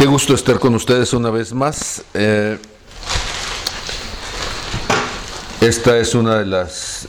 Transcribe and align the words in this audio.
Qué 0.00 0.06
gusto 0.06 0.32
estar 0.32 0.58
con 0.58 0.74
ustedes 0.74 1.12
una 1.12 1.28
vez 1.28 1.52
más. 1.52 2.02
Eh, 2.14 2.56
esta 5.60 5.98
es 5.98 6.14
una 6.14 6.38
de 6.38 6.46
las 6.46 7.06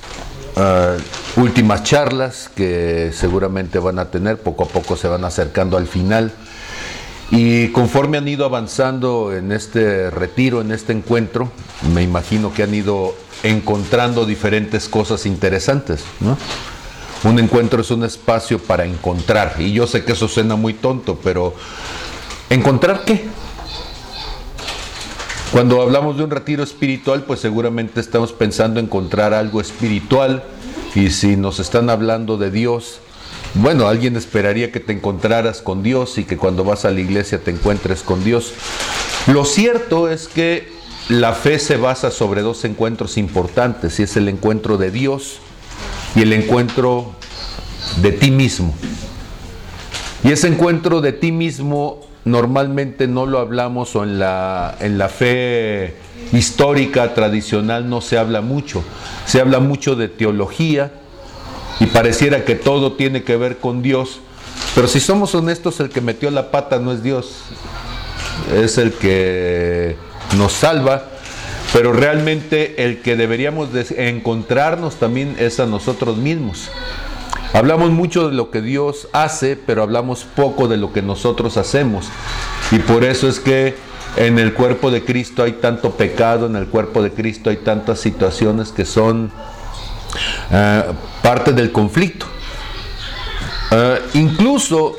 ah, 0.57 0.97
últimas 1.37 1.83
charlas 1.83 2.51
que 2.53 3.13
seguramente 3.13 3.79
van 3.79 3.97
a 3.97 4.11
tener, 4.11 4.41
poco 4.41 4.65
a 4.65 4.67
poco 4.67 4.97
se 4.97 5.07
van 5.07 5.23
acercando 5.23 5.77
al 5.77 5.87
final. 5.87 6.33
Y 7.29 7.69
conforme 7.69 8.17
han 8.17 8.27
ido 8.27 8.43
avanzando 8.43 9.31
en 9.33 9.53
este 9.53 10.09
retiro, 10.09 10.59
en 10.59 10.73
este 10.73 10.91
encuentro, 10.91 11.49
me 11.93 12.03
imagino 12.03 12.53
que 12.53 12.63
han 12.63 12.75
ido 12.75 13.15
encontrando 13.43 14.25
diferentes 14.25 14.89
cosas 14.89 15.25
interesantes. 15.25 16.03
Un 17.23 17.39
encuentro 17.39 17.83
es 17.83 17.91
un 17.91 18.03
espacio 18.03 18.59
para 18.59 18.83
encontrar, 18.83 19.55
y 19.59 19.71
yo 19.71 19.87
sé 19.87 20.03
que 20.03 20.11
eso 20.11 20.27
suena 20.27 20.57
muy 20.57 20.73
tonto, 20.73 21.17
pero 21.23 21.55
¿encontrar 22.51 23.03
qué? 23.05 23.25
Cuando 25.51 25.81
hablamos 25.81 26.17
de 26.17 26.23
un 26.23 26.29
retiro 26.29 26.63
espiritual, 26.63 27.23
pues 27.23 27.39
seguramente 27.39 27.99
estamos 27.99 28.31
pensando 28.31 28.79
en 28.79 28.85
encontrar 28.85 29.33
algo 29.33 29.59
espiritual, 29.59 30.43
y 30.95 31.09
si 31.09 31.37
nos 31.37 31.59
están 31.59 31.89
hablando 31.89 32.37
de 32.37 32.51
Dios, 32.51 32.99
bueno, 33.53 33.87
alguien 33.87 34.15
esperaría 34.15 34.71
que 34.71 34.79
te 34.79 34.93
encontraras 34.93 35.61
con 35.61 35.83
Dios 35.83 36.17
y 36.17 36.23
que 36.23 36.37
cuando 36.37 36.63
vas 36.63 36.85
a 36.85 36.91
la 36.91 36.99
iglesia 36.99 37.39
te 37.43 37.51
encuentres 37.51 38.01
con 38.01 38.23
Dios. 38.23 38.53
Lo 39.27 39.43
cierto 39.43 40.09
es 40.09 40.27
que 40.27 40.71
la 41.09 41.33
fe 41.33 41.59
se 41.59 41.75
basa 41.77 42.11
sobre 42.11 42.41
dos 42.41 42.63
encuentros 42.63 43.17
importantes, 43.17 43.99
y 43.99 44.03
es 44.03 44.15
el 44.17 44.29
encuentro 44.29 44.77
de 44.77 44.91
Dios 44.91 45.39
y 46.15 46.21
el 46.21 46.33
encuentro 46.33 47.13
de 48.01 48.11
ti 48.11 48.31
mismo. 48.31 48.73
Y 50.23 50.31
ese 50.31 50.47
encuentro 50.47 51.01
de 51.01 51.11
ti 51.13 51.31
mismo 51.31 52.10
normalmente 52.25 53.07
no 53.07 53.25
lo 53.25 53.39
hablamos 53.39 53.95
o 53.95 54.03
en 54.03 54.19
la, 54.19 54.75
en 54.79 54.97
la 54.97 55.09
fe 55.09 55.95
histórica, 56.33 57.13
tradicional, 57.13 57.89
no 57.89 58.01
se 58.01 58.17
habla 58.17 58.41
mucho. 58.41 58.83
Se 59.25 59.41
habla 59.41 59.59
mucho 59.59 59.95
de 59.95 60.07
teología, 60.07 60.91
y 61.81 61.87
pareciera 61.87 62.45
que 62.45 62.53
todo 62.53 62.93
tiene 62.93 63.23
que 63.23 63.35
ver 63.37 63.57
con 63.57 63.81
Dios. 63.81 64.19
Pero 64.75 64.87
si 64.87 64.99
somos 64.99 65.33
honestos, 65.33 65.79
el 65.79 65.89
que 65.89 65.99
metió 65.99 66.29
la 66.29 66.51
pata 66.51 66.77
no 66.77 66.93
es 66.93 67.01
Dios, 67.01 67.41
es 68.55 68.77
el 68.77 68.93
que 68.93 69.95
nos 70.37 70.53
salva, 70.53 71.07
pero 71.73 71.91
realmente 71.91 72.85
el 72.85 73.01
que 73.01 73.15
deberíamos 73.15 73.69
encontrarnos 73.97 74.97
también 74.97 75.35
es 75.39 75.59
a 75.59 75.65
nosotros 75.65 76.17
mismos. 76.17 76.69
Hablamos 77.53 77.91
mucho 77.91 78.29
de 78.29 78.35
lo 78.35 78.49
que 78.49 78.61
Dios 78.61 79.07
hace, 79.11 79.55
pero 79.57 79.83
hablamos 79.83 80.23
poco 80.23 80.67
de 80.67 80.77
lo 80.77 80.93
que 80.93 81.01
nosotros 81.01 81.57
hacemos. 81.57 82.07
Y 82.71 82.79
por 82.79 83.03
eso 83.03 83.27
es 83.27 83.39
que 83.39 83.75
en 84.15 84.39
el 84.39 84.53
cuerpo 84.53 84.91
de 84.91 85.03
Cristo 85.03 85.43
hay 85.43 85.53
tanto 85.53 85.91
pecado, 85.91 86.45
en 86.45 86.55
el 86.55 86.67
cuerpo 86.67 87.01
de 87.01 87.11
Cristo 87.11 87.49
hay 87.49 87.57
tantas 87.57 87.99
situaciones 87.99 88.71
que 88.71 88.85
son 88.85 89.31
eh, 90.51 90.83
parte 91.21 91.53
del 91.53 91.71
conflicto. 91.71 92.25
Eh, 93.71 94.01
incluso 94.13 94.97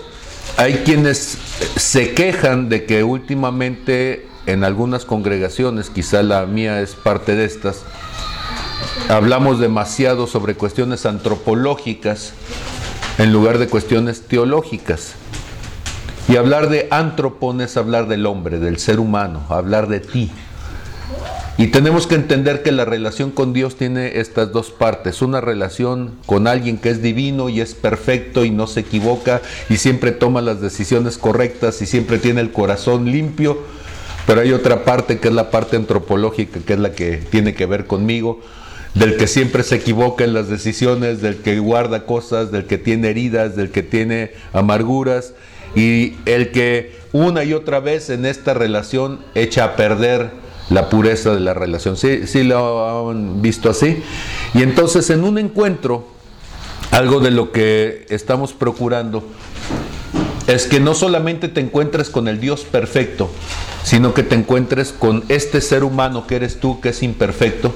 hay 0.56 0.76
quienes 0.84 1.38
se 1.76 2.12
quejan 2.12 2.68
de 2.68 2.84
que 2.84 3.02
últimamente 3.02 4.26
en 4.46 4.64
algunas 4.64 5.04
congregaciones, 5.04 5.90
quizá 5.90 6.22
la 6.22 6.46
mía 6.46 6.80
es 6.80 6.94
parte 6.94 7.36
de 7.36 7.44
estas, 7.44 7.82
hablamos 9.08 9.58
demasiado 9.58 10.26
sobre 10.26 10.54
cuestiones 10.54 11.06
antropológicas 11.06 12.32
en 13.18 13.32
lugar 13.32 13.58
de 13.58 13.68
cuestiones 13.68 14.22
teológicas. 14.22 15.14
Y 16.28 16.36
hablar 16.36 16.68
de 16.68 16.88
antropon 16.90 17.60
es 17.60 17.76
hablar 17.76 18.08
del 18.08 18.26
hombre, 18.26 18.58
del 18.58 18.78
ser 18.78 19.00
humano, 19.00 19.44
hablar 19.48 19.88
de 19.88 20.00
ti. 20.00 20.30
Y 21.58 21.66
tenemos 21.66 22.06
que 22.06 22.14
entender 22.14 22.62
que 22.62 22.72
la 22.72 22.84
relación 22.84 23.30
con 23.30 23.52
Dios 23.52 23.76
tiene 23.76 24.18
estas 24.18 24.52
dos 24.52 24.70
partes. 24.70 25.20
Una 25.20 25.40
relación 25.40 26.16
con 26.24 26.46
alguien 26.46 26.78
que 26.78 26.88
es 26.88 27.02
divino 27.02 27.48
y 27.48 27.60
es 27.60 27.74
perfecto 27.74 28.44
y 28.44 28.50
no 28.50 28.66
se 28.66 28.80
equivoca 28.80 29.42
y 29.68 29.76
siempre 29.76 30.12
toma 30.12 30.40
las 30.40 30.60
decisiones 30.60 31.18
correctas 31.18 31.82
y 31.82 31.86
siempre 31.86 32.18
tiene 32.18 32.40
el 32.40 32.52
corazón 32.52 33.10
limpio. 33.10 33.62
Pero 34.26 34.40
hay 34.40 34.52
otra 34.52 34.84
parte 34.84 35.18
que 35.18 35.28
es 35.28 35.34
la 35.34 35.50
parte 35.50 35.76
antropológica, 35.76 36.60
que 36.60 36.72
es 36.72 36.78
la 36.78 36.92
que 36.92 37.16
tiene 37.16 37.54
que 37.54 37.66
ver 37.66 37.86
conmigo, 37.86 38.40
del 38.94 39.16
que 39.16 39.26
siempre 39.26 39.62
se 39.62 39.76
equivoca 39.76 40.24
en 40.24 40.34
las 40.34 40.48
decisiones, 40.48 41.22
del 41.22 41.36
que 41.36 41.58
guarda 41.58 42.04
cosas, 42.04 42.52
del 42.52 42.66
que 42.66 42.78
tiene 42.78 43.10
heridas, 43.10 43.56
del 43.56 43.70
que 43.70 43.82
tiene 43.82 44.32
amarguras 44.52 45.32
y 45.74 46.14
el 46.26 46.50
que 46.50 46.96
una 47.12 47.44
y 47.44 47.54
otra 47.54 47.80
vez 47.80 48.10
en 48.10 48.26
esta 48.26 48.54
relación 48.54 49.20
echa 49.34 49.64
a 49.64 49.76
perder 49.76 50.30
la 50.70 50.88
pureza 50.88 51.34
de 51.34 51.40
la 51.40 51.54
relación. 51.54 51.96
Sí, 51.96 52.26
sí 52.26 52.44
lo 52.44 53.10
han 53.10 53.42
visto 53.42 53.70
así. 53.70 54.02
Y 54.54 54.62
entonces 54.62 55.10
en 55.10 55.24
un 55.24 55.38
encuentro, 55.38 56.08
algo 56.90 57.20
de 57.20 57.30
lo 57.30 57.52
que 57.52 58.06
estamos 58.10 58.52
procurando 58.52 59.24
es 60.46 60.66
que 60.66 60.80
no 60.80 60.94
solamente 60.94 61.48
te 61.48 61.60
encuentres 61.60 62.10
con 62.10 62.28
el 62.28 62.40
Dios 62.40 62.62
perfecto, 62.64 63.30
sino 63.84 64.12
que 64.14 64.22
te 64.22 64.34
encuentres 64.34 64.92
con 64.92 65.24
este 65.28 65.60
ser 65.60 65.84
humano 65.84 66.26
que 66.26 66.36
eres 66.36 66.60
tú, 66.60 66.80
que 66.80 66.90
es 66.90 67.02
imperfecto, 67.02 67.74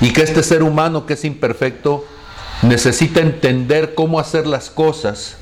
y 0.00 0.12
que 0.12 0.22
este 0.22 0.42
ser 0.42 0.62
humano 0.62 1.06
que 1.06 1.14
es 1.14 1.24
imperfecto 1.24 2.04
necesita 2.62 3.20
entender 3.20 3.94
cómo 3.94 4.18
hacer 4.18 4.46
las 4.46 4.70
cosas 4.70 5.36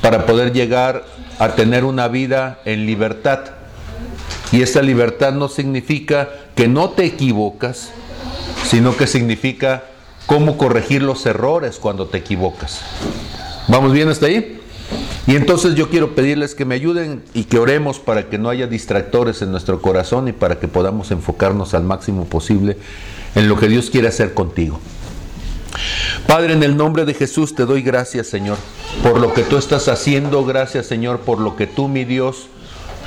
para 0.00 0.26
poder 0.26 0.52
llegar 0.52 1.04
a 1.38 1.54
tener 1.54 1.84
una 1.84 2.08
vida 2.08 2.60
en 2.64 2.86
libertad 2.86 3.58
y 4.50 4.62
esa 4.62 4.82
libertad 4.82 5.32
no 5.32 5.48
significa 5.48 6.28
que 6.54 6.68
no 6.68 6.90
te 6.90 7.04
equivocas, 7.04 7.90
sino 8.66 8.96
que 8.96 9.06
significa 9.06 9.84
cómo 10.26 10.56
corregir 10.56 11.02
los 11.02 11.26
errores 11.26 11.78
cuando 11.78 12.06
te 12.06 12.18
equivocas. 12.18 12.80
¿Vamos 13.68 13.92
bien 13.92 14.08
hasta 14.08 14.26
ahí? 14.26 14.57
Y 15.26 15.36
entonces 15.36 15.74
yo 15.74 15.90
quiero 15.90 16.14
pedirles 16.14 16.54
que 16.54 16.64
me 16.64 16.74
ayuden 16.74 17.22
y 17.34 17.44
que 17.44 17.58
oremos 17.58 17.98
para 17.98 18.28
que 18.30 18.38
no 18.38 18.48
haya 18.48 18.66
distractores 18.66 19.42
en 19.42 19.50
nuestro 19.50 19.82
corazón 19.82 20.28
y 20.28 20.32
para 20.32 20.58
que 20.58 20.68
podamos 20.68 21.10
enfocarnos 21.10 21.74
al 21.74 21.84
máximo 21.84 22.24
posible 22.24 22.78
en 23.34 23.48
lo 23.48 23.58
que 23.58 23.68
Dios 23.68 23.90
quiere 23.90 24.08
hacer 24.08 24.32
contigo. 24.32 24.80
Padre, 26.26 26.54
en 26.54 26.62
el 26.62 26.76
nombre 26.76 27.04
de 27.04 27.14
Jesús 27.14 27.54
te 27.54 27.66
doy 27.66 27.82
gracias, 27.82 28.26
Señor, 28.26 28.56
por 29.02 29.20
lo 29.20 29.34
que 29.34 29.42
tú 29.42 29.58
estás 29.58 29.88
haciendo. 29.88 30.44
Gracias, 30.44 30.86
Señor, 30.86 31.20
por 31.20 31.40
lo 31.40 31.56
que 31.56 31.66
tú, 31.66 31.88
mi 31.88 32.04
Dios, 32.04 32.48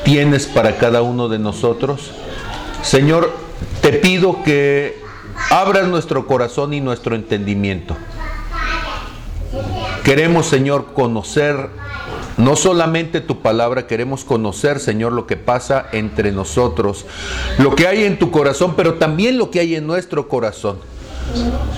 tienes 0.03 0.45
para 0.45 0.77
cada 0.77 1.01
uno 1.01 1.27
de 1.27 1.39
nosotros. 1.39 2.11
Señor, 2.83 3.31
te 3.81 3.93
pido 3.93 4.43
que 4.43 4.99
abras 5.49 5.87
nuestro 5.87 6.27
corazón 6.27 6.73
y 6.73 6.81
nuestro 6.81 7.15
entendimiento. 7.15 7.95
Queremos, 10.03 10.47
Señor, 10.47 10.93
conocer 10.93 11.69
no 12.37 12.55
solamente 12.55 13.21
tu 13.21 13.41
palabra, 13.41 13.87
queremos 13.87 14.23
conocer, 14.23 14.79
Señor, 14.79 15.11
lo 15.11 15.27
que 15.27 15.37
pasa 15.37 15.87
entre 15.91 16.31
nosotros, 16.31 17.05
lo 17.59 17.75
que 17.75 17.87
hay 17.87 18.03
en 18.03 18.17
tu 18.17 18.31
corazón, 18.31 18.73
pero 18.75 18.95
también 18.95 19.37
lo 19.37 19.51
que 19.51 19.59
hay 19.59 19.75
en 19.75 19.85
nuestro 19.85 20.27
corazón. 20.27 20.77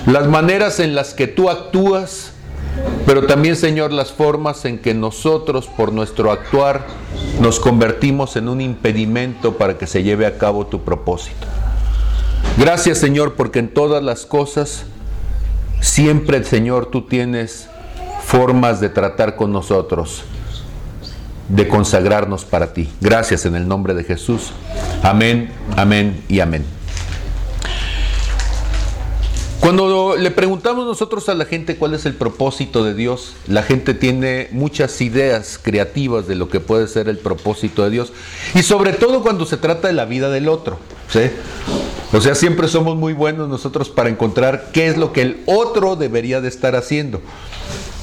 Las 0.06 0.28
maneras 0.28 0.80
en 0.80 0.96
las 0.96 1.14
que 1.14 1.28
tú 1.28 1.50
actúas, 1.50 2.32
pero 3.06 3.26
también, 3.26 3.56
Señor, 3.56 3.92
las 3.92 4.12
formas 4.12 4.66
en 4.66 4.80
que 4.80 4.94
nosotros, 4.94 5.68
por 5.68 5.92
nuestro 5.92 6.32
actuar, 6.32 6.88
nos 7.42 7.60
convertimos 7.60 8.36
en 8.36 8.48
un 8.48 8.62
impedimento 8.62 9.58
para 9.58 9.78
que 9.78 9.86
se 9.86 10.04
lleve 10.04 10.26
a 10.26 10.38
cabo 10.38 10.66
tu 10.68 10.82
propósito. 10.82 11.48
Gracias, 12.58 13.00
Señor, 13.00 13.34
porque 13.34 13.60
en 13.60 13.74
todas 13.74 14.04
las 14.04 14.26
cosas, 14.26 14.86
siempre, 15.82 16.44
Señor, 16.44 16.88
tú 16.88 17.02
tienes 17.04 17.68
formas 18.34 18.82
de 18.82 18.90
tratar 18.90 19.36
con 19.36 19.52
nosotros, 19.52 20.24
de 21.50 21.68
consagrarnos 21.68 22.46
para 22.46 22.74
ti. 22.74 22.90
Gracias 23.00 23.46
en 23.46 23.54
el 23.54 23.68
nombre 23.68 23.94
de 23.94 24.04
Jesús. 24.04 24.54
Amén, 25.04 25.52
amén 25.78 26.24
y 26.28 26.40
amén. 26.40 26.66
Cuando 29.60 30.16
le 30.18 30.32
preguntamos 30.32 30.88
nosotros 30.88 31.30
a 31.30 31.36
la 31.36 31.46
gente 31.46 31.78
cuál 31.78 31.94
es 31.94 32.08
el 32.08 32.16
propósito 32.16 32.84
de 32.84 32.96
Dios, 32.96 33.36
la 33.46 33.62
gente 33.62 33.94
tiene 33.94 34.48
muchas 34.52 35.00
ideas 35.02 35.60
creativas 35.62 36.26
de 36.26 36.34
lo 36.34 36.50
que 36.50 36.60
puede 36.60 36.88
ser 36.88 37.10
el 37.10 37.20
propósito 37.20 37.84
de 37.84 37.92
Dios. 37.92 38.14
Y 38.56 38.64
sobre 38.64 38.94
todo 38.94 39.22
cuando 39.22 39.46
se 39.46 39.58
trata 39.58 39.90
de 39.90 39.94
la 39.94 40.06
vida 40.06 40.32
del 40.32 40.50
otro. 40.50 40.80
O 42.12 42.20
sea, 42.20 42.34
siempre 42.34 42.68
somos 42.68 42.96
muy 42.96 43.14
buenos 43.14 43.48
nosotros 43.48 43.90
para 43.90 44.10
encontrar 44.10 44.72
qué 44.74 44.88
es 44.88 44.98
lo 44.98 45.14
que 45.14 45.22
el 45.22 45.44
otro 45.46 45.96
debería 45.96 46.42
de 46.42 46.48
estar 46.48 46.76
haciendo. 46.76 47.22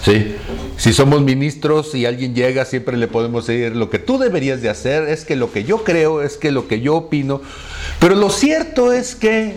¿Sí? 0.05 0.35
Si 0.77 0.95
somos 0.95 1.21
ministros 1.21 1.95
y 1.95 2.07
alguien 2.07 2.35
llega, 2.35 2.65
siempre 2.65 2.97
le 2.97 3.07
podemos 3.07 3.47
decir, 3.47 3.77
lo 3.77 3.91
que 3.91 3.99
tú 3.99 4.19
deberías 4.19 4.63
de 4.63 4.71
hacer 4.71 5.09
es 5.09 5.25
que 5.25 5.37
lo 5.37 5.53
que 5.53 5.65
yo 5.65 5.85
creo, 5.85 6.23
es 6.23 6.39
que 6.39 6.51
lo 6.51 6.69
que 6.69 6.81
yo 6.81 6.97
opino. 6.97 7.43
Pero 7.99 8.15
lo 8.15 8.31
cierto 8.31 8.93
es 8.93 9.15
que 9.15 9.57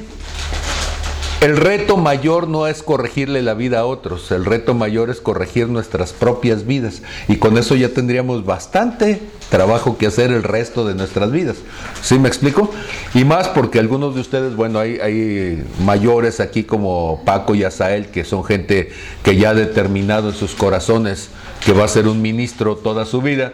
El 1.43 1.57
reto 1.57 1.97
mayor 1.97 2.47
no 2.47 2.67
es 2.67 2.81
corregirle 2.83 3.41
la 3.41 3.53
vida 3.53 3.79
a 3.79 3.85
otros, 3.85 4.31
el 4.31 4.45
reto 4.45 4.73
mayor 4.73 5.09
es 5.09 5.19
corregir 5.19 5.67
nuestras 5.67 6.13
propias 6.13 6.65
vidas. 6.65 7.01
Y 7.27 7.35
con 7.35 7.57
eso 7.57 7.75
ya 7.75 7.89
tendríamos 7.89 8.45
bastante 8.45 9.19
trabajo 9.49 9.97
que 9.97 10.07
hacer 10.07 10.31
el 10.31 10.41
resto 10.41 10.87
de 10.87 10.95
nuestras 10.95 11.33
vidas. 11.33 11.57
¿Sí 12.01 12.17
me 12.17 12.29
explico? 12.29 12.71
Y 13.13 13.25
más 13.25 13.49
porque 13.49 13.79
algunos 13.79 14.15
de 14.15 14.21
ustedes, 14.21 14.55
bueno, 14.55 14.79
hay, 14.79 15.61
mayores 15.83 16.39
aquí 16.39 16.63
como 16.63 17.21
Paco 17.25 17.55
y 17.55 17.65
Asael, 17.65 18.05
que 18.05 18.23
son 18.23 18.45
gente 18.45 18.93
que 19.21 19.35
ya 19.35 19.49
ha 19.49 19.53
determinado 19.53 20.29
en 20.29 20.35
sus 20.35 20.55
corazones 20.55 21.27
que 21.65 21.73
va 21.73 21.83
a 21.83 21.89
ser 21.89 22.07
un 22.07 22.21
ministro 22.21 22.77
toda 22.77 23.05
su 23.05 23.21
vida. 23.21 23.51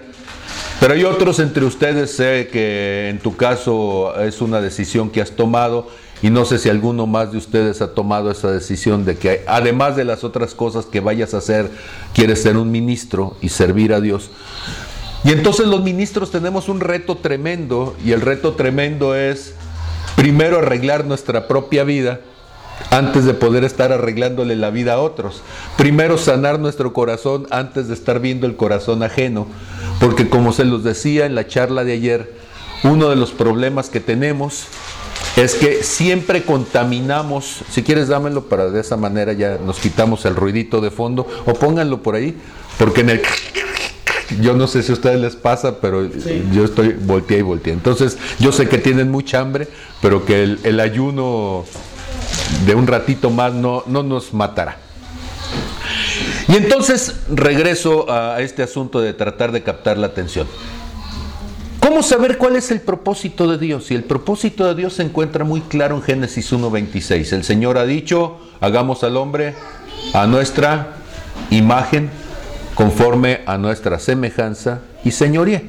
Pero 0.80 0.94
hay 0.94 1.06
otros 1.06 1.40
entre 1.40 1.66
ustedes, 1.66 2.16
sé 2.16 2.50
que 2.52 3.10
en 3.10 3.18
tu 3.18 3.36
caso 3.36 4.16
es 4.22 4.42
una 4.42 4.62
decisión 4.62 5.10
que 5.10 5.22
has 5.22 5.32
tomado 5.32 5.88
y 6.22 6.30
no 6.30 6.46
sé 6.46 6.60
si 6.60 6.70
alguno 6.70 7.08
más 7.08 7.32
de 7.32 7.38
ustedes 7.38 7.82
ha 7.82 7.94
tomado 7.94 8.30
esa 8.30 8.52
decisión 8.52 9.06
de 9.06 9.18
que 9.18 9.44
además 9.48 9.96
de 9.96 10.04
las 10.04 10.24
otras 10.24 10.54
cosas 10.54 10.86
que 10.86 11.00
vayas 11.00 11.34
a 11.34 11.38
hacer, 11.38 11.72
quieres 12.14 12.42
ser 12.42 12.58
un 12.58 12.72
ministro 12.72 13.38
y 13.42 13.50
servir 13.50 13.94
a 13.94 14.02
Dios. 14.02 14.30
Y 15.24 15.32
entonces 15.32 15.68
los 15.68 15.84
ministros 15.84 16.32
tenemos 16.32 16.70
un 16.70 16.80
reto 16.80 17.18
tremendo 17.18 17.96
y 18.04 18.12
el 18.12 18.22
reto 18.22 18.54
tremendo 18.54 19.16
es 19.16 19.54
primero 20.16 20.60
arreglar 20.60 21.06
nuestra 21.06 21.48
propia 21.48 21.84
vida 21.84 22.22
antes 22.92 23.26
de 23.26 23.34
poder 23.34 23.64
estar 23.64 23.92
arreglándole 23.92 24.56
la 24.56 24.70
vida 24.70 24.94
a 24.94 25.00
otros. 25.00 25.42
Primero 25.78 26.18
sanar 26.18 26.60
nuestro 26.60 26.94
corazón 26.94 27.48
antes 27.52 27.88
de 27.88 27.94
estar 27.94 28.20
viendo 28.20 28.48
el 28.48 28.56
corazón 28.56 29.04
ajeno. 29.04 29.48
Porque 30.00 30.30
como 30.30 30.54
se 30.54 30.66
los 30.66 30.84
decía 30.84 31.26
en 31.26 31.36
la 31.36 31.48
charla 31.48 31.84
de 31.84 31.94
ayer, 31.94 32.34
uno 32.84 33.10
de 33.10 33.18
los 33.18 33.32
problemas 33.32 33.90
que 33.90 34.00
tenemos 34.00 34.68
es 35.36 35.56
que 35.56 35.84
siempre 35.84 36.44
contaminamos, 36.44 37.62
si 37.72 37.84
quieres 37.84 38.08
dámelo 38.08 38.46
para 38.46 38.70
de 38.70 38.82
esa 38.82 38.98
manera 38.98 39.34
ya 39.34 39.58
nos 39.64 39.80
quitamos 39.80 40.26
el 40.26 40.36
ruidito 40.36 40.82
de 40.82 40.92
fondo, 40.92 41.28
o 41.46 41.54
pónganlo 41.54 42.02
por 42.02 42.16
ahí, 42.16 42.36
porque 42.78 43.02
en 43.02 43.10
el... 43.12 43.22
Yo 44.42 44.54
no 44.54 44.68
sé 44.68 44.84
si 44.84 44.92
a 44.92 44.94
ustedes 44.94 45.20
les 45.20 45.36
pasa, 45.36 45.82
pero 45.82 46.08
yo 46.52 46.64
estoy 46.64 46.90
volteé 46.90 47.40
y 47.40 47.42
volteé. 47.42 47.74
Entonces, 47.74 48.20
yo 48.38 48.52
sé 48.52 48.70
que 48.70 48.78
tienen 48.78 49.10
mucha 49.10 49.40
hambre, 49.40 49.68
pero 50.04 50.24
que 50.24 50.44
el, 50.44 50.80
ayuno 50.80 51.66
de 52.68 52.76
un 52.76 52.86
ratito 52.86 53.32
más 53.32 53.54
no, 53.54 53.84
no 53.88 54.04
nos 54.04 54.32
matará. 54.32 54.78
Y 56.48 56.58
entonces 56.58 57.16
regreso 57.30 58.12
a 58.12 58.40
este 58.42 58.62
asunto 58.62 59.02
de 59.02 59.14
tratar 59.14 59.52
de 59.52 59.64
captar 59.64 59.98
la 59.98 60.08
atención. 60.08 60.48
¿Cómo 61.90 62.04
saber 62.04 62.38
cuál 62.38 62.56
es 62.56 62.70
el 62.70 62.82
propósito 62.82 63.48
de 63.48 63.58
Dios? 63.58 63.90
Y 63.90 63.96
el 63.96 64.04
propósito 64.04 64.68
de 64.68 64.76
Dios 64.76 64.94
se 64.94 65.02
encuentra 65.02 65.44
muy 65.44 65.62
claro 65.62 65.96
en 65.96 66.04
Génesis 66.04 66.54
1.26. 66.54 67.34
El 67.34 67.44
Señor 67.44 67.80
ha 67.80 67.86
dicho, 67.86 68.38
hagamos 68.60 69.04
al 69.04 69.18
hombre 69.18 69.56
a 70.14 70.28
nuestra 70.28 70.98
imagen, 71.50 72.12
conforme 72.76 73.40
a 73.48 73.58
nuestra 73.58 73.98
semejanza 73.98 74.82
y 75.04 75.10
señoría. 75.10 75.64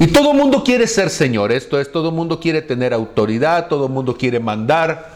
Y 0.00 0.06
todo 0.06 0.32
mundo 0.32 0.64
quiere 0.64 0.86
ser 0.86 1.10
señor, 1.10 1.52
esto 1.52 1.78
es, 1.78 1.92
todo 1.92 2.10
mundo 2.10 2.40
quiere 2.40 2.62
tener 2.62 2.94
autoridad, 2.94 3.68
todo 3.68 3.90
mundo 3.90 4.16
quiere 4.16 4.40
mandar, 4.40 5.10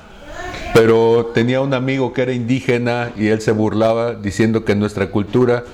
pero 0.75 1.31
tenía 1.33 1.63
un 1.63 1.73
amigo 1.73 2.13
que 2.13 2.21
era 2.21 2.35
indígena 2.35 3.11
y 3.17 3.29
él 3.29 3.41
se 3.41 3.53
burlaba 3.53 4.13
diciendo 4.13 4.67
que 4.67 4.73
en 4.73 4.81
nuestra 4.81 5.11
cultura 5.11 5.65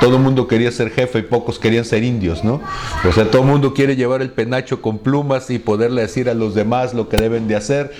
todo 0.00 0.16
el 0.16 0.22
mundo 0.22 0.46
quería 0.46 0.70
ser 0.70 0.90
jefe 0.90 1.18
y 1.18 1.22
pocos 1.22 1.58
querían 1.58 1.84
ser 1.84 2.04
indios, 2.04 2.44
¿no? 2.44 2.60
O 3.08 3.12
sea, 3.12 3.30
todo 3.30 3.42
el 3.42 3.48
mundo 3.48 3.74
quiere 3.74 3.96
llevar 3.96 4.22
el 4.22 4.30
penacho 4.30 4.80
con 4.80 4.98
plumas 4.98 5.50
y 5.50 5.58
poderle 5.58 6.02
decir 6.02 6.28
a 6.28 6.34
los 6.34 6.54
demás 6.54 6.94
lo 6.94 7.08
que 7.08 7.16
deben 7.16 7.48
de 7.48 7.56
hacer, 7.56 7.92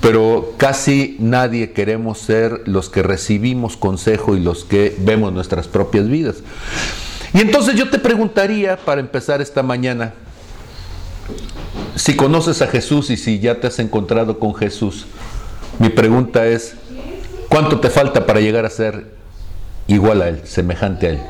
pero 0.00 0.54
casi 0.58 1.16
nadie 1.18 1.72
queremos 1.72 2.18
ser 2.18 2.62
los 2.66 2.90
que 2.90 3.02
recibimos 3.02 3.76
consejo 3.76 4.36
y 4.36 4.40
los 4.40 4.64
que 4.64 4.94
vemos 4.98 5.32
nuestras 5.32 5.66
propias 5.66 6.08
vidas. 6.08 6.36
Y 7.32 7.40
entonces 7.40 7.74
yo 7.74 7.88
te 7.90 7.98
preguntaría, 7.98 8.76
para 8.76 9.00
empezar 9.00 9.40
esta 9.40 9.62
mañana, 9.62 10.14
si 11.94 12.16
conoces 12.16 12.62
a 12.62 12.68
Jesús 12.68 13.10
y 13.10 13.16
si 13.16 13.38
ya 13.38 13.60
te 13.60 13.66
has 13.66 13.78
encontrado 13.78 14.38
con 14.38 14.54
Jesús, 14.54 15.06
mi 15.78 15.88
pregunta 15.88 16.46
es, 16.46 16.74
¿cuánto 17.48 17.80
te 17.80 17.90
falta 17.90 18.24
para 18.24 18.40
llegar 18.40 18.64
a 18.64 18.70
ser 18.70 19.17
igual 19.88 20.22
a 20.22 20.28
Él, 20.28 20.42
semejante 20.44 21.08
a 21.08 21.10
Él. 21.10 21.20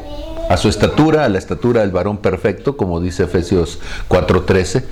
A 0.51 0.57
su 0.57 0.69
estatura, 0.69 1.25
a 1.25 1.29
la 1.29 1.39
estatura 1.39 1.81
del 1.81 1.91
varón 1.91 2.19
perfecto, 2.19 2.77
como 2.77 3.01
dice 3.01 3.25
Efesios 3.25 3.79
4:13, 4.09 4.85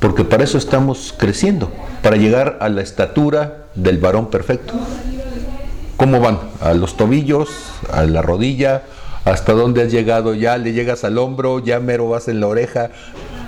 porque 0.00 0.24
para 0.24 0.44
eso 0.44 0.58
estamos 0.58 1.14
creciendo, 1.16 1.70
para 2.02 2.16
llegar 2.16 2.58
a 2.60 2.68
la 2.68 2.82
estatura 2.82 3.66
del 3.74 3.98
varón 3.98 4.30
perfecto. 4.30 4.74
¿Cómo 5.96 6.20
van? 6.20 6.40
A 6.60 6.74
los 6.74 6.96
tobillos, 6.96 7.48
a 7.92 8.02
la 8.04 8.20
rodilla, 8.20 8.82
hasta 9.24 9.52
dónde 9.52 9.82
has 9.82 9.92
llegado 9.92 10.34
ya, 10.34 10.58
le 10.58 10.72
llegas 10.72 11.04
al 11.04 11.18
hombro, 11.18 11.58
ya 11.60 11.80
mero 11.80 12.08
vas 12.08 12.28
en 12.28 12.40
la 12.40 12.46
oreja, 12.46 12.90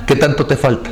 ¿qué 0.06 0.16
tanto 0.16 0.46
te 0.46 0.56
falta? 0.56 0.90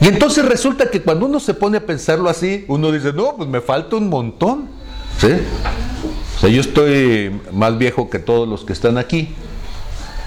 Y 0.00 0.08
entonces 0.08 0.44
resulta 0.44 0.90
que 0.90 1.02
cuando 1.02 1.26
uno 1.26 1.40
se 1.40 1.54
pone 1.54 1.78
a 1.78 1.84
pensarlo 1.84 2.30
así, 2.30 2.64
uno 2.68 2.90
dice, 2.92 3.12
no, 3.12 3.36
pues 3.36 3.48
me 3.48 3.60
falta 3.60 3.96
un 3.96 4.08
montón. 4.08 4.68
¿Sí? 5.18 5.28
O 6.38 6.40
sea, 6.40 6.50
yo 6.50 6.60
estoy 6.60 7.40
más 7.50 7.76
viejo 7.78 8.08
que 8.10 8.20
todos 8.20 8.48
los 8.48 8.64
que 8.64 8.72
están 8.72 8.96
aquí. 8.96 9.34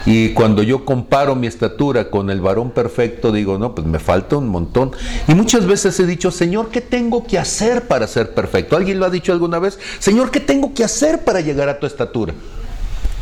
Y 0.06 0.34
cuando 0.34 0.62
yo 0.62 0.84
comparo 0.84 1.36
mi 1.36 1.48
estatura 1.48 2.10
con 2.10 2.30
el 2.30 2.42
varón 2.42 2.72
perfecto, 2.72 3.32
digo, 3.32 3.58
no, 3.58 3.74
pues 3.74 3.88
me 3.88 3.98
falta 3.98 4.36
un 4.36 4.50
montón. 4.50 4.92
Y 5.30 5.36
muchas 5.36 5.66
veces 5.66 5.98
he 6.02 6.06
dicho, 6.06 6.30
Señor, 6.30 6.68
¿qué 6.70 6.82
tengo 6.82 7.26
que 7.26 7.40
hacer 7.40 7.88
para 7.88 8.08
ser 8.08 8.34
perfecto? 8.34 8.76
¿Alguien 8.76 9.00
lo 9.00 9.06
ha 9.06 9.10
dicho 9.10 9.32
alguna 9.32 9.58
vez? 9.60 9.80
Señor, 10.00 10.32
¿qué 10.32 10.42
tengo 10.42 10.74
que 10.74 10.84
hacer 10.84 11.24
para 11.24 11.40
llegar 11.40 11.70
a 11.70 11.80
tu 11.80 11.86
estatura? 11.86 12.34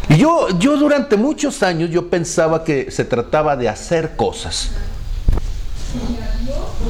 Y 0.10 0.18
yo, 0.18 0.48
yo 0.58 0.76
durante 0.76 1.16
muchos 1.16 1.62
años 1.62 1.92
yo 1.92 2.10
pensaba 2.10 2.64
que 2.64 2.90
se 2.90 3.06
trataba 3.06 3.56
de 3.56 3.70
hacer 3.70 4.16
cosas. 4.16 4.72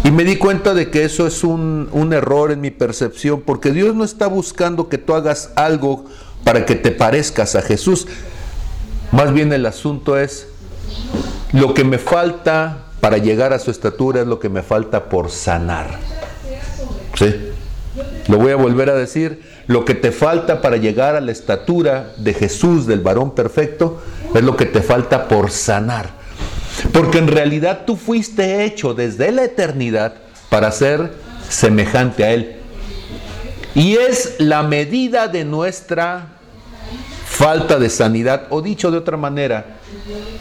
Y 0.03 0.11
me 0.11 0.23
di 0.23 0.37
cuenta 0.37 0.73
de 0.73 0.89
que 0.89 1.03
eso 1.03 1.27
es 1.27 1.43
un, 1.43 2.09
error 2.13 2.51
en 2.51 2.61
mi 2.61 2.71
percepción, 2.71 3.41
porque 3.41 3.71
Dios 3.71 3.95
no 3.95 4.03
está 4.03 4.27
buscando 4.27 4.89
que 4.89 4.97
tú 4.97 5.13
hagas 5.13 5.51
algo 5.55 6.05
para 6.43 6.65
que 6.65 6.75
te 6.75 6.91
parezcas 6.91 7.55
a 7.55 7.61
Jesús. 7.61 8.07
Más 9.11 9.33
bien 9.33 9.51
el 9.53 9.65
asunto 9.65 10.17
es, 10.17 10.47
lo 11.51 11.73
que 11.73 11.83
me 11.83 11.97
falta 11.97 12.85
para 13.01 13.17
llegar 13.17 13.53
a 13.53 13.59
su 13.59 13.71
estatura 13.71 14.21
es 14.21 14.27
lo 14.27 14.39
que 14.39 14.49
me 14.49 14.61
falta 14.61 15.09
por 15.09 15.31
sanar. 15.31 15.99
¿Sí? 17.15 17.35
Lo 18.27 18.37
voy 18.37 18.51
a 18.51 18.55
volver 18.55 18.89
a 18.89 18.95
decir, 18.95 19.41
lo 19.67 19.85
que 19.85 19.95
te 19.95 20.11
falta 20.11 20.61
para 20.61 20.77
llegar 20.77 21.15
a 21.15 21.21
la 21.21 21.31
estatura 21.31 22.13
de 22.17 22.33
Jesús, 22.33 22.85
del 22.85 23.01
varón 23.01 23.35
perfecto, 23.35 24.01
es 24.33 24.43
lo 24.43 24.55
que 24.55 24.65
te 24.65 24.81
falta 24.81 25.27
por 25.27 25.51
sanar. 25.51 26.18
Porque 26.91 27.17
en 27.17 27.27
realidad 27.27 27.83
tú 27.85 27.95
fuiste 27.95 28.63
hecho 28.63 28.93
desde 28.93 29.31
la 29.31 29.43
eternidad 29.43 30.15
para 30.49 30.71
ser 30.71 31.11
semejante 31.47 32.23
a 32.23 32.31
Él. 32.31 32.55
Y 33.75 33.95
es 33.95 34.35
la 34.39 34.63
medida 34.63 35.27
de 35.27 35.45
nuestra 35.45 36.27
falta 37.25 37.79
de 37.79 37.89
sanidad, 37.89 38.47
o 38.49 38.61
dicho 38.61 38.91
de 38.91 38.97
otra 38.97 39.15
manera, 39.15 39.77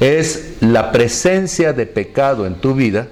es 0.01 0.55
la 0.61 0.91
presencia 0.91 1.73
de 1.73 1.87
pecado 1.87 2.47
en 2.47 2.55
tu 2.55 2.75
vida 2.75 3.09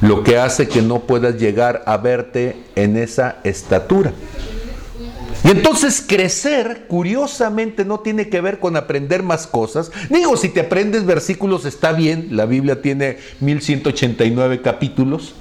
lo 0.00 0.22
que 0.22 0.38
hace 0.38 0.68
que 0.68 0.82
no 0.82 1.00
puedas 1.00 1.36
llegar 1.36 1.82
a 1.86 1.96
verte 1.96 2.56
en 2.76 2.96
esa 2.96 3.38
estatura. 3.44 4.12
Y 5.44 5.50
entonces 5.50 6.04
crecer, 6.06 6.86
curiosamente, 6.88 7.84
no 7.84 8.00
tiene 8.00 8.28
que 8.28 8.40
ver 8.40 8.58
con 8.58 8.76
aprender 8.76 9.22
más 9.22 9.46
cosas. 9.46 9.90
Digo, 10.10 10.36
si 10.36 10.48
te 10.48 10.60
aprendes 10.60 11.06
versículos 11.06 11.64
está 11.64 11.92
bien, 11.92 12.28
la 12.32 12.44
Biblia 12.44 12.82
tiene 12.82 13.18
1189 13.40 14.60
capítulos. 14.62 15.34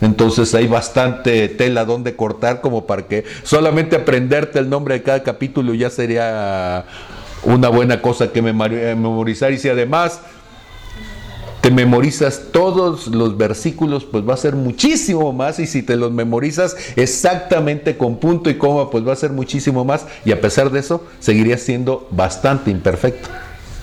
Entonces 0.00 0.54
hay 0.54 0.68
bastante 0.68 1.48
tela 1.48 1.84
donde 1.84 2.14
cortar 2.14 2.60
como 2.60 2.86
para 2.86 3.08
que 3.08 3.24
solamente 3.42 3.96
aprenderte 3.96 4.58
el 4.60 4.70
nombre 4.70 4.94
de 4.94 5.02
cada 5.02 5.24
capítulo 5.24 5.74
ya 5.74 5.90
sería 5.90 6.84
una 7.42 7.68
buena 7.68 8.00
cosa 8.00 8.30
que 8.30 8.40
memorizar. 8.40 9.52
Y 9.52 9.58
si 9.58 9.68
además 9.68 10.20
te 11.60 11.70
memorizas 11.70 12.42
todos 12.52 13.08
los 13.08 13.36
versículos, 13.36 14.04
pues 14.04 14.28
va 14.28 14.34
a 14.34 14.38
ser 14.38 14.54
muchísimo 14.54 15.32
más. 15.32 15.58
Y 15.58 15.66
si 15.66 15.82
te 15.82 15.96
los 15.96 16.12
memorizas 16.12 16.76
exactamente 16.96 17.96
con 17.96 18.16
punto 18.16 18.50
y 18.50 18.58
coma, 18.58 18.90
pues 18.90 19.06
va 19.06 19.12
a 19.12 19.16
ser 19.16 19.32
muchísimo 19.32 19.84
más. 19.84 20.06
Y 20.24 20.32
a 20.32 20.40
pesar 20.40 20.70
de 20.70 20.80
eso, 20.80 21.04
seguirías 21.20 21.60
siendo 21.60 22.06
bastante 22.10 22.70
imperfecto. 22.70 23.28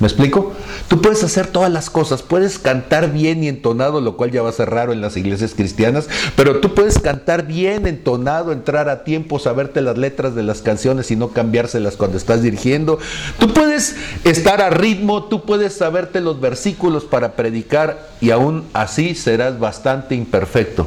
¿Me 0.06 0.10
explico? 0.10 0.54
Tú 0.88 1.02
puedes 1.02 1.24
hacer 1.24 1.48
todas 1.48 1.72
las 1.72 1.90
cosas, 1.90 2.22
puedes 2.22 2.60
cantar 2.60 3.12
bien 3.12 3.44
y 3.44 3.48
entonado, 3.48 4.02
lo 4.02 4.18
cual 4.18 4.30
ya 4.30 4.44
va 4.44 4.50
a 4.50 4.52
ser 4.52 4.70
raro 4.70 4.94
en 4.94 5.02
las 5.02 5.18
iglesias 5.18 5.56
cristianas, 5.56 6.08
pero 6.36 6.60
tú 6.60 6.76
puedes 6.76 7.00
cantar 7.00 7.48
bien 7.48 7.88
entonado, 7.88 8.52
entrar 8.52 8.88
a 8.88 9.04
tiempo, 9.04 9.40
saberte 9.40 9.82
las 9.82 9.98
letras 9.98 10.36
de 10.36 10.44
las 10.44 10.62
canciones 10.62 11.10
y 11.10 11.16
no 11.16 11.30
cambiárselas 11.30 11.98
cuando 11.98 12.18
estás 12.18 12.44
dirigiendo. 12.44 13.00
Tú 13.40 13.52
puedes 13.52 13.96
estar 14.26 14.62
a 14.62 14.70
ritmo, 14.70 15.24
tú 15.24 15.44
puedes 15.44 15.74
saberte 15.74 16.22
los 16.22 16.40
versículos 16.40 17.06
para 17.06 17.32
predicar 17.32 18.08
y 18.22 18.30
aún 18.30 18.64
así 18.74 19.16
serás 19.16 19.58
bastante 19.58 20.14
imperfecto. 20.14 20.86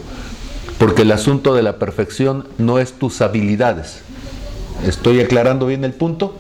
Porque 0.78 1.02
el 1.02 1.10
asunto 1.10 1.56
de 1.56 1.64
la 1.64 1.80
perfección 1.80 2.46
no 2.56 2.78
es 2.78 2.92
tus 2.92 3.20
habilidades. 3.20 3.98
¿Estoy 4.86 5.20
aclarando 5.20 5.66
bien 5.66 5.82
el 5.82 5.92
punto? 5.92 6.36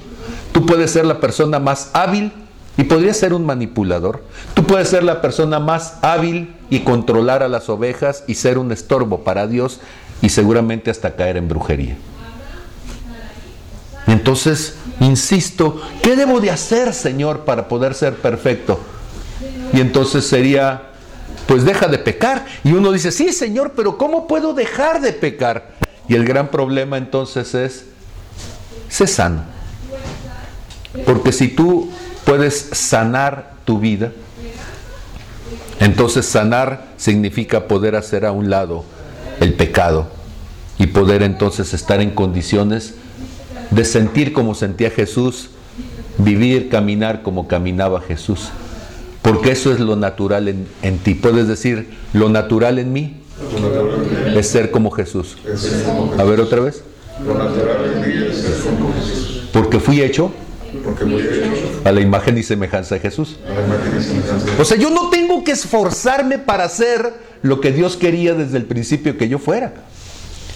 Tú 0.52 0.64
puedes 0.64 0.92
ser 0.92 1.06
la 1.06 1.18
persona 1.18 1.58
más 1.58 1.90
hábil 1.92 2.30
y 2.78 2.84
podrías 2.84 3.16
ser 3.16 3.34
un 3.34 3.44
manipulador. 3.44 4.22
Tú 4.54 4.64
puedes 4.64 4.88
ser 4.88 5.02
la 5.02 5.20
persona 5.20 5.58
más 5.58 5.94
hábil 6.00 6.54
y 6.70 6.80
controlar 6.80 7.42
a 7.42 7.48
las 7.48 7.68
ovejas 7.68 8.22
y 8.28 8.36
ser 8.36 8.56
un 8.56 8.70
estorbo 8.70 9.24
para 9.24 9.48
Dios 9.48 9.80
y 10.22 10.28
seguramente 10.28 10.88
hasta 10.88 11.16
caer 11.16 11.36
en 11.36 11.48
brujería. 11.48 11.96
Entonces, 14.06 14.76
insisto, 15.00 15.82
¿qué 16.02 16.14
debo 16.14 16.40
de 16.40 16.52
hacer, 16.52 16.94
Señor, 16.94 17.40
para 17.40 17.66
poder 17.66 17.94
ser 17.94 18.14
perfecto? 18.14 18.78
Y 19.72 19.80
entonces 19.80 20.24
sería, 20.24 20.82
pues 21.48 21.64
deja 21.64 21.88
de 21.88 21.98
pecar. 21.98 22.46
Y 22.62 22.72
uno 22.72 22.92
dice, 22.92 23.10
sí, 23.10 23.32
Señor, 23.32 23.72
pero 23.74 23.98
¿cómo 23.98 24.28
puedo 24.28 24.54
dejar 24.54 25.00
de 25.00 25.12
pecar? 25.12 25.72
Y 26.08 26.14
el 26.14 26.24
gran 26.24 26.48
problema 26.48 26.96
entonces 26.96 27.54
es, 27.54 27.86
sé 28.88 29.08
sano. 29.08 29.42
Porque 31.04 31.32
si 31.32 31.48
tú 31.48 31.90
puedes 32.28 32.68
sanar 32.72 33.54
tu 33.64 33.80
vida, 33.80 34.12
entonces 35.80 36.26
sanar 36.26 36.84
significa 36.98 37.66
poder 37.66 37.96
hacer 37.96 38.26
a 38.26 38.32
un 38.32 38.50
lado 38.50 38.84
el 39.40 39.54
pecado 39.54 40.08
y 40.78 40.88
poder 40.88 41.22
entonces 41.22 41.72
estar 41.72 42.02
en 42.02 42.10
condiciones 42.10 42.96
de 43.70 43.82
sentir 43.82 44.34
como 44.34 44.54
sentía 44.54 44.90
Jesús, 44.90 45.48
vivir, 46.18 46.68
caminar 46.68 47.22
como 47.22 47.48
caminaba 47.48 48.02
Jesús. 48.02 48.50
Porque 49.22 49.52
eso 49.52 49.72
es 49.72 49.80
lo 49.80 49.96
natural 49.96 50.48
en, 50.48 50.98
ti. 50.98 51.14
Puedes 51.14 51.48
decir, 51.48 51.88
lo 52.12 52.28
natural 52.28 52.78
en 52.78 52.92
mí 52.92 53.22
es 54.36 54.46
ser 54.48 54.70
como 54.70 54.90
Jesús. 54.90 55.38
A 56.18 56.24
ver 56.24 56.42
otra 56.42 56.60
vez. 56.60 56.82
Lo 57.26 57.32
natural 57.32 57.90
en 57.90 58.00
mí 58.02 58.26
es 58.28 58.36
ser 58.36 58.52
como 58.64 58.92
Jesús. 58.92 59.48
Porque 59.50 59.80
fui 59.80 60.02
hecho 60.02 60.30
a 61.84 61.92
la 61.92 62.00
imagen 62.00 62.38
y 62.38 62.42
semejanza 62.42 62.94
de 62.96 63.00
Jesús. 63.00 63.36
O 64.58 64.64
sea, 64.64 64.76
yo 64.76 64.90
no 64.90 65.10
tengo 65.10 65.44
que 65.44 65.52
esforzarme 65.52 66.38
para 66.38 66.64
hacer 66.64 67.12
lo 67.42 67.60
que 67.60 67.72
Dios 67.72 67.96
quería 67.96 68.34
desde 68.34 68.58
el 68.58 68.64
principio 68.64 69.16
que 69.16 69.28
yo 69.28 69.38
fuera. 69.38 69.74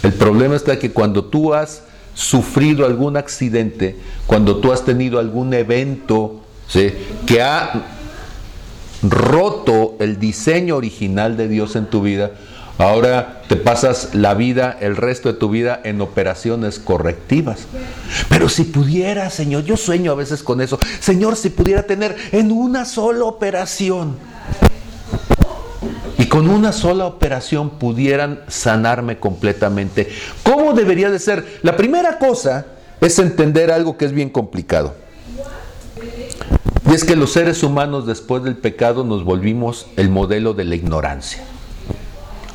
El 0.02 0.12
problema 0.12 0.56
está 0.56 0.78
que 0.78 0.90
cuando 0.90 1.24
tú 1.24 1.54
has 1.54 1.82
sufrido 2.14 2.84
algún 2.84 3.16
accidente, 3.16 3.96
cuando 4.26 4.58
tú 4.58 4.72
has 4.72 4.84
tenido 4.84 5.18
algún 5.18 5.54
evento 5.54 6.42
que 7.26 7.42
ha 7.42 7.84
roto 9.02 9.96
el 10.00 10.18
diseño 10.18 10.76
original 10.76 11.36
de 11.36 11.48
Dios 11.48 11.76
en 11.76 11.86
tu 11.86 12.02
vida, 12.02 12.32
ahora 12.78 13.42
te 13.48 13.56
pasas 13.56 14.14
la 14.14 14.34
vida, 14.34 14.76
el 14.80 14.96
resto 14.96 15.32
de 15.32 15.38
tu 15.38 15.48
vida 15.50 15.80
en 15.84 16.00
operaciones 16.00 16.78
correctivas. 16.78 17.66
Pero 18.28 18.48
si 18.48 18.64
pudiera, 18.64 19.30
Señor, 19.30 19.64
yo 19.64 19.76
sueño 19.76 20.12
a 20.12 20.16
veces 20.16 20.42
con 20.42 20.60
eso, 20.60 20.78
Señor, 21.00 21.36
si 21.36 21.50
pudiera 21.50 21.82
tener 21.84 22.16
en 22.32 22.50
una 22.50 22.84
sola 22.84 23.24
operación, 23.24 24.16
y 26.18 26.26
con 26.26 26.48
una 26.48 26.72
sola 26.72 27.06
operación 27.06 27.70
pudieran 27.70 28.42
sanarme 28.46 29.18
completamente. 29.18 30.08
¿Cómo 30.44 30.72
debería 30.72 31.10
de 31.10 31.18
ser? 31.18 31.58
La 31.62 31.76
primera 31.76 32.18
cosa 32.18 32.66
es 33.00 33.18
entender 33.18 33.72
algo 33.72 33.96
que 33.96 34.04
es 34.04 34.12
bien 34.12 34.30
complicado. 34.30 34.94
Y 36.88 36.94
es 36.94 37.04
que 37.04 37.16
los 37.16 37.32
seres 37.32 37.62
humanos 37.62 38.06
después 38.06 38.44
del 38.44 38.56
pecado 38.56 39.02
nos 39.02 39.24
volvimos 39.24 39.86
el 39.96 40.10
modelo 40.10 40.54
de 40.54 40.64
la 40.64 40.74
ignorancia. 40.76 41.42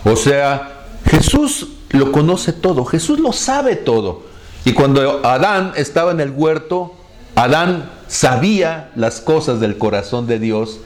O 0.09 0.15
sea, 0.15 0.85
Jesús 1.05 1.67
lo 1.89 2.11
conoce 2.11 2.53
todo, 2.53 2.85
Jesús 2.85 3.19
lo 3.19 3.33
sabe 3.33 3.75
todo. 3.75 4.23
Y 4.65 4.73
cuando 4.73 5.25
Adán 5.25 5.73
estaba 5.75 6.11
en 6.11 6.19
el 6.19 6.31
huerto, 6.31 6.93
Adán 7.35 7.89
sabía 8.07 8.91
las 8.95 9.21
cosas 9.21 9.59
del 9.59 9.77
corazón 9.77 10.27
de 10.27 10.39
Dios 10.39 10.79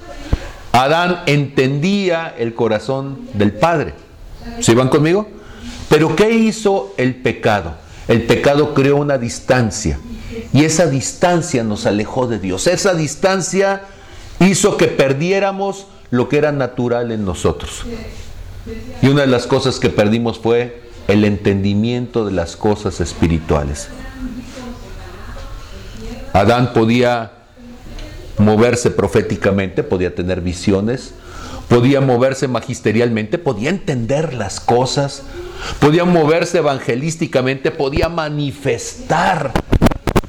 Adán 0.71 1.23
entendía 1.25 2.33
el 2.37 2.55
corazón 2.55 3.27
del 3.33 3.51
Padre. 3.51 3.93
¿Sí 4.61 4.73
van 4.73 4.89
conmigo? 4.89 5.27
Pero 5.89 6.15
¿qué 6.15 6.31
hizo 6.31 6.93
el 6.97 7.15
pecado? 7.15 7.75
El 8.07 8.23
pecado 8.23 8.73
creó 8.73 8.97
una 8.97 9.17
distancia 9.17 9.99
y 10.53 10.63
esa 10.63 10.87
distancia 10.87 11.63
nos 11.63 11.85
alejó 11.85 12.27
de 12.27 12.39
Dios. 12.39 12.67
Esa 12.67 12.93
distancia 12.93 13.83
hizo 14.39 14.77
que 14.77 14.87
perdiéramos 14.87 15.87
lo 16.09 16.29
que 16.29 16.37
era 16.37 16.51
natural 16.51 17.11
en 17.11 17.25
nosotros. 17.25 17.83
Y 19.01 19.07
una 19.07 19.21
de 19.21 19.27
las 19.27 19.47
cosas 19.47 19.79
que 19.79 19.89
perdimos 19.89 20.39
fue 20.39 20.81
el 21.07 21.25
entendimiento 21.25 22.25
de 22.25 22.31
las 22.31 22.55
cosas 22.55 22.99
espirituales. 23.01 23.89
Adán 26.33 26.73
podía 26.73 27.31
moverse 28.37 28.91
proféticamente, 28.91 29.83
podía 29.83 30.15
tener 30.15 30.41
visiones, 30.41 31.13
podía 31.67 32.01
moverse 32.01 32.47
magisterialmente, 32.47 33.37
podía 33.37 33.69
entender 33.69 34.33
las 34.33 34.59
cosas, 34.59 35.23
podía 35.79 36.05
moverse 36.05 36.59
evangelísticamente, 36.59 37.71
podía 37.71 38.09
manifestar 38.09 39.51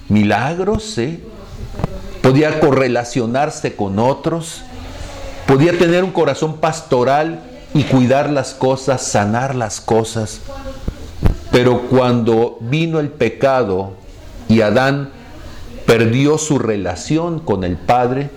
milagros, 0.09 0.99
podía 2.21 2.61
correlacionarse 2.61 3.75
con 3.77 3.99
otros, 3.99 4.62
podía 5.47 5.77
tener 5.79 6.03
un 6.03 6.12
corazón 6.12 6.59
pastoral 6.59 7.52
y 7.75 7.85
cuidar 7.85 8.31
las 8.31 8.55
cosas, 8.55 9.02
sanar 9.02 9.55
las 9.55 9.81
cosas. 9.81 10.41
Pero 11.50 11.83
cuando 11.88 12.59
vino 12.61 13.00
el 13.00 13.09
pecado 13.09 13.93
y 14.49 14.61
Adán 14.61 15.11
perdió 15.87 16.38
su 16.38 16.59
relación 16.59 17.41
con 17.41 17.64
el 17.64 17.76
Padre, 17.76 18.31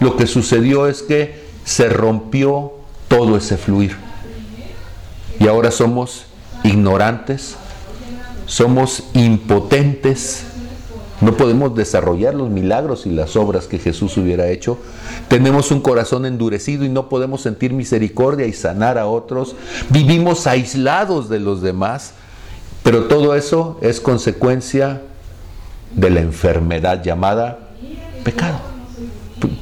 lo 0.00 0.16
que 0.16 0.26
sucedió 0.26 0.86
es 0.86 1.02
que 1.02 1.44
se 1.64 1.88
rompió 1.88 2.72
todo 3.08 3.36
ese 3.36 3.56
fluir. 3.56 3.96
Y 5.38 5.48
ahora 5.48 5.70
somos 5.70 6.24
ignorantes, 6.64 7.56
somos 8.46 9.04
impotentes, 9.14 10.44
no 11.20 11.36
podemos 11.36 11.74
desarrollar 11.74 12.34
los 12.34 12.50
milagros 12.50 13.06
y 13.06 13.10
las 13.10 13.36
obras 13.36 13.66
que 13.66 13.78
Jesús 13.78 14.16
hubiera 14.16 14.48
hecho. 14.48 14.78
Tenemos 15.30 15.70
un 15.70 15.80
corazón 15.80 16.26
endurecido 16.26 16.84
y 16.84 16.88
no 16.88 17.08
podemos 17.08 17.40
sentir 17.40 17.72
misericordia 17.72 18.46
y 18.46 18.52
sanar 18.52 18.98
a 18.98 19.06
otros. 19.06 19.54
Vivimos 19.88 20.48
aislados 20.48 21.28
de 21.28 21.38
los 21.38 21.62
demás. 21.62 22.14
Pero 22.82 23.04
todo 23.04 23.36
eso 23.36 23.78
es 23.82 24.00
consecuencia 24.00 25.02
de 25.94 26.10
la 26.10 26.20
enfermedad 26.20 27.00
llamada 27.02 27.58
pecado. 28.24 28.58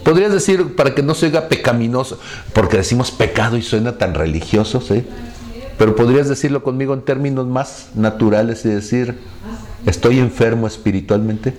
Podrías 0.04 0.32
decir, 0.32 0.74
para 0.74 0.94
que 0.94 1.02
no 1.02 1.14
se 1.14 1.26
oiga 1.26 1.48
pecaminoso, 1.48 2.18
porque 2.54 2.78
decimos 2.78 3.10
pecado 3.10 3.58
y 3.58 3.62
suena 3.62 3.98
tan 3.98 4.14
religioso, 4.14 4.80
¿sí? 4.80 5.04
Pero 5.76 5.94
podrías 5.94 6.28
decirlo 6.30 6.62
conmigo 6.62 6.94
en 6.94 7.02
términos 7.02 7.46
más 7.46 7.90
naturales 7.94 8.64
y 8.64 8.70
decir, 8.70 9.18
¿estoy 9.84 10.18
enfermo 10.18 10.66
espiritualmente? 10.66 11.54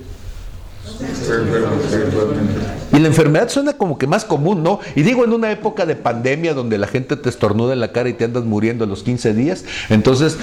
La 3.00 3.08
enfermedad 3.08 3.50
suena 3.50 3.74
como 3.74 3.98
que 3.98 4.08
más 4.08 4.26
común, 4.26 4.62
¿no? 4.62 4.80
Y 4.96 5.04
digo 5.04 5.24
en 5.24 5.34
una 5.34 5.52
época 5.52 5.86
de 5.86 5.96
pandemia 5.96 6.54
donde 6.54 6.78
la 6.78 6.88
gente 6.88 7.16
te 7.16 7.30
estornuda 7.30 7.74
en 7.74 7.80
la 7.80 7.92
cara 7.92 8.10
y 8.10 8.14
te 8.14 8.26
andas 8.26 8.44
muriendo 8.44 8.84
a 8.84 8.88
los 8.88 9.04
15 9.04 9.34
días, 9.34 9.64
entonces 9.90 10.38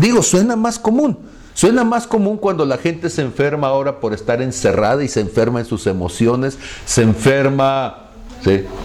digo, 0.00 0.22
suena 0.22 0.56
más 0.56 0.78
común. 0.78 1.18
Suena 1.54 1.82
más 1.82 2.06
común 2.06 2.36
cuando 2.36 2.64
la 2.64 2.78
gente 2.78 3.10
se 3.10 3.20
enferma 3.20 3.66
ahora 3.66 3.98
por 3.98 4.14
estar 4.14 4.40
encerrada 4.42 5.02
y 5.02 5.08
se 5.08 5.18
enferma 5.18 5.58
en 5.58 5.66
sus 5.66 5.88
emociones, 5.88 6.56
se 6.84 7.02
enferma 7.02 8.10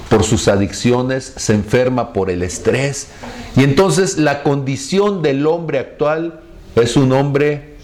por 0.09 0.23
sus 0.23 0.47
adicciones, 0.47 1.33
se 1.35 1.53
enferma 1.53 2.13
por 2.13 2.31
el 2.31 2.41
estrés. 2.41 3.09
Y 3.55 3.63
entonces 3.63 4.17
la 4.17 4.41
condición 4.41 5.21
del 5.21 5.45
hombre 5.45 5.77
actual 5.77 6.39
es 6.75 6.97
un 6.97 7.11
hombre 7.11 7.77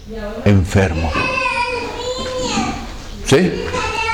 enfermo. 0.44 1.10
¿Sí? 3.26 3.52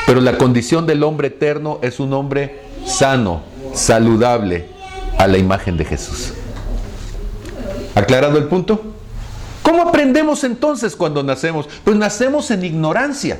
Pero 0.07 0.21
la 0.21 0.39
condición 0.39 0.87
del 0.87 1.03
hombre 1.03 1.29
eterno 1.29 1.81
es 1.83 1.99
un 1.99 2.13
hombre 2.13 2.61
sano, 2.87 3.43
saludable, 3.75 4.69
a 5.19 5.27
la 5.27 5.39
imagen 5.39 5.77
de 5.77 5.85
Jesús. 5.85 6.33
¿Aclarado 7.95 8.39
el 8.39 8.45
punto? 8.45 8.83
¿Cómo 9.63 9.83
aprendemos 9.83 10.45
entonces 10.45 10.95
cuando 10.95 11.23
nacemos? 11.23 11.69
Pues 11.83 11.97
nacemos 11.97 12.51
en 12.51 12.65
ignorancia. 12.65 13.39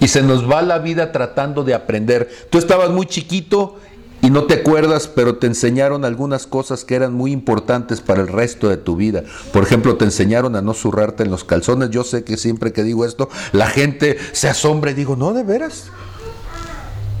Y 0.00 0.08
se 0.08 0.22
nos 0.22 0.50
va 0.50 0.62
la 0.62 0.78
vida 0.78 1.12
tratando 1.12 1.64
de 1.64 1.74
aprender. 1.74 2.30
Tú 2.50 2.58
estabas 2.58 2.90
muy 2.90 3.06
chiquito 3.06 3.78
y 4.24 4.30
no 4.30 4.44
te 4.44 4.54
acuerdas, 4.54 5.06
pero 5.06 5.36
te 5.36 5.46
enseñaron 5.46 6.06
algunas 6.06 6.46
cosas 6.46 6.86
que 6.86 6.94
eran 6.94 7.12
muy 7.12 7.30
importantes 7.30 8.00
para 8.00 8.22
el 8.22 8.28
resto 8.28 8.70
de 8.70 8.78
tu 8.78 8.96
vida. 8.96 9.22
Por 9.52 9.62
ejemplo, 9.62 9.98
te 9.98 10.06
enseñaron 10.06 10.56
a 10.56 10.62
no 10.62 10.72
zurrarte 10.72 11.24
en 11.24 11.30
los 11.30 11.44
calzones. 11.44 11.90
Yo 11.90 12.04
sé 12.04 12.24
que 12.24 12.38
siempre 12.38 12.72
que 12.72 12.82
digo 12.82 13.04
esto, 13.04 13.28
la 13.52 13.66
gente 13.66 14.16
se 14.32 14.48
asombra 14.48 14.92
y 14.92 14.94
digo, 14.94 15.14
no, 15.14 15.34
de 15.34 15.42
veras. 15.42 15.88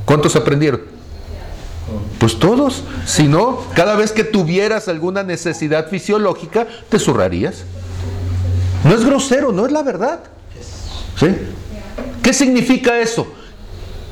¿Cuántos 0.06 0.34
aprendieron? 0.34 0.80
Pues 2.18 2.38
todos. 2.38 2.84
Si 3.04 3.24
no, 3.24 3.58
cada 3.76 3.96
vez 3.96 4.10
que 4.10 4.24
tuvieras 4.24 4.88
alguna 4.88 5.22
necesidad 5.22 5.90
fisiológica, 5.90 6.66
te 6.88 6.98
zurrarías. 6.98 7.64
No 8.82 8.94
es 8.94 9.04
grosero, 9.04 9.52
no 9.52 9.66
es 9.66 9.72
la 9.72 9.82
verdad. 9.82 10.20
¿Sí? 11.20 11.26
¿Qué 12.22 12.32
significa 12.32 12.98
eso? 12.98 13.26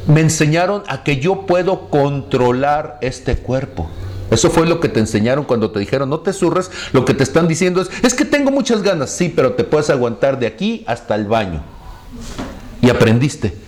Me 0.07 0.21
enseñaron 0.21 0.83
a 0.89 1.05
que 1.05 1.19
yo 1.19 1.47
puedo 1.47 1.89
controlar 1.89 2.99
este 3.01 3.37
cuerpo. 3.37 3.89
Eso 4.31 4.51
fue 4.51 4.67
lo 4.67 4.81
que 4.81 4.89
te 4.89 4.99
enseñaron 4.99 5.45
cuando 5.45 5.71
te 5.71 5.79
dijeron 5.79 6.09
no 6.09 6.21
te 6.21 6.33
zurres. 6.33 6.71
Lo 6.93 7.05
que 7.05 7.15
te 7.15 7.23
están 7.23 7.49
diciendo 7.49 7.83
es, 7.83 7.91
es 8.03 8.15
que 8.15 8.25
tengo 8.25 8.51
muchas 8.51 8.83
ganas. 8.83 9.11
Sí, 9.11 9.33
pero 9.35 9.53
te 9.53 9.65
puedes 9.65 9.91
aguantar 9.91 10.39
de 10.39 10.47
aquí 10.47 10.85
hasta 10.87 11.15
el 11.15 11.27
baño. 11.27 11.63
Y 12.81 12.91
aprendiste. 12.91 13.62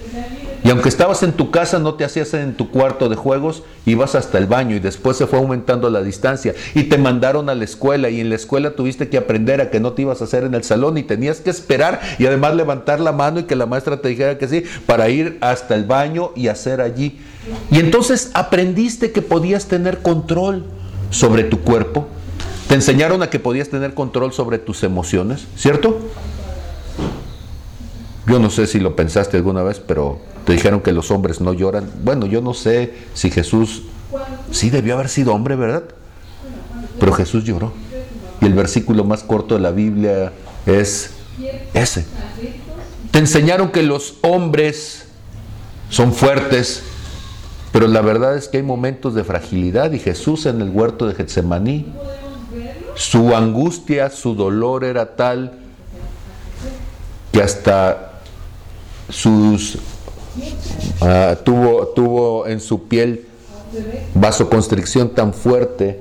Y 0.65 0.71
aunque 0.71 0.89
estabas 0.89 1.23
en 1.23 1.33
tu 1.33 1.51
casa, 1.51 1.79
no 1.79 1.95
te 1.95 2.05
hacías 2.05 2.33
en 2.33 2.55
tu 2.55 2.71
cuarto 2.71 3.11
de 3.11 3.17
juegos, 3.17 3.63
ibas 3.85 4.15
hasta 4.15 4.39
el 4.39 4.47
baño 4.47 4.75
y 4.75 4.81
después 4.81 5.19
se 5.19 5.27
fue 5.27 5.39
aumentando 5.39 5.91
la 5.91 6.03
distancia 6.03 6.55
y 6.75 6.85
te 6.85 6.97
mandaron 6.97 7.51
a 7.51 7.55
la 7.55 7.65
escuela 7.65 8.09
y 8.09 8.19
en 8.21 8.31
la 8.31 8.37
escuela 8.37 8.75
tuviste 8.75 9.11
que 9.11 9.19
aprender 9.19 9.61
a 9.61 9.71
que 9.71 9.79
no 9.79 9.93
te 9.93 10.03
ibas 10.03 10.23
a 10.23 10.25
hacer 10.25 10.45
en 10.45 10.55
el 10.55 10.65
salón 10.65 10.97
y 10.97 11.03
tenías 11.03 11.41
que 11.41 11.51
esperar 11.51 12.01
y 12.19 12.25
además 12.25 12.55
levantar 12.55 12.99
la 12.99 13.13
mano 13.13 13.41
y 13.41 13.43
que 13.45 13.57
la 13.57 13.67
maestra 13.67 14.01
te 14.01 14.09
dijera 14.09 14.39
que 14.39 14.49
sí 14.49 14.65
para 14.87 15.11
ir 15.11 15.37
hasta 15.43 15.75
el 15.75 15.85
baño 15.85 16.31
y 16.35 16.49
hacer 16.49 16.81
allí. 16.81 17.21
Y 17.71 17.79
entonces 17.79 18.31
aprendiste 18.33 19.13
que 19.13 19.21
podías 19.21 19.67
tener 19.67 19.99
control 19.99 20.65
sobre 21.11 21.45
tu 21.45 21.61
cuerpo. 21.61 22.09
Te 22.69 22.75
enseñaron 22.75 23.23
a 23.23 23.29
que 23.29 23.39
podías 23.39 23.69
tener 23.69 23.93
control 23.93 24.33
sobre 24.33 24.59
tus 24.59 24.83
emociones, 24.83 25.47
¿cierto? 25.57 26.01
Yo 28.27 28.39
no 28.39 28.51
sé 28.51 28.67
si 28.67 28.81
lo 28.81 28.97
pensaste 28.97 29.37
alguna 29.37 29.63
vez, 29.63 29.81
pero 29.81 30.19
te 30.47 30.53
dijeron 30.53 30.81
que 30.81 30.93
los 30.93 31.11
hombres 31.11 31.41
no 31.41 31.53
lloran. 31.53 31.91
Bueno, 32.03 32.27
yo 32.27 32.41
no 32.41 32.55
sé 32.55 32.95
si 33.13 33.31
Jesús 33.31 33.83
sí 34.51 34.71
debió 34.71 34.95
haber 34.95 35.09
sido 35.09 35.35
hombre, 35.35 35.57
¿verdad? 35.57 35.85
Pero 36.99 37.13
Jesús 37.13 37.45
lloró. 37.45 37.73
Y 38.41 38.47
el 38.47 38.55
versículo 38.55 39.05
más 39.05 39.23
corto 39.23 39.55
de 39.55 39.61
la 39.61 39.71
Biblia 39.71 40.33
es 40.67 41.11
ese. 41.75 42.07
Te 43.11 43.19
enseñaron 43.19 43.71
que 43.71 43.83
los 43.83 44.15
hombres 44.23 45.07
son 45.91 46.13
fuertes, 46.13 46.83
pero 47.73 47.89
la 47.89 48.01
verdad 48.01 48.37
es 48.37 48.49
que 48.49 48.59
hay 48.59 48.63
momentos 48.63 49.15
de 49.15 49.25
fragilidad 49.25 49.93
y 49.93 49.99
Jesús 49.99 50.47
en 50.47 50.61
el 50.61 50.71
huerto 50.71 51.07
de 51.07 51.15
Getsemaní, 51.15 51.93
su 52.95 53.35
angustia, 53.35 54.11
su 54.11 54.35
dolor 54.35 54.85
era 54.85 55.17
tal 55.17 55.53
que 57.33 57.43
hasta 57.43 58.14
sus 59.09 59.79
ah, 61.01 61.37
tuvo, 61.45 61.89
tuvo 61.89 62.47
en 62.47 62.61
su 62.61 62.89
piel 62.89 63.27
vasoconstricción 64.15 65.11
tan 65.11 65.35
fuerte 65.35 66.01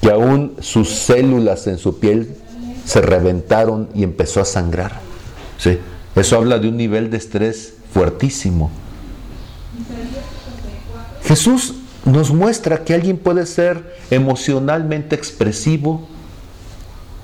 que 0.00 0.10
aún 0.10 0.56
sus 0.60 0.90
células 0.90 1.66
en 1.66 1.78
su 1.78 1.98
piel 1.98 2.36
se 2.84 3.00
reventaron 3.00 3.88
y 3.94 4.02
empezó 4.02 4.40
a 4.40 4.44
sangrar. 4.44 5.00
¿sí? 5.58 5.78
Eso 6.14 6.36
habla 6.36 6.58
de 6.58 6.68
un 6.68 6.76
nivel 6.76 7.10
de 7.10 7.16
estrés 7.16 7.74
fuertísimo. 7.92 8.70
Jesús 11.24 11.74
nos 12.04 12.32
muestra 12.32 12.84
que 12.84 12.94
alguien 12.94 13.18
puede 13.18 13.44
ser 13.44 13.96
emocionalmente 14.10 15.14
expresivo 15.14 16.08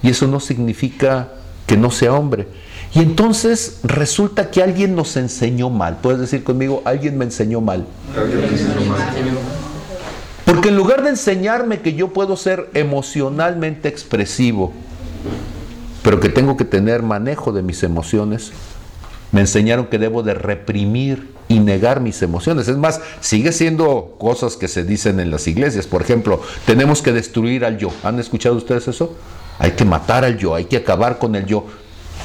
y 0.03 0.11
eso 0.11 0.27
no 0.27 0.41
significa 0.41 1.31
que 1.67 1.77
no 1.77 1.91
sea 1.91 2.13
hombre. 2.13 2.47
Y 2.95 3.01
entonces 3.01 3.81
resulta 3.83 4.51
que 4.51 4.63
alguien 4.63 4.95
nos 4.95 5.17
enseñó 5.17 5.69
mal. 5.69 5.99
Puedes 6.01 6.21
decir 6.21 6.45
conmigo, 6.45 6.81
alguien 6.85 7.19
me 7.19 7.25
enseñó 7.25 7.61
mal. 7.61 7.87
Porque 10.45 10.69
en 10.69 10.77
lugar 10.77 11.03
de 11.03 11.11
enseñarme 11.11 11.81
que 11.81 11.95
yo 11.95 12.13
puedo 12.13 12.37
ser 12.37 12.71
emocionalmente 12.75 13.89
expresivo, 13.89 14.73
pero 16.03 16.21
que 16.21 16.29
tengo 16.29 16.57
que 16.57 16.65
tener 16.65 17.03
manejo 17.03 17.53
de 17.53 17.63
mis 17.63 17.83
emociones, 17.83 18.53
me 19.33 19.41
enseñaron 19.41 19.87
que 19.87 19.99
debo 19.99 20.23
de 20.23 20.35
reprimir 20.35 21.35
y 21.49 21.59
negar 21.59 22.01
mis 22.01 22.23
emociones. 22.23 22.69
Es 22.69 22.77
más, 22.77 23.01
sigue 23.21 23.51
siendo 23.51 24.15
cosas 24.21 24.57
que 24.57 24.69
se 24.69 24.85
dicen 24.85 25.19
en 25.19 25.33
las 25.33 25.49
iglesias. 25.49 25.89
Por 25.89 26.03
ejemplo, 26.03 26.41
tenemos 26.67 27.03
que 27.03 27.13
destruir 27.13 27.65
al 27.65 27.77
yo. 27.77 27.89
¿Han 28.05 28.21
escuchado 28.21 28.55
ustedes 28.55 28.87
eso? 28.87 29.17
Hay 29.59 29.73
que 29.73 29.85
matar 29.85 30.25
al 30.25 30.39
yo, 30.39 30.55
hay 30.55 30.67
que 30.67 30.77
acabar 30.77 31.19
con 31.19 31.35
el 31.35 31.47
yo. 31.47 31.67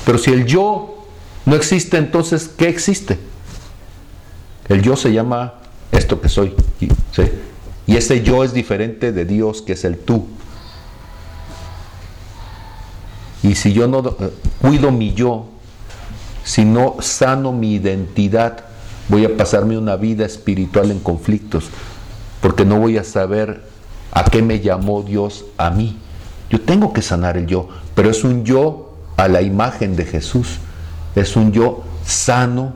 Pero 0.06 0.18
si 0.18 0.32
el 0.32 0.46
yo 0.46 1.06
no 1.46 1.56
existe, 1.56 1.98
entonces, 1.98 2.50
¿qué 2.58 2.70
existe? 2.70 3.20
El 4.68 4.82
yo 4.82 4.96
se 4.96 5.12
llama 5.12 5.56
esto 5.92 6.22
que 6.22 6.30
soy. 6.30 6.54
Y 7.88 7.98
ese 7.98 8.22
yo 8.22 8.44
es 8.44 8.54
diferente 8.54 9.12
de 9.12 9.26
Dios, 9.26 9.62
que 9.64 9.74
es 9.74 9.84
el 9.84 9.98
tú. 9.98 10.28
Y 13.42 13.56
si 13.56 13.74
yo 13.74 13.88
no 13.88 14.16
eh, 14.20 14.32
cuido 14.62 14.92
mi 14.92 15.14
yo, 15.14 15.48
si 16.44 16.66
no 16.66 16.98
sano 17.00 17.52
mi 17.52 17.74
identidad, 17.74 18.66
voy 19.08 19.26
a 19.26 19.36
pasarme 19.36 19.78
una 19.78 19.96
vida 19.96 20.26
espiritual 20.26 20.92
en 20.92 21.00
conflictos, 21.00 21.66
porque 22.42 22.66
no 22.66 22.80
voy 22.80 22.98
a 22.98 23.04
saber 23.04 23.64
a 24.12 24.24
qué 24.26 24.42
me 24.42 24.60
llamó 24.60 25.02
Dios 25.02 25.46
a 25.58 25.70
mí. 25.70 25.98
Yo 26.50 26.62
tengo 26.62 26.94
que 26.94 27.02
sanar 27.02 27.38
el 27.38 27.48
yo, 27.48 27.70
pero 27.96 28.10
es 28.10 28.24
un 28.24 28.44
yo 28.46 28.89
a 29.20 29.28
la 29.28 29.42
imagen 29.42 29.96
de 29.96 30.06
Jesús. 30.06 30.60
Es 31.16 31.36
un 31.36 31.52
yo 31.52 31.84
sano, 32.06 32.74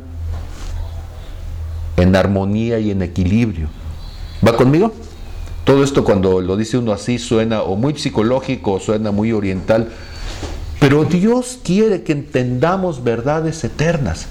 en 1.96 2.16
armonía 2.16 2.80
y 2.80 2.92
en 2.92 3.02
equilibrio. 3.02 3.70
¿Va 4.46 4.58
conmigo? 4.58 4.94
Todo 5.64 5.84
esto 5.84 6.04
cuando 6.04 6.42
lo 6.42 6.58
dice 6.58 6.78
uno 6.78 6.92
así 6.92 7.18
suena 7.18 7.62
o 7.62 7.78
muy 7.78 7.98
psicológico, 7.98 8.74
o 8.74 8.80
suena 8.80 9.12
muy 9.12 9.32
oriental, 9.32 9.90
pero 10.80 11.06
Dios 11.06 11.60
quiere 11.64 12.04
que 12.04 12.12
entendamos 12.12 13.04
verdades 13.04 13.64
eternas. 13.64 14.28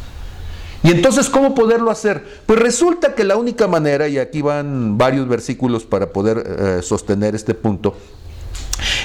Y 0.83 0.90
entonces, 0.90 1.31
¿cómo 1.31 1.55
poderlo 1.55 1.90
hacer? 1.90 2.25
Pues 2.44 2.59
resulta 2.59 3.14
que 3.14 3.25
la 3.25 3.37
única 3.37 3.68
manera, 3.68 4.09
y 4.09 4.18
aquí 4.18 4.42
van 4.42 4.98
varios 4.98 5.29
versículos 5.29 5.85
para 5.85 6.12
poder 6.12 6.44
eh, 6.44 6.83
sostener 6.83 7.35
este 7.35 7.55
punto, 7.55 7.94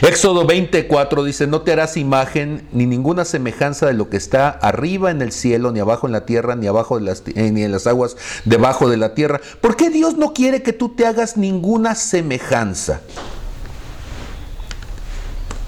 Éxodo 0.02 0.46
24 0.46 1.24
dice, 1.24 1.48
no 1.48 1.62
te 1.62 1.72
harás 1.72 1.98
imagen 1.98 2.68
ni 2.72 2.86
ninguna 2.86 3.26
semejanza 3.26 3.88
de 3.88 3.94
lo 3.94 4.10
que 4.10 4.18
está 4.18 4.50
arriba 4.50 5.12
en 5.12 5.22
el 5.22 5.32
cielo, 5.32 5.72
ni 5.72 5.80
abajo 5.80 6.08
en 6.08 6.13
la 6.13 6.26
tierra, 6.26 6.56
ni 6.56 6.68
abajo 6.68 7.00
de 7.00 7.06
las, 7.06 7.24
eh, 7.28 7.52
ni 7.52 7.63
en 7.63 7.72
las 7.72 7.88
aguas 7.88 8.16
debajo 8.46 8.90
de 8.90 8.98
la 8.98 9.13
tierra. 9.13 9.42
¿Por 9.62 9.76
qué 9.76 9.90
Dios 9.90 10.18
no 10.18 10.34
quiere 10.34 10.62
que 10.62 10.74
tú 10.74 10.90
te 10.90 11.06
hagas 11.06 11.38
ninguna 11.38 11.96
semejanza? 11.96 13.02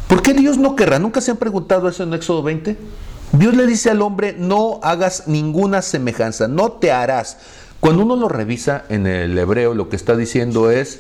¿Por 0.08 0.22
qué 0.22 0.34
Dios 0.34 0.58
no 0.58 0.76
querrá? 0.76 0.98
¿Nunca 0.98 1.22
se 1.22 1.32
han 1.32 1.38
preguntado 1.38 1.88
eso 1.88 2.04
en 2.04 2.14
Éxodo 2.14 2.42
20? 2.42 2.78
Dios 3.32 3.56
le 3.56 3.68
dice 3.68 3.92
al 3.92 4.02
hombre, 4.02 4.36
no 4.38 4.80
hagas 4.82 5.28
ninguna 5.28 5.84
semejanza, 5.84 6.48
no 6.48 6.72
te 6.72 6.92
harás. 6.92 7.38
Cuando 7.80 8.04
uno 8.04 8.16
lo 8.16 8.28
revisa 8.28 8.86
en 8.90 9.06
el 9.06 9.38
hebreo, 9.38 9.76
lo 9.76 9.88
que 9.88 9.96
está 9.96 10.16
diciendo 10.16 10.72
es, 10.72 11.00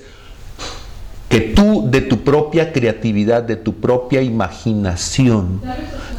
que 1.30 1.40
tú 1.40 1.86
de 1.90 2.02
tu 2.02 2.24
propia 2.24 2.74
creatividad, 2.74 3.44
de 3.44 3.56
tu 3.56 3.76
propia 3.76 4.22
imaginación, 4.24 5.62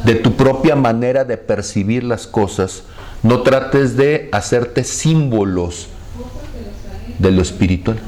de 0.05 0.15
tu 0.15 0.33
propia 0.37 0.75
manera 0.75 1.25
de 1.25 1.37
percibir 1.37 2.03
las 2.03 2.27
cosas, 2.27 2.83
no 3.21 3.41
trates 3.41 3.97
de 3.97 4.29
hacerte 4.31 4.85
símbolos 4.85 5.87
de 7.19 7.31
lo 7.31 7.41
espiritual. 7.41 7.99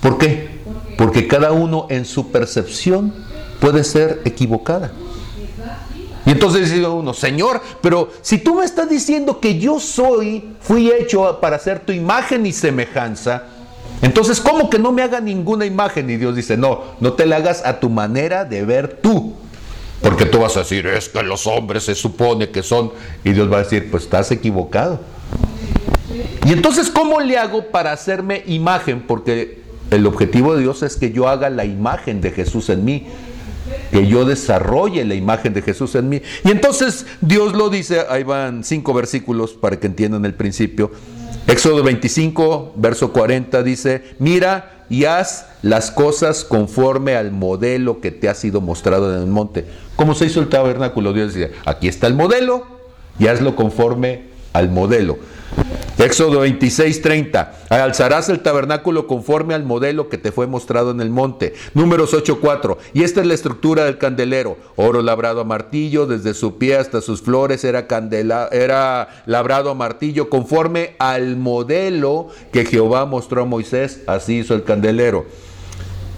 ¿Por 0.00 0.18
qué? 0.18 0.60
Porque 0.98 1.26
cada 1.26 1.52
uno 1.52 1.86
en 1.88 2.04
su 2.04 2.30
percepción 2.30 3.12
puede 3.58 3.82
ser 3.82 4.20
equivocada. 4.24 4.92
Y 6.26 6.30
entonces 6.32 6.70
dice 6.70 6.84
uno, 6.86 7.14
Señor, 7.14 7.62
pero 7.80 8.10
si 8.20 8.38
tú 8.38 8.56
me 8.56 8.64
estás 8.64 8.90
diciendo 8.90 9.40
que 9.40 9.58
yo 9.58 9.80
soy, 9.80 10.56
fui 10.60 10.90
hecho 10.90 11.38
para 11.40 11.56
hacer 11.56 11.80
tu 11.80 11.92
imagen 11.92 12.44
y 12.46 12.52
semejanza, 12.52 13.44
entonces, 14.02 14.40
¿cómo 14.40 14.68
que 14.68 14.78
no 14.78 14.92
me 14.92 15.02
haga 15.02 15.20
ninguna 15.20 15.64
imagen? 15.64 16.10
Y 16.10 16.16
Dios 16.16 16.36
dice, 16.36 16.56
no, 16.56 16.82
no 17.00 17.14
te 17.14 17.26
la 17.26 17.36
hagas 17.36 17.64
a 17.64 17.80
tu 17.80 17.88
manera 17.88 18.44
de 18.44 18.64
ver 18.64 18.98
tú. 19.02 19.34
Porque 20.02 20.26
tú 20.26 20.40
vas 20.40 20.56
a 20.56 20.60
decir, 20.60 20.86
es 20.86 21.08
que 21.08 21.22
los 21.22 21.46
hombres 21.46 21.84
se 21.84 21.94
supone 21.94 22.50
que 22.50 22.62
son. 22.62 22.92
Y 23.24 23.32
Dios 23.32 23.50
va 23.50 23.58
a 23.58 23.62
decir, 23.62 23.90
pues 23.90 24.04
estás 24.04 24.30
equivocado. 24.30 25.00
Y 26.46 26.52
entonces, 26.52 26.90
¿cómo 26.90 27.20
le 27.20 27.38
hago 27.38 27.70
para 27.70 27.92
hacerme 27.92 28.42
imagen? 28.46 29.02
Porque 29.06 29.62
el 29.90 30.06
objetivo 30.06 30.54
de 30.54 30.60
Dios 30.60 30.82
es 30.82 30.96
que 30.96 31.12
yo 31.12 31.28
haga 31.28 31.48
la 31.50 31.64
imagen 31.64 32.20
de 32.20 32.30
Jesús 32.30 32.68
en 32.68 32.84
mí. 32.84 33.06
Que 33.90 34.06
yo 34.06 34.24
desarrolle 34.24 35.04
la 35.04 35.14
imagen 35.14 35.54
de 35.54 35.62
Jesús 35.62 35.94
en 35.94 36.08
mí. 36.08 36.20
Y 36.44 36.50
entonces 36.50 37.06
Dios 37.20 37.54
lo 37.54 37.70
dice, 37.70 38.04
ahí 38.08 38.22
van 38.22 38.62
cinco 38.62 38.92
versículos 38.92 39.54
para 39.54 39.80
que 39.80 39.86
entiendan 39.86 40.24
el 40.24 40.34
principio. 40.34 40.92
Éxodo 41.46 41.84
25, 41.84 42.72
verso 42.74 43.12
40 43.12 43.62
dice, 43.62 44.02
mira 44.18 44.84
y 44.88 45.04
haz 45.04 45.46
las 45.62 45.92
cosas 45.92 46.44
conforme 46.44 47.14
al 47.14 47.30
modelo 47.30 48.00
que 48.00 48.10
te 48.10 48.28
ha 48.28 48.34
sido 48.34 48.60
mostrado 48.60 49.14
en 49.14 49.22
el 49.22 49.28
monte. 49.28 49.64
¿Cómo 49.94 50.14
se 50.14 50.26
hizo 50.26 50.40
el 50.40 50.48
tabernáculo? 50.48 51.12
Dios 51.12 51.34
decía, 51.34 51.54
aquí 51.64 51.86
está 51.86 52.08
el 52.08 52.14
modelo 52.14 52.66
y 53.18 53.28
hazlo 53.28 53.54
conforme 53.54 54.24
al 54.52 54.70
modelo. 54.70 55.18
Éxodo 55.98 56.40
26:30. 56.40 57.52
Alzarás 57.70 58.28
el 58.28 58.40
tabernáculo 58.40 59.06
conforme 59.06 59.54
al 59.54 59.64
modelo 59.64 60.10
que 60.10 60.18
te 60.18 60.30
fue 60.30 60.46
mostrado 60.46 60.90
en 60.90 61.00
el 61.00 61.08
monte. 61.08 61.54
Números 61.72 62.12
8:4. 62.12 62.76
Y 62.92 63.02
esta 63.02 63.22
es 63.22 63.26
la 63.26 63.32
estructura 63.32 63.86
del 63.86 63.96
candelero. 63.96 64.58
Oro 64.76 65.00
labrado 65.00 65.40
a 65.40 65.44
martillo, 65.44 66.06
desde 66.06 66.34
su 66.34 66.58
pie 66.58 66.76
hasta 66.76 67.00
sus 67.00 67.22
flores 67.22 67.64
era, 67.64 67.86
candela, 67.86 68.48
era 68.52 69.22
labrado 69.24 69.70
a 69.70 69.74
martillo 69.74 70.28
conforme 70.28 70.96
al 70.98 71.36
modelo 71.36 72.28
que 72.52 72.66
Jehová 72.66 73.06
mostró 73.06 73.42
a 73.42 73.46
Moisés. 73.46 74.02
Así 74.06 74.40
hizo 74.40 74.54
el 74.54 74.64
candelero. 74.64 75.24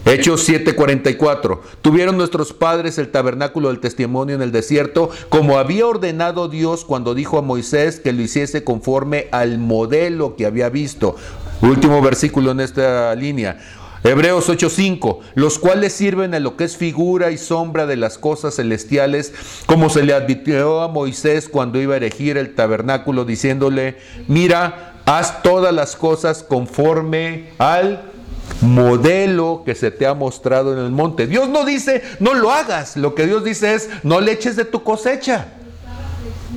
Hechos 0.09 0.49
7:44. 0.49 1.61
Tuvieron 1.83 2.17
nuestros 2.17 2.55
padres 2.55 2.97
el 2.97 3.11
tabernáculo 3.11 3.69
del 3.69 3.81
testimonio 3.81 4.35
en 4.35 4.41
el 4.41 4.53
desierto, 4.53 5.11
como 5.29 5.59
había 5.59 5.87
ordenado 5.87 6.49
Dios 6.49 6.87
cuando 6.87 7.15
dijo 7.15 7.37
a 7.37 7.43
Moisés 7.43 8.01
que 8.01 8.15
lo 8.15 8.23
hiciese 8.23 8.65
conforme 8.65 9.29
al 9.33 9.59
modelo 9.59 10.35
que 10.35 10.47
había 10.47 10.71
visto. 10.71 11.17
Último 11.61 12.01
versículo 12.01 12.53
en 12.53 12.61
esta 12.61 13.15
línea. 13.17 13.59
Hebreos 14.03 14.49
8:5, 14.49 15.19
los 15.35 15.59
cuales 15.59 15.93
sirven 15.93 16.33
a 16.33 16.41
lo 16.41 16.57
que 16.57 16.65
es 16.65 16.79
figura 16.79 17.31
y 17.31 17.37
sombra 17.37 17.85
de 17.85 17.97
las 17.97 18.17
cosas 18.17 18.57
celestiales, 18.57 19.35
como 19.67 19.91
se 19.91 20.05
le 20.05 20.15
advirtió 20.15 20.81
a 20.81 20.89
Moisés 20.89 21.51
cuando 21.51 21.83
iba 21.83 21.93
a 21.95 21.99
erigir 21.99 22.39
el 22.39 22.55
tabernáculo, 22.55 23.27
diciéndole, 23.27 23.99
mira, 24.27 24.95
haz 25.05 25.43
todas 25.43 25.75
las 25.75 25.97
cosas 25.97 26.43
conforme 26.43 27.51
al 27.59 28.13
modelo 28.61 29.63
que 29.65 29.75
se 29.75 29.91
te 29.91 30.07
ha 30.07 30.15
mostrado 30.15 30.73
en 30.73 30.79
el 30.79 30.91
monte. 30.91 31.27
Dios 31.27 31.49
no 31.49 31.65
dice, 31.65 32.03
no 32.21 32.35
lo 32.35 32.53
hagas. 32.53 32.97
Lo 32.97 33.15
que 33.15 33.27
Dios 33.27 33.45
dice 33.45 33.75
es, 33.75 33.89
no 34.03 34.21
le 34.21 34.33
eches 34.33 34.57
de 34.57 34.65
tu 34.65 34.83
cosecha. 34.83 35.49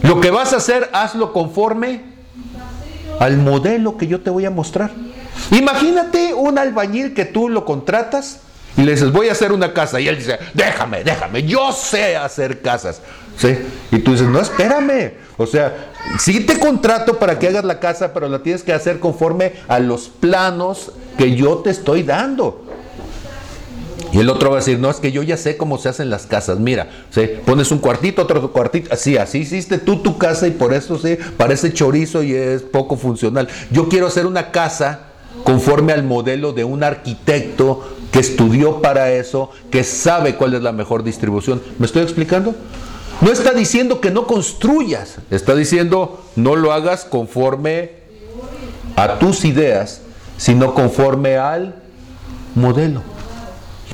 Lo 0.01 0.19
que 0.19 0.31
vas 0.31 0.53
a 0.53 0.57
hacer, 0.57 0.89
hazlo 0.93 1.33
conforme 1.33 2.01
al 3.19 3.37
modelo 3.37 3.97
que 3.97 4.07
yo 4.07 4.21
te 4.21 4.29
voy 4.29 4.45
a 4.45 4.49
mostrar. 4.49 4.91
Imagínate 5.51 6.33
un 6.33 6.57
albañil 6.57 7.13
que 7.13 7.25
tú 7.25 7.49
lo 7.49 7.65
contratas 7.65 8.39
y 8.77 8.83
le 8.83 8.93
dices, 8.93 9.11
voy 9.11 9.29
a 9.29 9.33
hacer 9.33 9.51
una 9.51 9.73
casa. 9.73 9.99
Y 9.99 10.07
él 10.07 10.17
dice, 10.17 10.39
déjame, 10.53 11.03
déjame, 11.03 11.43
yo 11.43 11.71
sé 11.71 12.15
hacer 12.15 12.61
casas. 12.61 13.01
¿Sí? 13.37 13.57
Y 13.91 13.99
tú 13.99 14.13
dices, 14.13 14.27
no, 14.27 14.39
espérame. 14.39 15.13
O 15.37 15.45
sea, 15.45 15.90
sí 16.19 16.41
te 16.41 16.59
contrato 16.59 17.17
para 17.19 17.39
que 17.39 17.47
hagas 17.47 17.63
la 17.63 17.79
casa, 17.79 18.13
pero 18.13 18.27
la 18.27 18.43
tienes 18.43 18.63
que 18.63 18.73
hacer 18.73 18.99
conforme 18.99 19.53
a 19.67 19.79
los 19.79 20.09
planos 20.09 20.91
que 21.17 21.35
yo 21.35 21.57
te 21.57 21.69
estoy 21.69 22.03
dando. 22.03 22.65
Y 24.13 24.19
el 24.19 24.29
otro 24.29 24.49
va 24.49 24.57
a 24.57 24.59
decir, 24.59 24.77
no, 24.77 24.89
es 24.89 24.97
que 24.97 25.11
yo 25.11 25.23
ya 25.23 25.37
sé 25.37 25.55
cómo 25.55 25.77
se 25.77 25.87
hacen 25.87 26.09
las 26.09 26.25
casas. 26.25 26.59
Mira, 26.59 26.89
¿sí? 27.11 27.29
pones 27.45 27.71
un 27.71 27.79
cuartito, 27.79 28.23
otro 28.23 28.51
cuartito. 28.51 28.93
Así, 28.93 29.17
así 29.17 29.39
hiciste 29.39 29.77
tú 29.77 29.97
tu 29.97 30.17
casa 30.17 30.47
y 30.47 30.51
por 30.51 30.73
eso 30.73 30.97
sí, 30.97 31.17
parece 31.37 31.71
chorizo 31.71 32.21
y 32.21 32.33
es 32.33 32.61
poco 32.61 32.97
funcional. 32.97 33.47
Yo 33.71 33.87
quiero 33.87 34.07
hacer 34.07 34.25
una 34.25 34.51
casa 34.51 35.11
conforme 35.45 35.93
al 35.93 36.03
modelo 36.03 36.51
de 36.51 36.65
un 36.65 36.83
arquitecto 36.83 37.87
que 38.11 38.19
estudió 38.19 38.81
para 38.81 39.11
eso, 39.13 39.49
que 39.69 39.85
sabe 39.85 40.35
cuál 40.35 40.55
es 40.55 40.61
la 40.61 40.73
mejor 40.73 41.03
distribución. 41.03 41.61
¿Me 41.79 41.85
estoy 41.85 42.03
explicando? 42.03 42.53
No 43.21 43.31
está 43.31 43.53
diciendo 43.53 44.01
que 44.01 44.09
no 44.09 44.25
construyas, 44.25 45.17
está 45.29 45.53
diciendo 45.55 46.23
no 46.35 46.55
lo 46.55 46.73
hagas 46.73 47.05
conforme 47.05 47.91
a 48.95 49.19
tus 49.19 49.45
ideas, 49.45 50.01
sino 50.37 50.73
conforme 50.73 51.37
al 51.37 51.75
modelo. 52.55 53.03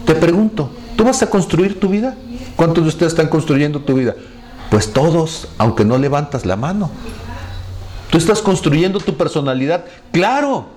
Te 0.06 0.16
pregunto, 0.16 0.70
¿tú 0.96 1.04
vas 1.04 1.22
a 1.22 1.30
construir 1.30 1.80
tu 1.80 1.90
vida? 1.90 2.16
¿Cuántos 2.56 2.86
de 2.86 2.90
ustedes 2.90 3.12
están 3.12 3.28
construyendo 3.28 3.82
tu 3.82 3.96
vida? 3.96 4.16
Pues 4.72 4.94
todos, 4.94 5.50
aunque 5.58 5.84
no 5.84 5.98
levantas 5.98 6.46
la 6.46 6.56
mano. 6.56 6.90
Tú 8.10 8.18
estás 8.18 8.42
construyendo 8.42 9.00
tu 9.00 9.18
personalidad, 9.18 9.84
claro, 10.14 10.68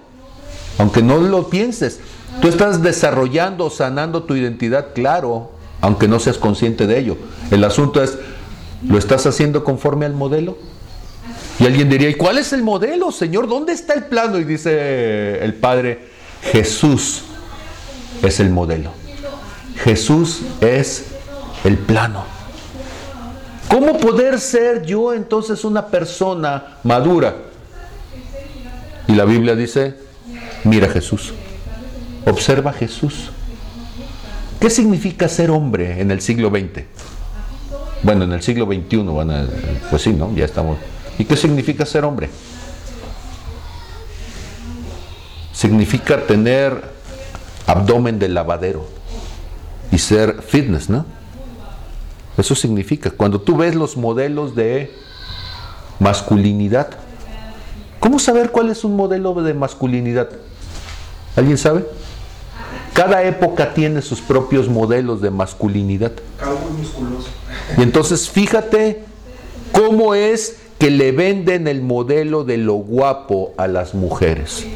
aunque 0.79 1.03
no 1.03 1.19
lo 1.19 1.49
pienses. 1.49 2.01
Tú 2.41 2.49
estás 2.49 2.83
desarrollando, 2.83 3.71
sanando 3.71 4.25
tu 4.25 4.35
identidad, 4.35 4.89
claro, 4.95 5.53
aunque 5.81 6.09
no 6.09 6.19
seas 6.19 6.39
consciente 6.39 6.87
de 6.87 6.99
ello. 6.99 7.17
El 7.51 7.65
asunto 7.65 8.03
es, 8.03 8.19
¿lo 8.87 8.99
estás 8.99 9.27
haciendo 9.27 9.65
conforme 9.65 10.07
al 10.07 10.15
modelo? 10.15 10.59
Y 11.59 11.67
alguien 11.67 11.91
diría, 11.91 12.09
¿y 12.09 12.15
cuál 12.15 12.39
es 12.39 12.53
el 12.53 12.63
modelo, 12.63 13.13
Señor? 13.13 13.47
¿Dónde 13.47 13.73
está 13.73 13.93
el 13.95 14.05
plano? 14.05 14.39
Y 14.39 14.45
dice 14.45 15.45
el 15.45 15.55
Padre, 15.55 16.09
Jesús 16.53 17.23
es 18.23 18.41
el 18.41 18.51
modelo. 18.51 18.93
Jesús 19.85 20.43
es 20.61 21.07
el 21.65 21.77
plano. 21.77 22.25
¿Cómo 23.69 23.99
poder 23.99 24.41
ser 24.41 24.85
yo 24.85 25.13
entonces 25.13 25.65
una 25.65 25.87
persona 25.87 26.79
madura? 26.83 27.37
Y 29.07 29.15
la 29.15 29.25
Biblia 29.25 29.55
dice, 29.55 29.95
mira 30.65 30.89
Jesús, 30.89 31.33
observa 32.27 32.73
Jesús. 32.73 33.31
¿Qué 34.59 34.71
significa 34.71 35.29
ser 35.29 35.51
hombre 35.51 36.01
en 36.01 36.11
el 36.11 36.21
siglo 36.21 36.51
XX? 36.51 36.85
Bueno, 38.03 38.25
en 38.25 38.33
el 38.33 38.43
siglo 38.43 38.67
XXI, 38.67 39.03
van 39.05 39.49
pues 39.91 40.03
sí, 40.03 40.13
¿no? 40.13 40.35
Ya 40.35 40.45
estamos 40.45 40.79
¿Y 41.19 41.27
qué 41.27 41.37
significa 41.37 41.85
ser 41.85 42.05
hombre? 42.07 42.31
Significa 45.53 46.25
tener 46.27 46.83
abdomen 47.67 48.19
de 48.19 48.31
lavadero 48.31 48.87
y 49.93 49.99
ser 49.99 50.41
fitness, 50.41 50.89
¿no? 50.89 51.05
Eso 52.39 52.55
significa. 52.55 53.11
Cuando 53.11 53.39
tú 53.39 53.59
ves 53.59 53.75
los 53.75 53.99
modelos 53.99 54.55
de 54.55 54.95
masculinidad, 55.99 56.89
¿cómo 57.99 58.19
saber 58.19 58.51
cuál 58.51 58.71
es 58.71 58.83
un 58.83 58.97
modelo 58.97 59.35
de 59.35 59.53
masculinidad? 59.53 60.31
¿Alguien 61.37 61.59
sabe? 61.59 61.85
Cada 62.95 63.23
época 63.25 63.73
tiene 63.73 64.03
sus 64.03 64.21
propios 64.21 64.69
modelos 64.69 65.21
de 65.21 65.31
masculinidad. 65.31 66.13
Y 67.79 67.83
entonces 67.83 68.29
fíjate 68.29 69.05
cómo 69.73 70.15
es 70.15 70.57
que 70.79 70.91
le 70.91 71.13
venden 71.13 71.69
el 71.69 71.83
modelo 71.83 72.45
de 72.45 72.57
lo 72.57 72.75
guapo 72.75 73.53
a 73.57 73.69
las 73.69 73.95
mujeres. 73.95 74.67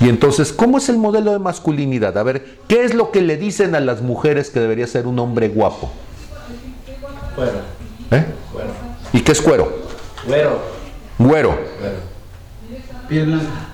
Y 0.00 0.08
entonces, 0.08 0.52
¿cómo 0.52 0.78
es 0.78 0.88
el 0.88 0.96
modelo 0.96 1.32
de 1.32 1.38
masculinidad? 1.38 2.16
A 2.16 2.22
ver, 2.22 2.58
¿qué 2.68 2.84
es 2.84 2.94
lo 2.94 3.10
que 3.10 3.20
le 3.20 3.36
dicen 3.36 3.74
a 3.74 3.80
las 3.80 4.00
mujeres 4.00 4.48
que 4.48 4.58
debería 4.58 4.86
ser 4.86 5.06
un 5.06 5.18
hombre 5.18 5.48
guapo? 5.48 5.90
Cuero. 7.36 7.58
¿Eh? 8.10 8.24
¿Y 9.12 9.20
qué 9.20 9.32
es 9.32 9.42
cuero? 9.42 9.70
Güero. 10.26 10.58
Güero. 11.18 11.58
Piel 13.08 13.26
blanca. 13.26 13.69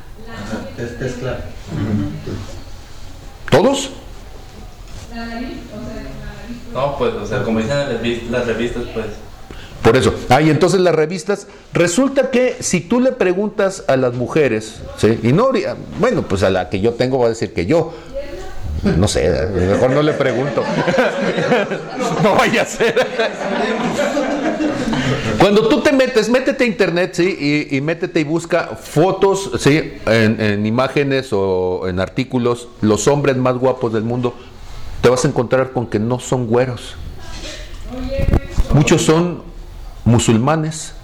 Es, 0.79 1.12
claro. 1.15 1.39
¿Todos? 3.51 3.91
No, 6.75 6.99
pues, 6.99 7.15
o 7.15 7.27
sea, 7.27 7.43
como 7.43 7.61
dicen 7.61 8.31
las 8.31 8.47
revistas, 8.47 8.85
pues. 8.93 9.07
Por 9.83 9.97
eso. 9.97 10.12
Ah, 10.29 10.43
y 10.43 10.51
entonces 10.51 10.81
las 10.81 10.95
revistas, 10.95 11.47
resulta 11.73 12.31
que 12.31 12.57
si 12.61 12.81
tú 12.81 13.01
le 13.01 13.12
preguntas 13.12 13.85
a 13.87 13.97
las 13.97 14.15
mujeres, 14.15 14.81
¿sí? 14.99 15.19
y 15.23 15.33
no, 15.33 15.51
bueno, 16.01 16.23
pues 16.23 16.43
a 16.43 16.51
la 16.51 16.69
que 16.69 16.81
yo 16.81 16.95
tengo 16.95 17.19
va 17.19 17.27
a 17.27 17.29
decir 17.29 17.55
que 17.55 17.67
yo, 17.67 17.95
no 18.83 19.09
sé, 19.09 19.49
mejor 19.55 19.91
no 19.91 20.03
le 20.03 20.12
pregunto. 20.12 20.62
no 22.23 22.35
vaya 22.35 22.62
a 22.62 22.67
ser. 22.67 22.95
Cuando 25.39 25.69
tú 25.69 25.81
te 25.81 25.93
metes, 25.93 26.29
métete 26.29 26.65
a 26.65 26.67
internet, 26.67 27.15
¿sí? 27.15 27.69
Y, 27.71 27.81
métete 27.81 28.21
y 28.21 28.25
busca 28.25 28.77
fotos, 28.81 29.51
¿sí? 29.59 29.95
En, 30.07 30.41
en, 30.41 30.67
imágenes 30.67 31.29
o 31.33 31.89
en 31.89 32.01
artículos, 32.01 32.69
los 32.81 33.07
hombres 33.09 33.37
más 33.37 33.57
guapos 33.57 33.93
del 33.93 34.03
mundo 34.03 34.35
te 35.01 35.09
vas 35.09 35.25
a 35.25 35.29
encontrar 35.29 35.73
con 35.73 35.87
que 35.87 35.99
no 35.99 36.19
son 36.19 36.47
güeros. 36.47 36.97
Muchos 38.75 39.03
son 39.03 39.43
musulmanes. 40.05 40.95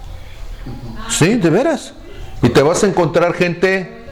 Sí, 1.08 1.34
de 1.34 1.50
veras. 1.50 1.94
Y 2.42 2.48
te 2.48 2.62
vas 2.62 2.82
a 2.82 2.88
encontrar 2.88 3.34
gente 3.34 4.02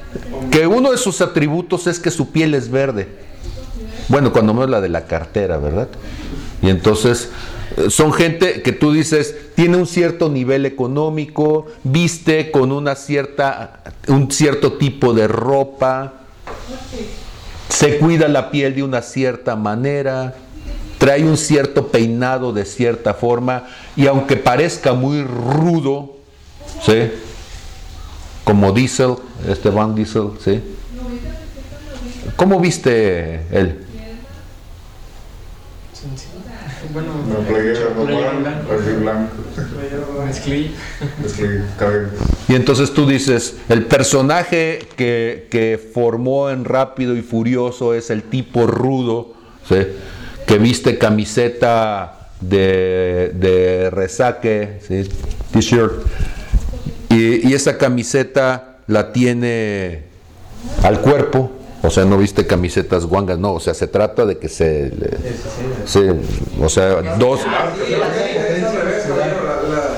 que 0.50 0.66
uno 0.66 0.90
de 0.92 0.98
sus 0.98 1.20
atributos 1.20 1.86
es 1.86 1.98
que 1.98 2.10
su 2.10 2.30
piel 2.30 2.54
es 2.54 2.70
verde. 2.70 3.08
Bueno, 4.10 4.32
cuando 4.32 4.52
no 4.52 4.64
es 4.64 4.70
la 4.70 4.80
de 4.80 4.88
la 4.88 5.06
cartera, 5.06 5.56
¿verdad? 5.58 5.88
Y 6.60 6.68
entonces 6.68 7.30
eh, 7.76 7.90
son 7.90 8.12
gente 8.12 8.60
que 8.60 8.72
tú 8.72 8.92
dices 8.92 9.36
tiene 9.54 9.76
un 9.76 9.86
cierto 9.86 10.28
nivel 10.28 10.66
económico, 10.66 11.66
viste 11.84 12.50
con 12.50 12.72
una 12.72 12.96
cierta 12.96 13.80
un 14.08 14.28
cierto 14.32 14.72
tipo 14.72 15.14
de 15.14 15.28
ropa, 15.28 16.14
se 17.68 17.98
cuida 17.98 18.26
la 18.26 18.50
piel 18.50 18.74
de 18.74 18.82
una 18.82 19.00
cierta 19.00 19.54
manera, 19.54 20.34
trae 20.98 21.22
un 21.22 21.36
cierto 21.36 21.86
peinado 21.86 22.52
de 22.52 22.64
cierta 22.64 23.14
forma 23.14 23.68
y 23.94 24.08
aunque 24.08 24.36
parezca 24.36 24.92
muy 24.92 25.22
rudo, 25.22 26.16
¿sí? 26.84 27.12
Como 28.42 28.72
Diesel, 28.72 29.14
este 29.48 29.70
Van 29.70 29.94
Diesel, 29.94 30.30
¿sí? 30.44 30.60
¿Cómo 32.34 32.58
viste 32.58 33.46
él? 33.52 33.86
Bueno, 36.92 37.08
Una 37.24 37.48
playera 37.48 37.80
normal, 37.96 38.62
así 38.70 38.92
blanco. 39.00 39.32
mezclilla. 40.26 40.70
Y 42.48 42.54
entonces 42.54 42.92
tú 42.92 43.06
dices, 43.06 43.56
el 43.68 43.84
personaje 43.86 44.80
que, 44.96 45.46
que 45.50 45.78
formó 45.92 46.50
en 46.50 46.64
Rápido 46.64 47.16
y 47.16 47.22
Furioso 47.22 47.94
es 47.94 48.10
el 48.10 48.24
tipo 48.24 48.66
rudo, 48.66 49.34
¿sí? 49.68 49.76
que 50.46 50.58
viste 50.58 50.98
camiseta 50.98 52.28
de, 52.40 53.30
de 53.34 53.90
resaque, 53.90 54.80
¿sí? 54.86 55.08
t-shirt, 55.52 55.92
y, 57.10 57.48
y 57.48 57.54
esa 57.54 57.78
camiseta 57.78 58.78
la 58.86 59.12
tiene 59.12 60.02
al 60.82 61.00
cuerpo, 61.00 61.52
o 61.82 61.90
sea, 61.90 62.04
no 62.04 62.16
viste 62.18 62.46
camisetas 62.46 63.06
guangas, 63.06 63.38
no, 63.38 63.52
o 63.54 63.60
sea, 63.60 63.74
se 63.74 63.86
trata 63.86 64.26
de 64.26 64.38
que 64.38 64.48
se... 64.48 64.90
le- 64.90 65.18
se- 65.86 66.14
o 66.62 66.68
sea, 66.68 67.16
dos... 67.18 67.40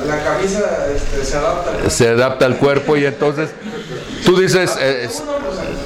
La, 0.06 0.22
camisa 0.24 0.60
este, 0.94 1.24
se 1.24 1.36
adapta. 1.36 1.90
se 1.90 2.08
adapta 2.08 2.46
al 2.46 2.56
cuerpo 2.58 2.96
y 2.96 3.04
entonces 3.06 3.50
tú 4.24 4.38
dices, 4.38 4.76
eh, 4.80 5.08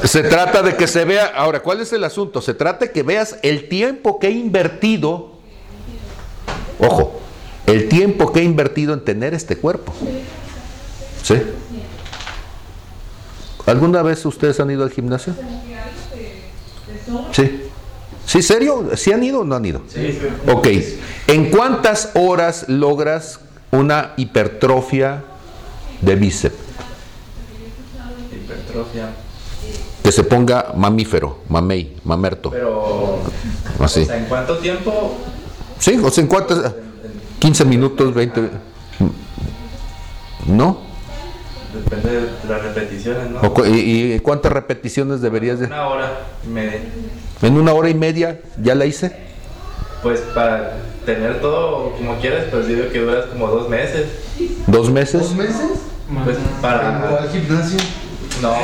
se 0.05 0.23
trata 0.23 0.63
de 0.63 0.77
que 0.77 0.87
se 0.87 1.05
vea, 1.05 1.27
ahora, 1.27 1.61
¿cuál 1.61 1.81
es 1.81 1.93
el 1.93 2.03
asunto? 2.05 2.41
Se 2.43 2.55
trata 2.55 2.87
de 2.87 2.93
que 2.93 3.03
veas 3.03 3.37
el 3.43 3.69
tiempo 3.69 4.19
que 4.19 4.29
he 4.29 4.33
invertido, 4.33 5.33
ojo, 6.81 7.21
el 7.67 7.89
tiempo 7.89 8.33
que 8.33 8.41
he 8.41 8.45
invertido 8.45 8.95
en 8.95 9.05
tener 9.05 9.35
este 9.35 9.57
cuerpo. 9.57 9.93
¿Sí? 11.23 11.37
¿Alguna 13.67 14.03
vez 14.03 14.25
ustedes 14.27 14.59
han 14.61 14.71
ido 14.71 14.83
al 14.85 14.91
gimnasio? 14.91 15.35
Sí. 17.33 17.63
¿Sí, 18.27 18.43
serio? 18.43 18.91
¿Sí 18.97 19.13
han 19.13 19.23
ido 19.23 19.41
o 19.41 19.45
no 19.45 19.55
han 19.55 19.65
ido? 19.65 19.83
Ok. 20.53 20.69
¿En 21.29 21.51
cuántas 21.51 22.11
horas 22.15 22.65
logras 22.69 23.41
una 23.71 24.15
hipertrofia 24.17 25.23
de 26.01 26.17
bíceps? 26.17 26.55
Hipertrofia. 28.33 29.11
Que 30.03 30.13
se 30.13 30.25
ponga 30.25 30.73
mamífero, 30.77 31.39
mamey, 31.49 31.97
mamerto. 32.05 32.51
Pero, 32.51 33.21
Así. 33.81 34.03
o 34.03 34.07
sea, 34.07 34.19
¿en 34.19 34.25
cuánto 34.27 34.59
tiempo? 34.59 35.17
Sí, 35.79 35.99
o 36.03 36.11
sea, 36.11 36.23
¿en 36.23 36.29
cuántas? 36.29 36.75
15 37.39 37.65
minutos, 37.65 38.15
20. 38.15 38.51
¿No? 40.47 40.86
Depende 41.85 42.11
de 42.13 42.29
las 42.49 42.63
repeticiones, 42.63 43.31
¿no? 43.31 43.41
¿O 43.41 43.55
cu- 43.55 43.65
y, 43.67 44.15
y 44.15 44.21
cuántas 44.21 44.53
repeticiones 44.53 45.21
deberías 45.21 45.61
de.? 45.61 45.67
Una 45.67 45.87
hora 45.89 46.11
y 46.45 46.49
media. 46.49 46.81
En 47.43 47.57
una 47.57 47.73
hora 47.75 47.89
y 47.89 47.95
media 47.95 48.41
ya 48.63 48.75
la 48.75 48.87
hice. 48.87 49.13
Pues 50.03 50.21
para 50.35 50.75
tener 51.05 51.41
todo 51.41 51.93
como 51.97 52.17
quieras, 52.21 52.45
pues 52.51 52.67
digo 52.69 52.89
que 52.93 53.01
duras 53.01 53.27
como 53.27 53.49
dos 53.49 53.69
meses. 53.69 54.07
¿Dos 54.67 54.91
meses? 54.91 55.21
¿Dos 55.23 55.35
meses? 55.35 55.57
Pues 56.25 56.37
¿O 56.37 56.63
para... 56.63 57.19
al 57.19 57.31
gimnasio? 57.31 57.79
No, 58.43 58.55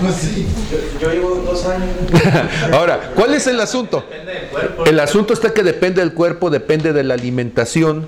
Pues 0.00 0.14
sí. 0.14 0.46
Yo, 0.70 1.00
yo 1.08 1.12
llevo 1.14 1.34
dos 1.36 1.64
años. 1.66 1.88
Ahora, 2.72 3.12
¿cuál 3.14 3.34
es 3.34 3.46
el 3.46 3.58
asunto? 3.60 4.04
depende 4.10 4.32
del 4.32 4.48
cuerpo. 4.50 4.84
El 4.84 5.00
asunto 5.00 5.32
está 5.32 5.52
que 5.54 5.62
depende 5.62 6.00
del 6.02 6.12
cuerpo, 6.12 6.50
depende 6.50 6.92
de 6.92 7.02
la 7.02 7.14
alimentación, 7.14 8.06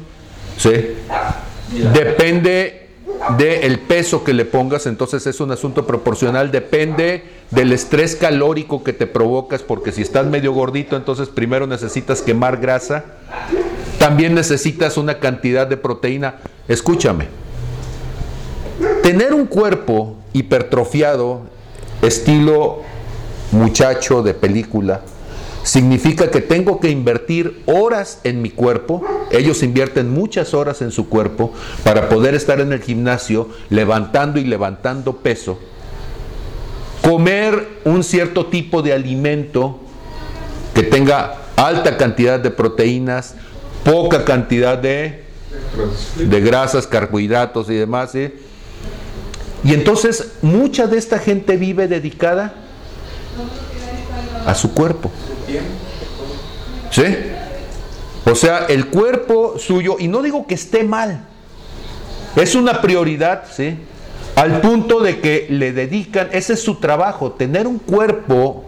¿sí? 0.59 0.71
Depende 1.95 2.82
del 3.39 3.79
peso 3.79 4.25
que 4.25 4.33
le 4.33 4.45
pongas, 4.45 4.87
entonces 4.87 5.27
es 5.27 5.41
un 5.41 5.53
asunto 5.53 5.87
proporcional, 5.87 6.51
depende 6.51 7.23
del 7.51 7.73
estrés 7.73 8.17
calórico 8.17 8.83
que 8.83 8.93
te 8.93 9.07
provocas, 9.07 9.63
porque 9.63 9.93
si 9.93 10.03
estás 10.03 10.27
medio 10.27 10.53
gordito, 10.53 10.97
entonces 10.97 11.29
primero 11.29 11.67
necesitas 11.67 12.21
quemar 12.23 12.59
grasa, 12.59 13.05
también 13.99 14.35
necesitas 14.35 14.97
una 14.97 15.19
cantidad 15.21 15.67
de 15.67 15.77
proteína. 15.77 16.37
Escúchame, 16.67 17.29
tener 19.03 19.35
un 19.35 19.47
cuerpo 19.47 20.17
hipertrofiado, 20.33 21.43
estilo 22.03 22.81
muchacho 23.53 24.23
de 24.23 24.35
película, 24.35 25.03
significa 25.63 26.31
que 26.31 26.41
tengo 26.41 26.81
que 26.81 26.91
invertir 26.91 27.63
horas 27.67 28.21
en 28.25 28.43
mi 28.43 28.51
cuerpo. 28.51 29.03
Ellos 29.31 29.63
invierten 29.63 30.11
muchas 30.11 30.55
horas 30.55 30.83
en 30.83 30.91
su 30.91 31.09
cuerpo 31.09 31.53
para 31.85 32.09
poder 32.09 32.35
estar 32.35 32.61
en 32.61 32.73
el 32.73 32.81
gimnasio 32.81 33.49
levantando 33.71 34.41
y 34.41 34.45
levantando 34.45 35.19
peso. 35.19 35.59
Comer 37.03 37.69
un 37.85 38.05
cierto 38.05 38.47
tipo 38.47 38.83
de 38.83 38.93
alimento 38.93 39.81
que 40.75 40.83
tenga 40.83 41.39
alta 41.57 41.97
cantidad 41.97 42.41
de 42.41 42.51
proteínas, 42.51 43.35
poca 43.85 44.25
cantidad 44.25 44.79
de, 44.79 45.25
de 46.17 46.41
grasas, 46.41 46.87
carbohidratos 46.87 47.69
y 47.71 47.75
demás. 47.75 48.13
¿sí? 48.13 48.33
Y 49.65 49.75
entonces 49.75 50.33
mucha 50.43 50.87
de 50.87 50.99
esta 50.99 51.19
gente 51.19 51.57
vive 51.57 51.89
dedicada 51.89 52.55
a 54.47 54.55
su 54.55 54.73
cuerpo. 54.73 55.11
¿Sí? 56.91 57.05
O 58.25 58.35
sea, 58.35 58.67
el 58.69 58.87
cuerpo 58.87 59.59
suyo, 59.59 59.97
y 59.99 60.09
no 60.09 60.23
digo 60.23 60.47
que 60.47 60.55
esté 60.55 60.85
mal, 60.85 61.25
es 62.37 62.55
una 62.55 62.81
prioridad, 62.81 63.45
¿sí? 63.51 63.77
Al 64.37 64.61
punto 64.61 65.01
de 65.01 65.21
que 65.21 65.47
le 65.51 65.73
dedican, 65.73 66.29
ese 66.33 66.55
es 66.55 66.63
su 66.63 66.77
trabajo, 66.77 67.33
tener 67.33 67.67
un 67.67 67.79
cuerpo 67.79 68.65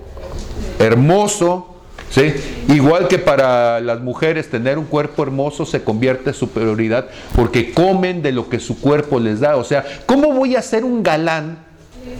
hermoso, 0.79 1.77
¿sí? 2.11 2.35
Igual 2.69 3.09
que 3.09 3.19
para 3.19 3.81
las 3.81 4.01
mujeres, 4.01 4.51
tener 4.51 4.79
un 4.79 4.85
cuerpo 4.85 5.23
hermoso 5.23 5.65
se 5.65 5.83
convierte 5.83 6.31
en 6.31 6.35
su 6.35 6.49
prioridad 6.49 7.07
porque 7.35 7.73
comen 7.73 8.23
de 8.23 8.33
lo 8.33 8.49
que 8.49 8.61
su 8.61 8.81
cuerpo 8.81 9.19
les 9.21 9.41
da. 9.41 9.57
O 9.57 9.65
sea, 9.65 9.85
¿cómo 10.07 10.33
voy 10.33 10.57
a 10.57 10.63
ser 10.63 10.85
un 10.85 11.03
galán 11.03 11.59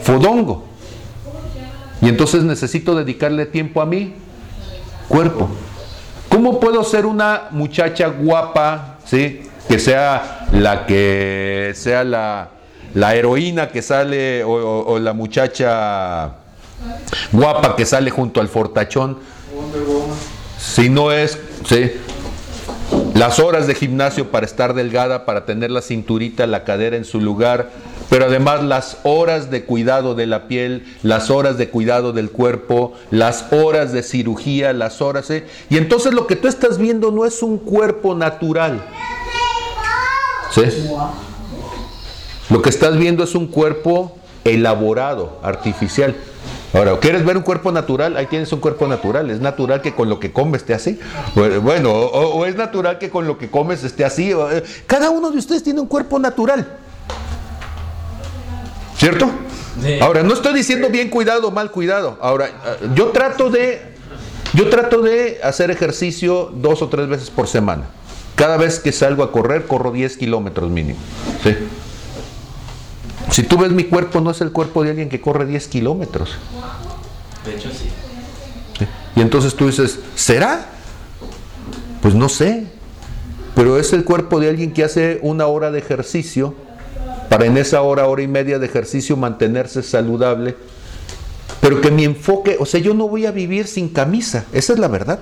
fodongo? 0.03 0.74
Y 2.05 2.09
entonces 2.09 2.43
necesito 2.45 2.95
dedicarle 2.95 3.47
tiempo 3.47 3.81
a 3.81 3.87
mi 3.87 4.13
cuerpo. 5.09 5.49
¿Cómo 6.29 6.61
puedo 6.61 6.85
ser 6.85 7.07
una 7.07 7.45
muchacha 7.51 8.09
guapa, 8.09 8.99
sí? 9.07 9.43
Que 9.69 9.79
sea 9.79 10.47
la 10.53 10.85
que 10.87 11.73
sea 11.75 12.05
la, 12.05 12.51
la 12.93 13.15
heroína 13.15 13.69
que 13.71 13.81
sale 13.81 14.45
o, 14.45 14.51
o- 14.53 14.93
o 14.93 14.99
la 14.99 15.15
muchacha 15.15 16.33
guapa 17.33 17.77
que 17.77 17.87
sale 17.87 18.11
junto 18.11 18.41
al 18.41 18.49
fortachón. 18.49 19.19
Si 20.59 20.89
no 20.91 21.11
es, 21.13 21.39
sí, 21.67 21.93
las 23.15 23.39
horas 23.39 23.67
de 23.67 23.75
gimnasio 23.75 24.31
para 24.31 24.45
estar 24.45 24.75
delgada, 24.75 25.25
para 25.25 25.47
tener 25.47 25.71
la 25.71 25.81
cinturita, 25.83 26.47
la 26.47 26.65
cadera 26.65 26.97
en 26.97 27.05
su 27.05 27.21
lugar, 27.21 27.71
pero 28.11 28.27
además 28.27 28.63
las 28.63 28.99
horas 29.03 29.51
de 29.51 29.65
cuidado 29.65 30.15
de 30.15 30.27
la 30.27 30.47
piel, 30.47 30.85
las 31.03 31.31
horas 31.31 31.59
de 31.59 31.69
cuidado 31.69 32.13
del 32.13 32.31
cuerpo, 32.31 32.93
las 33.11 33.53
horas 33.53 33.93
de 33.93 34.03
cirugía, 34.03 34.73
las 34.73 35.01
horas... 35.01 35.31
¿eh? 35.31 35.47
Y 35.71 35.77
entonces 35.77 36.15
lo 36.15 36.27
que 36.27 36.37
tú 36.37 36.49
estás 36.49 36.79
viendo 36.79 37.11
no 37.11 37.25
es 37.25 37.43
un 37.43 37.59
cuerpo 37.59 38.15
natural. 38.15 38.85
¿Sí? 40.51 40.63
Lo 42.51 42.63
que 42.63 42.71
estás 42.71 42.97
viendo 42.97 43.25
es 43.25 43.35
un 43.35 43.47
cuerpo 43.47 44.17
elaborado, 44.45 45.41
artificial. 45.43 46.15
Ahora, 46.75 46.99
¿quieres 46.99 47.25
ver 47.25 47.37
un 47.37 47.43
cuerpo 47.43 47.73
natural? 47.73 48.17
Ahí 48.17 48.27
tienes 48.27 48.53
un 48.53 48.61
cuerpo 48.61 48.87
natural. 48.87 49.31
Es 49.31 49.41
natural 49.41 49.81
que 49.81 49.95
con 49.95 50.09
lo 50.09 50.21
que 50.21 50.33
comes 50.33 50.63
esté 50.63 50.75
así. 50.75 50.99
Bueno, 51.63 51.93
o, 51.93 52.35
o 52.35 52.47
es 52.47 52.57
natural 52.57 52.99
que 52.99 53.11
con 53.11 53.27
lo 53.27 53.39
que 53.39 53.51
comes 53.51 53.85
esté 53.85 54.05
así. 54.05 54.33
Cada 54.87 55.11
uno 55.11 55.31
de 55.31 55.39
ustedes 55.39 55.63
tiene 55.63 55.81
un 55.81 55.87
cuerpo 55.87 56.19
natural. 56.19 56.67
¿Cierto? 58.97 59.31
Sí. 59.83 59.99
Ahora, 60.01 60.23
no 60.23 60.35
estoy 60.35 60.55
diciendo 60.55 60.89
bien 60.89 61.11
cuidado 61.11 61.49
o 61.49 61.51
mal 61.51 61.71
cuidado. 61.71 62.19
Ahora, 62.21 62.47
eh, 62.47 62.89
yo 62.95 63.09
trato 63.09 63.51
de 63.51 63.95
yo 64.55 64.69
trato 64.69 65.03
de 65.03 65.41
hacer 65.43 65.73
ejercicio 65.73 66.53
dos 66.55 66.81
o 66.81 66.89
tres 66.89 67.09
veces 67.09 67.29
por 67.29 67.49
semana. 67.49 67.87
Cada 68.37 68.57
vez 68.57 68.79
que 68.79 68.93
salgo 68.93 69.25
a 69.25 69.33
correr, 69.33 69.67
corro 69.67 69.91
10 69.91 70.17
kilómetros 70.17 70.71
mínimo. 70.71 70.99
¿sí? 71.43 71.57
Si 73.33 73.43
tú 73.43 73.59
ves 73.59 73.73
mi 73.73 73.85
cuerpo, 73.85 74.21
no 74.21 74.31
es 74.31 74.41
el 74.41 74.53
cuerpo 74.53 74.85
de 74.85 74.91
alguien 74.91 75.09
que 75.09 75.21
corre 75.21 75.45
10 75.45 75.67
kilómetros. 75.67 76.37
De 77.45 77.57
hecho, 77.57 77.69
sí. 77.71 77.89
¿sí? 78.79 78.87
Y 79.17 79.21
entonces 79.21 79.57
tú 79.57 79.67
dices, 79.67 79.99
¿será? 80.15 80.67
Pues 82.01 82.15
no 82.15 82.29
sé. 82.29 82.67
Pero 83.57 83.79
es 83.79 83.93
el 83.93 84.05
cuerpo 84.05 84.39
de 84.39 84.51
alguien 84.51 84.73
que 84.73 84.85
hace 84.85 85.19
una 85.23 85.47
hora 85.47 85.73
de 85.73 85.81
ejercicio 85.81 86.55
para 87.29 87.47
en 87.47 87.57
esa 87.57 87.83
hora, 87.83 88.07
hora 88.07 88.23
y 88.23 88.29
media 88.29 88.59
de 88.59 88.67
ejercicio 88.67 89.17
mantenerse 89.17 89.83
saludable. 89.83 90.57
Pero 91.61 91.81
que 91.81 91.91
mi 91.91 92.05
enfoque, 92.05 92.57
o 92.61 92.67
sea, 92.67 92.81
yo 92.81 92.95
no 92.95 93.09
voy 93.09 93.27
a 93.27 93.31
vivir 93.31 93.67
sin 93.67 93.89
camisa, 93.89 94.45
esa 94.53 94.75
es 94.75 94.79
la 94.79 94.89
verdad. 94.89 95.21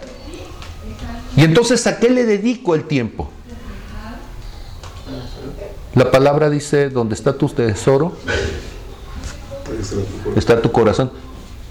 Y 1.36 1.44
entonces, 1.44 1.86
¿a 1.86 1.98
qué 1.98 2.10
le 2.10 2.24
dedico 2.24 2.74
el 2.74 2.84
tiempo? 2.84 3.30
La 5.94 6.10
palabra 6.10 6.50
dice, 6.50 6.88
donde 6.88 7.14
está 7.14 7.36
tu 7.36 7.48
tesoro, 7.48 8.16
está 10.36 10.60
tu 10.60 10.72
corazón. 10.72 11.12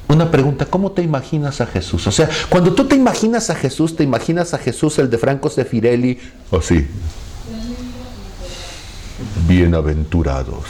una 0.08 0.30
pregunta, 0.30 0.66
¿cómo 0.66 0.92
te 0.92 1.02
imaginas 1.02 1.62
a 1.62 1.66
Jesús? 1.66 2.06
O 2.08 2.12
sea, 2.12 2.30
cuando 2.50 2.74
tú 2.74 2.86
te 2.86 2.96
imaginas 2.96 3.50
a 3.50 3.56
Jesús, 3.56 3.96
te 3.96 4.04
imaginas 4.04 4.54
a 4.54 4.58
Jesús 4.58 5.00
el 5.00 5.10
de 5.10 5.18
Franco 5.18 5.50
Sefirelli, 5.50 6.20
así. 6.52 6.88
Bienaventurados 9.52 10.64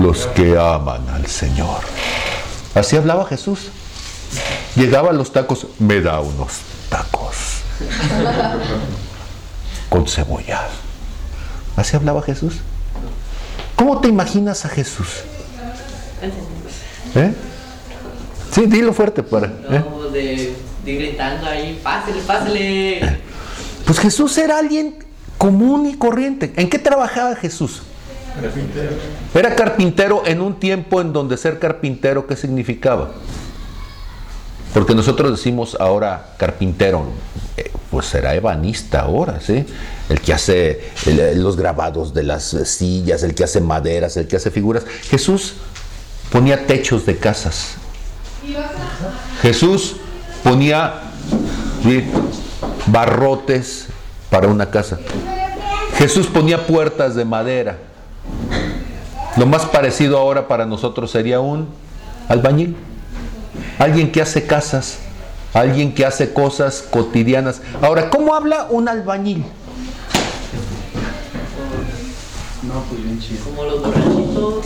los 0.00 0.26
que 0.34 0.58
aman 0.58 1.08
al 1.10 1.26
Señor. 1.26 1.78
Así 2.74 2.96
hablaba 2.96 3.24
Jesús. 3.24 3.68
Llegaba 4.74 5.10
a 5.10 5.12
los 5.12 5.32
tacos, 5.32 5.68
me 5.78 6.00
da 6.00 6.18
unos 6.18 6.62
tacos 6.88 7.36
con 9.88 10.08
cebolla. 10.08 10.62
Así 11.76 11.94
hablaba 11.94 12.20
Jesús. 12.20 12.54
¿Cómo 13.76 14.00
te 14.00 14.08
imaginas 14.08 14.64
a 14.64 14.68
Jesús? 14.70 15.22
¿Eh? 17.14 17.32
Sí, 18.50 18.66
dilo 18.66 18.92
fuerte 18.92 19.22
para. 19.22 19.46
¿eh? 19.46 19.84
No, 19.88 20.08
de, 20.08 20.56
de 20.84 20.94
gritando 20.96 21.46
ahí, 21.46 21.78
pásale, 21.80 22.20
pásale. 22.22 23.20
Pues 23.86 24.00
Jesús 24.00 24.36
era 24.36 24.58
alguien 24.58 25.04
común 25.38 25.86
y 25.86 25.94
corriente. 25.96 26.52
¿En 26.56 26.68
qué 26.70 26.78
trabajaba 26.78 27.34
Jesús? 27.36 27.82
Era 29.34 29.54
carpintero 29.54 30.22
en 30.26 30.40
un 30.40 30.58
tiempo 30.58 31.00
en 31.00 31.12
donde 31.12 31.36
ser 31.36 31.58
carpintero, 31.58 32.26
¿qué 32.26 32.34
significaba? 32.36 33.10
Porque 34.72 34.94
nosotros 34.94 35.30
decimos 35.30 35.76
ahora 35.78 36.34
carpintero, 36.36 37.04
eh, 37.56 37.70
pues 37.92 38.06
será 38.06 38.34
ebanista 38.34 39.02
ahora, 39.02 39.38
¿sí? 39.40 39.64
El 40.08 40.20
que 40.20 40.32
hace 40.34 40.90
el- 41.06 41.40
los 41.42 41.56
grabados 41.56 42.12
de 42.12 42.24
las 42.24 42.42
sillas, 42.64 43.22
el 43.22 43.36
que 43.36 43.44
hace 43.44 43.60
maderas, 43.60 44.16
el 44.16 44.26
que 44.26 44.34
hace 44.34 44.50
figuras. 44.50 44.84
Jesús 45.08 45.54
ponía 46.32 46.66
techos 46.66 47.06
de 47.06 47.16
casas. 47.16 47.74
Jesús 49.42 49.96
ponía 50.42 50.94
¿sí? 51.84 52.04
barrotes 52.86 53.86
para 54.34 54.48
una 54.48 54.68
casa. 54.68 54.98
Jesús 55.96 56.26
ponía 56.26 56.66
puertas 56.66 57.14
de 57.14 57.24
madera. 57.24 57.78
Lo 59.36 59.46
más 59.46 59.64
parecido 59.66 60.18
ahora 60.18 60.48
para 60.48 60.66
nosotros 60.66 61.12
sería 61.12 61.38
un 61.38 61.68
albañil. 62.28 62.74
Alguien 63.78 64.10
que 64.10 64.20
hace 64.20 64.44
casas, 64.44 64.98
alguien 65.52 65.94
que 65.94 66.04
hace 66.04 66.32
cosas 66.32 66.82
cotidianas. 66.90 67.62
Ahora, 67.80 68.10
¿cómo 68.10 68.34
habla 68.34 68.66
un 68.70 68.88
albañil? 68.88 69.44
Como 73.44 73.62
los 73.62 73.80
borrachitos. 73.80 74.64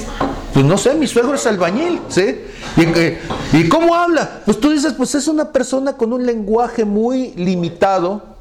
Pues 0.54 0.64
no 0.64 0.78
sé, 0.78 0.94
mi 0.94 1.06
suegro 1.06 1.34
es 1.34 1.46
albañil, 1.46 2.00
¿sí? 2.08 2.40
¿Y, 2.78 2.84
eh, 2.84 3.20
¿y 3.52 3.68
cómo 3.68 3.94
habla? 3.94 4.40
Pues 4.46 4.58
tú 4.58 4.70
dices, 4.70 4.94
pues 4.94 5.14
es 5.14 5.28
una 5.28 5.52
persona 5.52 5.92
con 5.92 6.14
un 6.14 6.24
lenguaje 6.24 6.86
muy 6.86 7.34
limitado, 7.34 8.38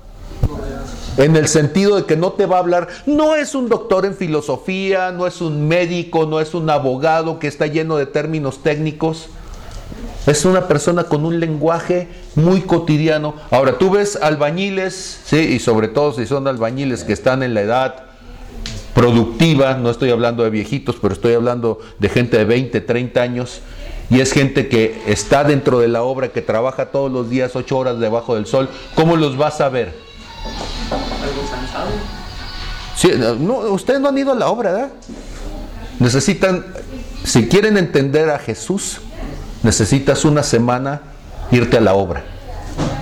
en 1.18 1.36
el 1.36 1.48
sentido 1.48 1.96
de 1.96 2.06
que 2.06 2.16
no 2.16 2.34
te 2.34 2.46
va 2.46 2.58
a 2.58 2.60
hablar, 2.60 2.88
no 3.06 3.36
es 3.36 3.56
un 3.56 3.70
doctor 3.70 4.06
en 4.06 4.16
filosofía, 4.16 5.12
no 5.12 5.28
es 5.28 5.42
un 5.42 5.68
médico, 5.68 6.26
no 6.26 6.40
es 6.40 6.54
un 6.54 6.70
abogado 6.70 7.40
que 7.40 7.48
está 7.48 7.68
lleno 7.68 7.98
de 7.98 8.06
términos 8.06 8.62
técnicos. 8.62 9.30
Es 10.28 10.46
una 10.46 10.68
persona 10.68 11.06
con 11.06 11.26
un 11.26 11.40
lenguaje 11.40 12.10
muy 12.36 12.62
cotidiano. 12.62 13.36
Ahora, 13.50 13.78
tú 13.78 13.90
ves 13.92 14.18
albañiles, 14.22 15.22
¿sí? 15.26 15.38
y 15.38 15.60
sobre 15.60 15.88
todo 15.88 16.12
si 16.12 16.26
son 16.26 16.48
albañiles 16.48 17.04
que 17.04 17.14
están 17.14 17.44
en 17.44 17.54
la 17.54 17.62
edad 17.62 18.04
productiva, 18.94 19.76
no 19.76 19.90
estoy 19.90 20.10
hablando 20.12 20.44
de 20.44 20.50
viejitos, 20.50 20.98
pero 21.02 21.14
estoy 21.14 21.34
hablando 21.34 21.80
de 22.00 22.10
gente 22.10 22.38
de 22.38 22.46
20, 22.46 22.82
30 22.82 23.22
años, 23.22 23.62
y 24.10 24.20
es 24.20 24.34
gente 24.34 24.68
que 24.68 25.02
está 25.08 25.44
dentro 25.44 25.80
de 25.80 25.88
la 25.88 26.04
obra, 26.04 26.30
que 26.30 26.42
trabaja 26.42 26.88
todos 26.88 27.12
los 27.12 27.30
días 27.30 27.56
8 27.56 27.78
horas 27.78 28.00
debajo 28.00 28.36
del 28.36 28.48
sol. 28.48 28.70
¿Cómo 28.96 29.16
los 29.16 29.38
vas 29.38 29.62
a 29.62 29.70
ver? 29.70 30.07
Sí, 32.96 33.12
no, 33.40 33.58
ustedes 33.72 34.00
no 34.00 34.10
han 34.10 34.18
ido 34.18 34.32
a 34.32 34.36
la 34.36 34.48
obra, 34.48 34.72
¿verdad? 34.72 34.90
Necesitan, 36.00 36.66
si 37.24 37.48
quieren 37.48 37.78
entender 37.78 38.30
a 38.30 38.40
Jesús, 38.40 39.02
necesitas 39.64 40.26
una 40.26 40.44
semana 40.44 41.02
irte 41.52 41.78
a 41.78 41.82
la 41.82 41.94
obra. 41.94 42.24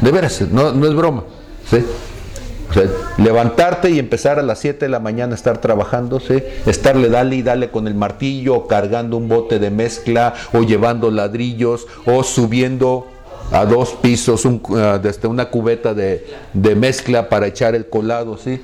De 0.02 0.12
veras, 0.12 0.42
no, 0.52 0.72
no 0.72 0.86
es 0.86 0.94
broma. 0.94 1.24
¿sí? 1.70 1.78
O 2.70 2.74
sea, 2.74 2.84
levantarte 3.18 3.90
y 3.90 4.00
empezar 4.00 4.40
a 4.40 4.44
las 4.44 4.60
7 4.60 4.86
de 4.86 4.90
la 4.90 5.00
mañana 5.00 5.34
a 5.34 5.36
estar 5.36 5.60
trabajando, 5.60 6.20
¿sí? 6.20 6.44
estarle 6.66 7.10
dale 7.10 7.38
y 7.38 7.42
dale 7.42 7.72
con 7.72 7.88
el 7.88 7.96
martillo, 7.96 8.56
o 8.56 8.68
cargando 8.68 9.18
un 9.18 9.30
bote 9.30 9.60
de 9.60 9.72
mezcla, 9.72 10.34
o 10.54 10.62
llevando 10.62 11.12
ladrillos, 11.12 11.88
o 12.06 12.24
subiendo 12.24 13.08
a 13.52 13.66
dos 13.66 13.92
pisos 14.02 14.46
un, 14.46 14.62
ah, 14.76 15.00
desde 15.02 15.28
una 15.28 15.50
cubeta 15.50 15.94
de, 15.94 16.26
de 16.54 16.76
mezcla 16.76 17.30
para 17.30 17.48
echar 17.48 17.76
el 17.76 17.88
colado, 17.88 18.38
¿sí? 18.38 18.62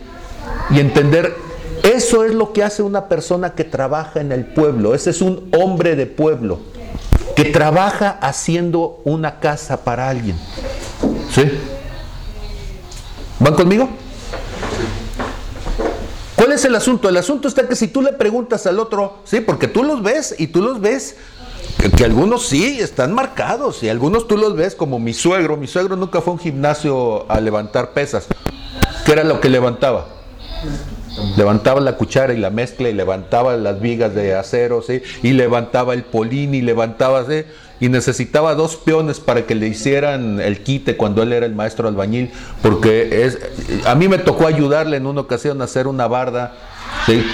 Y 0.70 0.80
entender, 0.80 1.36
eso 1.84 2.24
es 2.24 2.34
lo 2.34 2.54
que 2.54 2.64
hace 2.64 2.82
una 2.82 3.08
persona 3.08 3.52
que 3.52 3.64
trabaja 3.64 4.20
en 4.20 4.32
el 4.32 4.46
pueblo, 4.46 4.96
ese 4.96 5.12
es 5.12 5.22
un 5.22 5.50
hombre 5.58 5.96
de 5.96 6.06
pueblo, 6.08 6.60
que 7.36 7.46
trabaja 7.46 8.10
haciendo 8.22 9.02
una 9.04 9.40
casa 9.40 9.84
para 9.84 10.10
alguien, 10.10 10.38
¿sí? 11.34 11.44
¿Van 13.40 13.56
conmigo? 13.56 13.90
¿Cuál 16.36 16.54
es 16.54 16.66
el 16.66 16.76
asunto? 16.76 17.08
El 17.08 17.18
asunto 17.18 17.48
está 17.48 17.68
que 17.68 17.76
si 17.76 17.88
tú 17.88 18.02
le 18.02 18.14
preguntas 18.14 18.66
al 18.66 18.80
otro, 18.80 19.20
sí, 19.26 19.42
porque 19.42 19.68
tú 19.68 19.84
los 19.84 20.02
ves 20.02 20.36
y 20.38 20.48
tú 20.48 20.62
los 20.62 20.82
ves, 20.82 21.16
que, 21.78 22.04
algunos 22.04 22.48
sí 22.48 22.80
están 22.80 23.14
marcados 23.14 23.84
y 23.84 23.90
algunos 23.90 24.28
tú 24.28 24.38
los 24.38 24.56
ves 24.56 24.76
como 24.76 25.00
mi 25.00 25.14
suegro. 25.14 25.58
Mi 25.58 25.68
suegro 25.68 25.96
nunca 25.96 26.22
fue 26.22 26.32
a 26.32 26.34
un 26.34 26.40
gimnasio 26.40 27.30
a 27.30 27.40
levantar 27.40 27.92
pesas. 27.92 28.28
¿Qué 29.06 29.14
era 29.14 29.24
lo 29.24 29.40
que 29.40 29.50
levantaba? 29.50 30.08
Levantaba 31.38 31.82
la 31.82 31.98
cuchara 31.98 32.34
y 32.34 32.38
la 32.38 32.50
mezcla 32.50 32.90
y 32.90 32.94
levantaba 32.94 33.56
las 33.58 33.82
vigas 33.82 34.16
de 34.16 34.36
acero, 34.36 34.82
¿sí? 34.82 35.02
Y 35.24 35.34
levantaba 35.34 35.94
el 35.94 36.04
polín 36.04 36.54
y 36.54 36.62
levantaba, 36.62 37.26
¿sí? 37.26 37.44
Y 37.80 37.90
necesitaba 37.90 38.56
dos 38.56 38.76
peones 38.78 39.20
para 39.20 39.46
que 39.46 39.56
le 39.56 39.68
hicieran 39.68 40.40
el 40.40 40.64
quite 40.64 40.98
cuando 40.98 41.24
él 41.24 41.34
era 41.34 41.46
el 41.46 41.56
maestro 41.56 41.88
albañil, 41.88 42.32
porque 42.62 43.26
es, 43.26 43.40
a 43.86 43.96
mí 43.96 44.08
me 44.08 44.20
tocó 44.20 44.48
ayudarle 44.48 44.98
en 44.98 45.08
una 45.08 45.22
ocasión 45.22 45.62
a 45.62 45.66
hacer 45.66 45.88
una 45.88 46.08
barda, 46.08 46.54
¿sí? 47.06 47.26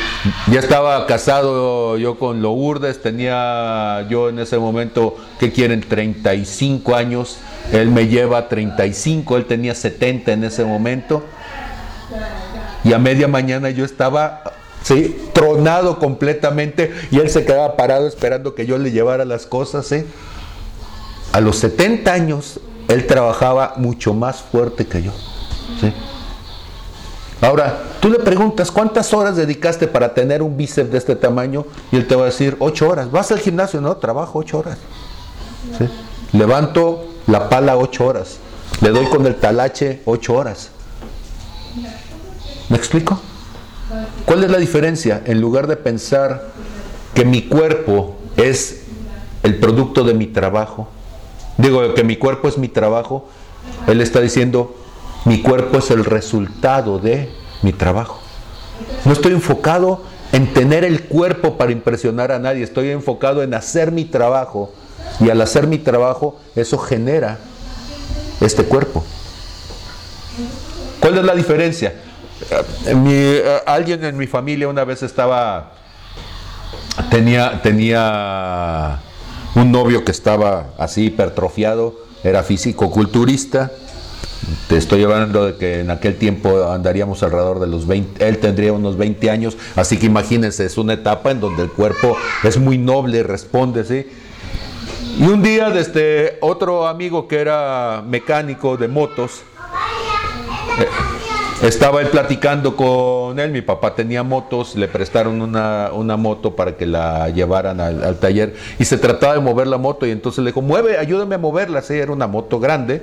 Ya 0.52 0.60
estaba 0.60 1.06
casado 1.06 1.98
yo 1.98 2.18
con 2.18 2.42
Lourdes, 2.42 3.02
tenía 3.02 4.06
yo 4.10 4.30
en 4.30 4.40
ese 4.40 4.58
momento, 4.58 5.16
¿qué 5.40 5.52
quieren? 5.52 5.82
35 5.82 6.96
años, 6.96 7.38
él 7.72 7.90
me 7.90 8.08
lleva 8.08 8.48
35, 8.48 9.38
él 9.38 9.46
tenía 9.46 9.76
70 9.76 10.32
en 10.34 10.44
ese 10.44 10.64
momento. 10.66 11.24
Y 12.84 12.94
a 12.94 13.00
media 13.00 13.28
mañana 13.28 13.70
yo 13.70 13.84
estaba 13.84 14.44
¿sí? 14.84 15.18
tronado 15.34 16.00
completamente 16.00 16.94
y 17.12 17.20
él 17.20 17.30
se 17.30 17.44
quedaba 17.44 17.76
parado 17.76 18.08
esperando 18.08 18.56
que 18.56 18.66
yo 18.66 18.78
le 18.78 18.92
llevara 18.92 19.26
las 19.26 19.46
cosas. 19.46 19.94
A 21.34 21.42
los 21.42 21.58
70 21.58 22.14
años 22.14 22.60
él 22.88 23.06
trabajaba 23.06 23.74
mucho 23.78 24.14
más 24.14 24.42
fuerte 24.42 24.86
que 24.86 25.04
yo. 25.04 25.12
¿sí? 25.82 25.94
Ahora, 27.42 27.84
tú 28.00 28.10
le 28.10 28.20
preguntas 28.20 28.72
cuántas 28.72 29.14
horas 29.14 29.36
dedicaste 29.36 29.88
para 29.88 30.14
tener 30.14 30.42
un 30.42 30.58
bíceps 30.58 30.92
de 30.92 30.98
este 30.98 31.16
tamaño 31.16 31.66
y 31.92 31.98
él 31.98 32.08
te 32.08 32.16
va 32.16 32.24
a 32.24 32.26
decir 32.26 32.56
8 32.60 32.90
horas. 32.90 33.12
¿Vas 33.12 33.32
al 33.32 33.40
gimnasio? 33.40 33.80
No, 33.80 33.98
trabajo 33.98 34.40
8 34.40 34.58
horas. 34.58 34.78
Levanto 36.34 37.06
la 37.28 37.48
pala 37.50 37.78
8 37.78 38.06
horas. 38.06 38.38
Le 38.82 38.90
doy 38.90 39.06
con 39.06 39.26
el 39.26 39.36
talache 39.36 40.02
8 40.06 40.34
horas. 40.34 40.72
¿Me 42.70 42.78
explico? 42.78 43.20
¿Cuál 44.26 44.44
es 44.44 44.52
la 44.52 44.58
diferencia? 44.58 45.22
En 45.26 45.40
lugar 45.40 45.68
de 45.68 45.78
pensar 45.78 46.48
que 47.14 47.24
mi 47.24 47.44
cuerpo 47.44 48.16
es 48.36 48.82
el 49.44 49.60
producto 49.60 50.04
de 50.04 50.14
mi 50.14 50.28
trabajo, 50.28 50.90
digo 51.58 51.94
que 51.94 52.04
mi 52.04 52.18
cuerpo 52.18 52.48
es 52.48 52.58
mi 52.58 52.68
trabajo, 52.68 53.28
él 53.88 54.02
está 54.02 54.20
diciendo, 54.20 54.76
mi 55.28 55.42
cuerpo 55.42 55.80
es 55.80 55.92
el 55.92 56.06
resultado 56.06 57.00
de 57.00 57.30
mi 57.62 57.74
trabajo. 57.74 58.22
No 59.04 59.12
estoy 59.12 59.34
enfocado 59.34 60.04
en 60.32 60.54
tener 60.54 60.86
el 60.86 61.04
cuerpo 61.04 61.58
para 61.58 61.72
impresionar 61.72 62.32
a 62.32 62.40
nadie, 62.40 62.64
estoy 62.64 62.92
enfocado 62.92 63.44
en 63.44 63.54
hacer 63.54 63.92
mi 63.92 64.06
trabajo 64.06 64.74
y 65.20 65.30
al 65.30 65.42
hacer 65.42 65.68
mi 65.68 65.80
trabajo 65.80 66.40
eso 66.56 66.78
genera 66.78 67.40
este 68.40 68.64
cuerpo. 68.64 69.04
¿Cuál 71.02 71.18
es 71.18 71.26
la 71.26 71.36
diferencia? 71.36 71.94
Eh, 72.50 72.64
eh, 72.86 73.60
alguien 73.66 74.06
en 74.06 74.18
mi 74.18 74.28
familia 74.28 74.70
una 74.70 74.86
vez 74.86 75.04
estaba, 75.04 75.74
tenía, 77.10 77.62
tenía 77.62 79.00
un 79.56 79.72
novio 79.74 80.06
que 80.06 80.12
estaba 80.12 80.68
así 80.78 81.08
hipertrofiado, 81.08 81.96
era 82.24 82.44
físico-culturista. 82.44 83.72
Te 84.68 84.78
estoy 84.78 85.04
hablando 85.04 85.46
de 85.46 85.56
que 85.56 85.80
en 85.82 85.90
aquel 85.90 86.16
tiempo 86.16 86.70
andaríamos 86.72 87.24
alrededor 87.24 87.60
de 87.60 87.68
los 87.68 87.88
20, 87.88 88.28
él 88.28 88.38
tendría 88.38 88.74
unos 88.74 88.98
20 88.98 89.30
años, 89.30 89.58
así 89.76 89.98
que 89.98 90.06
imagínense, 90.06 90.66
es 90.66 90.78
una 90.78 90.94
etapa 90.94 91.32
en 91.32 91.40
donde 91.40 91.64
el 91.64 91.70
cuerpo 91.70 92.16
es 92.44 92.58
muy 92.58 92.78
noble, 92.78 93.24
responde, 93.24 93.84
¿sí? 93.84 94.08
Y 95.20 95.24
un 95.24 95.42
día 95.42 95.70
desde 95.70 96.38
otro 96.42 96.88
amigo 96.88 97.28
que 97.28 97.40
era 97.40 98.04
mecánico 98.08 98.78
de 98.78 98.88
motos, 98.88 99.42
eh, 100.80 100.88
estaba 101.68 102.02
él 102.02 102.10
platicando 102.10 102.76
con 102.76 103.40
él, 103.40 103.52
mi 103.52 103.62
papá 103.62 103.96
tenía 103.96 104.22
motos, 104.22 104.76
le 104.76 104.88
prestaron 104.88 105.42
una, 105.42 105.90
una 105.92 106.16
moto 106.18 106.56
para 106.56 106.78
que 106.78 106.86
la 106.86 107.30
llevaran 107.30 107.80
al, 107.80 108.04
al 108.04 108.18
taller 108.18 108.56
y 108.78 108.86
se 108.86 108.98
trataba 108.98 109.34
de 109.34 109.40
mover 109.40 109.66
la 109.66 109.78
moto 109.78 110.06
y 110.06 110.12
entonces 110.12 110.44
le 110.44 110.52
dijo, 110.52 110.62
mueve, 110.62 110.98
ayúdame 110.98 111.36
a 111.36 111.40
moverla, 111.40 111.82
sí, 111.82 111.96
era 111.96 112.12
una 112.12 112.28
moto 112.28 112.60
grande. 112.60 113.02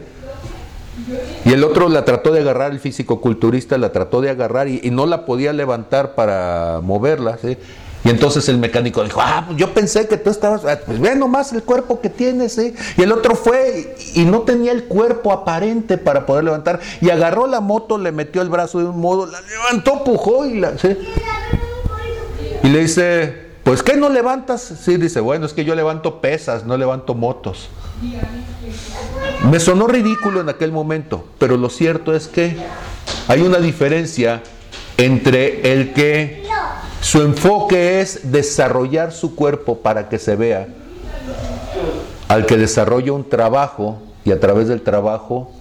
Y 1.44 1.52
el 1.52 1.64
otro 1.64 1.88
la 1.88 2.04
trató 2.04 2.32
de 2.32 2.40
agarrar, 2.40 2.72
el 2.72 2.80
físico-culturista 2.80 3.78
la 3.78 3.92
trató 3.92 4.20
de 4.20 4.30
agarrar 4.30 4.68
y, 4.68 4.90
no 4.90 5.06
la 5.06 5.26
podía 5.26 5.52
levantar 5.52 6.14
para 6.14 6.80
moverla. 6.82 7.38
¿sí? 7.38 7.56
Y 8.04 8.10
entonces 8.10 8.48
el 8.48 8.58
mecánico 8.58 9.02
dijo, 9.02 9.20
ah, 9.20 9.44
pues 9.46 9.58
yo 9.58 9.72
pensé 9.72 10.06
que 10.06 10.16
tú 10.16 10.30
estabas, 10.30 10.64
ah, 10.64 10.78
pues 10.84 11.00
ve 11.00 11.16
nomás 11.16 11.52
el 11.52 11.62
cuerpo 11.62 12.00
que 12.00 12.10
tienes. 12.10 12.52
¿sí? 12.54 12.74
Y 12.96 13.02
el 13.02 13.12
otro 13.12 13.34
fue 13.34 13.96
y, 14.14 14.24
no 14.24 14.42
tenía 14.42 14.72
el 14.72 14.84
cuerpo 14.84 15.32
aparente 15.32 15.98
para 15.98 16.26
poder 16.26 16.44
levantar. 16.44 16.80
Y 17.00 17.10
agarró 17.10 17.46
la 17.46 17.60
moto, 17.60 17.98
le 17.98 18.12
metió 18.12 18.42
el 18.42 18.48
brazo 18.48 18.78
de 18.78 18.86
un 18.86 19.00
modo, 19.00 19.26
la 19.26 19.40
levantó, 19.40 20.04
pujó 20.04 20.46
y 20.46 20.60
la... 20.60 20.74
Y 22.62 22.68
le 22.68 22.78
dice, 22.78 23.44
pues 23.62 23.82
¿qué 23.82 23.96
no 23.96 24.08
levantas? 24.08 24.62
Sí, 24.62 24.96
dice, 24.96 25.20
bueno, 25.20 25.44
es 25.44 25.52
que 25.52 25.64
yo 25.64 25.74
levanto 25.74 26.20
pesas, 26.20 26.64
no 26.64 26.76
levanto 26.78 27.14
motos. 27.14 27.68
Me 29.50 29.60
sonó 29.60 29.86
ridículo 29.86 30.40
en 30.40 30.48
aquel 30.48 30.72
momento, 30.72 31.24
pero 31.38 31.56
lo 31.56 31.68
cierto 31.68 32.14
es 32.14 32.28
que 32.28 32.56
hay 33.28 33.42
una 33.42 33.58
diferencia 33.58 34.42
entre 34.96 35.72
el 35.72 35.92
que 35.92 36.44
su 37.00 37.20
enfoque 37.20 38.00
es 38.00 38.32
desarrollar 38.32 39.12
su 39.12 39.34
cuerpo 39.34 39.78
para 39.78 40.08
que 40.08 40.18
se 40.18 40.36
vea, 40.36 40.68
al 42.28 42.46
que 42.46 42.56
desarrolla 42.56 43.12
un 43.12 43.28
trabajo 43.28 44.00
y 44.24 44.32
a 44.32 44.40
través 44.40 44.68
del 44.68 44.80
trabajo 44.80 45.52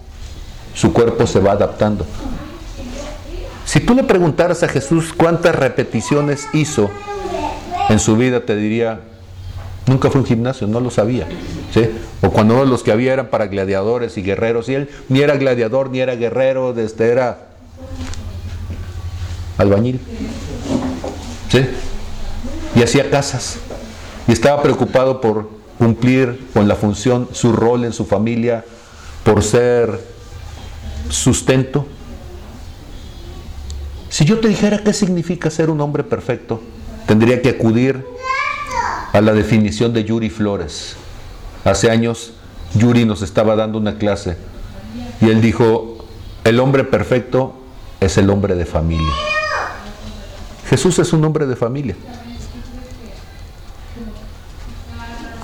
su 0.74 0.92
cuerpo 0.92 1.26
se 1.26 1.40
va 1.40 1.52
adaptando. 1.52 2.06
Si 3.66 3.80
tú 3.80 3.94
le 3.94 4.04
preguntaras 4.04 4.62
a 4.62 4.68
Jesús 4.68 5.12
cuántas 5.12 5.54
repeticiones 5.54 6.48
hizo 6.52 6.90
en 7.88 7.98
su 7.98 8.16
vida, 8.16 8.40
te 8.40 8.56
diría, 8.56 9.00
nunca 9.86 10.10
fue 10.10 10.20
un 10.20 10.26
gimnasio, 10.26 10.66
no 10.66 10.80
lo 10.80 10.90
sabía. 10.90 11.26
¿sí? 11.72 11.88
O 12.22 12.30
cuando 12.30 12.64
los 12.64 12.82
que 12.82 12.92
había 12.92 13.12
eran 13.12 13.28
para 13.28 13.46
gladiadores 13.46 14.16
y 14.16 14.22
guerreros, 14.22 14.68
y 14.68 14.74
él 14.74 14.90
ni 15.08 15.20
era 15.20 15.36
gladiador, 15.36 15.90
ni 15.90 16.00
era 16.00 16.16
guerrero, 16.16 16.72
desde 16.72 17.10
era 17.10 17.48
albañil. 19.58 20.00
¿sí? 21.50 21.66
Y 22.74 22.82
hacía 22.82 23.10
casas. 23.10 23.58
Y 24.26 24.32
estaba 24.32 24.62
preocupado 24.62 25.20
por 25.20 25.50
cumplir 25.78 26.48
con 26.54 26.66
la 26.66 26.76
función, 26.76 27.28
su 27.32 27.52
rol 27.52 27.84
en 27.84 27.92
su 27.92 28.04
familia, 28.04 28.64
por 29.22 29.42
ser 29.42 30.00
sustento. 31.10 31.86
Si 34.08 34.24
yo 34.24 34.38
te 34.38 34.48
dijera 34.48 34.78
qué 34.78 34.92
significa 34.92 35.50
ser 35.50 35.70
un 35.70 35.80
hombre 35.80 36.04
perfecto, 36.04 36.60
tendría 37.06 37.42
que 37.42 37.50
acudir 37.50 38.04
a 39.14 39.20
la 39.20 39.32
definición 39.32 39.92
de 39.92 40.04
Yuri 40.04 40.28
Flores. 40.28 40.96
Hace 41.64 41.88
años 41.88 42.32
Yuri 42.74 43.04
nos 43.04 43.22
estaba 43.22 43.54
dando 43.54 43.78
una 43.78 43.96
clase 43.96 44.36
y 45.20 45.30
él 45.30 45.40
dijo, 45.40 46.04
el 46.42 46.58
hombre 46.58 46.82
perfecto 46.82 47.54
es 48.00 48.18
el 48.18 48.28
hombre 48.28 48.56
de 48.56 48.66
familia. 48.66 49.12
Jesús 50.68 50.98
es 50.98 51.12
un 51.12 51.24
hombre 51.24 51.46
de 51.46 51.54
familia. 51.54 51.94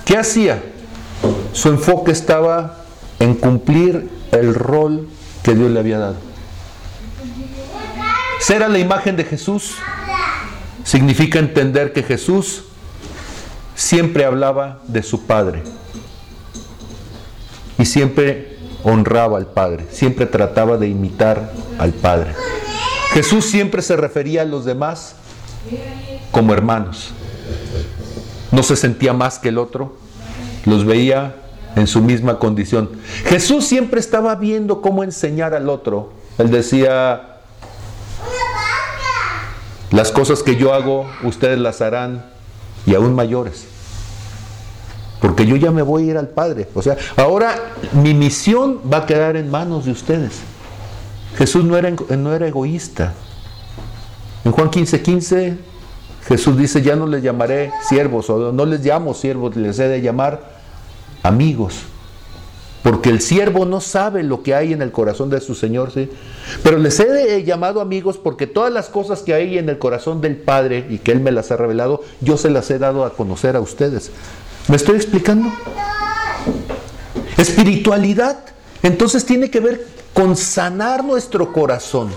¿Qué 0.05 0.17
hacía? 0.17 0.61
Su 1.53 1.69
enfoque 1.69 2.11
estaba 2.11 2.79
en 3.21 3.35
cumplir 3.35 4.11
el 4.33 4.53
rol 4.53 5.09
que 5.45 5.55
Dios 5.55 5.71
le 5.71 5.79
había 5.79 5.99
dado. 5.99 6.17
Ser 8.41 8.65
a 8.65 8.69
la 8.69 8.81
imagen 8.81 9.15
de 9.15 9.23
Jesús 9.23 9.77
significa 10.83 11.39
entender 11.39 11.93
que 11.93 12.03
Jesús 12.03 12.65
siempre 13.81 14.27
hablaba 14.27 14.81
de 14.89 15.03
su 15.03 15.25
Padre 15.27 15.63
y 17.79 17.87
siempre 17.87 18.59
honraba 18.85 19.39
al 19.39 19.47
Padre, 19.47 19.87
siempre 19.91 20.27
trataba 20.27 20.77
de 20.77 20.89
imitar 20.89 21.51
al 21.79 21.93
Padre. 21.93 22.35
Jesús 23.15 23.47
siempre 23.47 23.81
se 23.81 23.97
refería 23.97 24.43
a 24.43 24.45
los 24.45 24.67
demás 24.67 25.17
como 26.31 26.53
hermanos. 26.53 27.13
No 28.53 28.63
se 28.63 28.77
sentía 28.77 29.15
más 29.15 29.39
que 29.39 29.49
el 29.49 29.57
otro, 29.57 29.97
los 30.67 30.85
veía 30.85 31.37
en 31.75 31.87
su 31.87 32.03
misma 32.03 32.39
condición. 32.39 32.91
Jesús 33.25 33.65
siempre 33.65 33.99
estaba 33.99 34.35
viendo 34.35 34.83
cómo 34.83 35.05
enseñar 35.05 35.55
al 35.55 35.71
otro. 35.71 36.13
Él 36.37 36.51
decía, 36.51 37.39
las 39.91 40.13
cosas 40.13 40.43
que 40.43 40.57
yo 40.57 40.75
hago, 40.75 41.11
ustedes 41.23 41.59
las 41.59 41.81
harán 41.81 42.40
y 42.87 42.95
aún 42.95 43.15
mayores. 43.15 43.67
Porque 45.21 45.47
yo 45.47 45.57
ya 45.57 45.71
me 45.71 45.83
voy 45.83 46.05
a 46.05 46.11
ir 46.13 46.17
al 46.17 46.29
Padre. 46.29 46.69
O 46.75 46.83
sea, 46.83 46.97
ahora 47.17 47.55
mi 47.93 48.15
misión 48.15 48.81
va 48.91 48.99
a 48.99 49.07
quedar 49.07 49.37
en 49.37 49.51
manos 49.51 49.85
de 49.85 49.93
ustedes. 49.93 50.41
Jesús 51.37 51.65
no 51.65 51.77
era, 51.77 51.91
no 51.91 52.33
era 52.35 52.49
egoísta. 52.49 53.13
En 54.45 54.53
Juan 54.53 54.71
15, 54.71 55.03
15, 55.03 55.59
Jesús 56.27 56.57
dice, 56.57 56.83
ya 56.83 56.97
no 56.97 57.07
les 57.07 57.23
llamaré 57.23 57.71
siervos, 57.89 58.31
o 58.31 58.53
no 58.53 58.65
les 58.65 58.85
llamo 58.85 59.15
siervos, 59.15 59.57
les 59.57 59.79
he 59.79 59.89
de 59.89 60.01
llamar 60.01 60.41
amigos. 61.23 61.75
Porque 62.83 63.11
el 63.11 63.21
siervo 63.21 63.67
no 63.67 63.81
sabe 63.81 64.23
lo 64.23 64.43
que 64.43 64.55
hay 64.55 64.73
en 64.73 64.81
el 64.81 64.91
corazón 64.91 65.29
de 65.29 65.41
su 65.41 65.55
Señor, 65.55 65.91
¿sí? 65.93 66.09
Pero 66.63 66.79
les 66.79 66.99
he 67.01 67.45
llamado 67.45 67.81
amigos 67.81 68.17
porque 68.17 68.47
todas 68.47 68.73
las 68.73 68.89
cosas 68.89 69.21
que 69.21 69.35
hay 69.35 69.59
en 69.59 69.69
el 69.69 69.79
corazón 69.79 70.21
del 70.21 70.37
Padre 70.37 70.87
y 70.89 70.99
que 70.99 71.13
Él 71.13 71.21
me 71.21 71.31
las 71.31 71.51
ha 71.51 71.57
revelado, 71.57 72.03
yo 72.21 72.39
se 72.39 72.49
las 72.51 72.71
he 72.71 72.79
dado 72.79 73.05
a 73.05 73.13
conocer 73.13 73.55
a 73.55 73.61
ustedes. 73.61 74.11
¿Me 74.69 74.77
estoy 74.77 74.97
explicando? 74.97 75.51
Espiritualidad, 77.37 78.39
entonces 78.83 79.27
tiene 79.27 79.51
que 79.51 79.61
ver 79.61 79.87
con 80.15 80.37
sanar 80.37 81.05
nuestro 81.05 81.53
corazón 81.53 82.11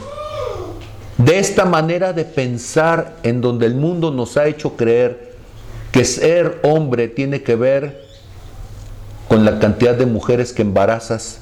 de 1.18 1.40
esta 1.40 1.66
manera 1.66 2.14
de 2.14 2.26
pensar 2.26 3.18
en 3.24 3.42
donde 3.42 3.66
el 3.66 3.76
mundo 3.76 4.12
nos 4.12 4.38
ha 4.38 4.48
hecho 4.48 4.76
creer 4.76 5.34
que 5.92 6.06
ser 6.06 6.60
hombre 6.64 7.08
tiene 7.08 7.44
que 7.44 7.56
ver 7.56 8.03
con 9.34 9.46
la 9.46 9.58
cantidad 9.58 9.96
de 9.96 10.06
mujeres 10.06 10.54
que 10.54 10.62
embarazas. 10.62 11.40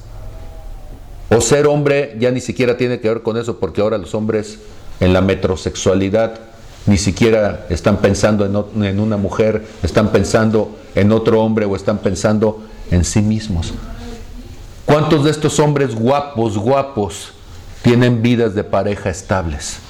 O 1.28 1.42
ser 1.42 1.66
hombre 1.66 2.16
ya 2.18 2.30
ni 2.30 2.40
siquiera 2.40 2.78
tiene 2.78 3.00
que 3.00 3.08
ver 3.10 3.20
con 3.20 3.36
eso, 3.36 3.58
porque 3.58 3.82
ahora 3.82 3.98
los 3.98 4.14
hombres 4.14 4.60
en 4.98 5.12
la 5.12 5.20
metrosexualidad 5.20 6.40
ni 6.86 6.96
siquiera 6.96 7.66
están 7.68 7.98
pensando 7.98 8.46
en, 8.46 8.82
en, 8.82 8.98
una 8.98 9.18
mujer, 9.18 9.66
están 9.82 10.10
pensando 10.10 10.74
en 10.94 11.12
otro 11.12 11.42
hombre 11.42 11.66
o 11.66 11.76
están 11.76 11.98
pensando 11.98 12.64
en 12.90 13.04
sí 13.04 13.20
mismos. 13.20 13.74
¿Cuántos 14.86 15.24
de 15.24 15.30
estos 15.30 15.58
hombres 15.58 15.94
guapos, 15.94 16.56
guapos, 16.56 17.34
tienen 17.82 18.22
vidas 18.22 18.54
de 18.54 18.64
pareja 18.64 19.10
estables? 19.10 19.80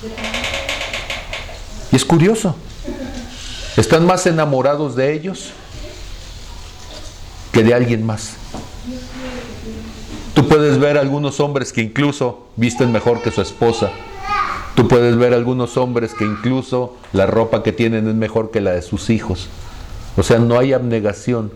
Y 1.92 1.94
es 1.94 2.04
curioso, 2.04 2.56
están 3.76 4.04
más 4.04 4.26
enamorados 4.26 4.96
de 4.96 5.12
ellos 5.12 5.52
que 7.52 7.62
de 7.62 7.74
alguien 7.74 8.04
más. 8.04 8.34
Tú 10.34 10.48
puedes 10.48 10.78
ver 10.78 10.96
algunos 10.96 11.40
hombres 11.40 11.72
que 11.72 11.82
incluso 11.82 12.48
visten 12.56 12.90
mejor 12.90 13.22
que 13.22 13.30
su 13.30 13.42
esposa. 13.42 13.90
Tú 14.74 14.88
puedes 14.88 15.16
ver 15.16 15.34
algunos 15.34 15.76
hombres 15.76 16.14
que 16.14 16.24
incluso 16.24 16.96
la 17.12 17.26
ropa 17.26 17.62
que 17.62 17.72
tienen 17.72 18.08
es 18.08 18.14
mejor 18.14 18.50
que 18.50 18.62
la 18.62 18.72
de 18.72 18.82
sus 18.82 19.10
hijos. 19.10 19.48
O 20.16 20.22
sea, 20.22 20.38
no 20.38 20.58
hay 20.58 20.72
abnegación, 20.72 21.52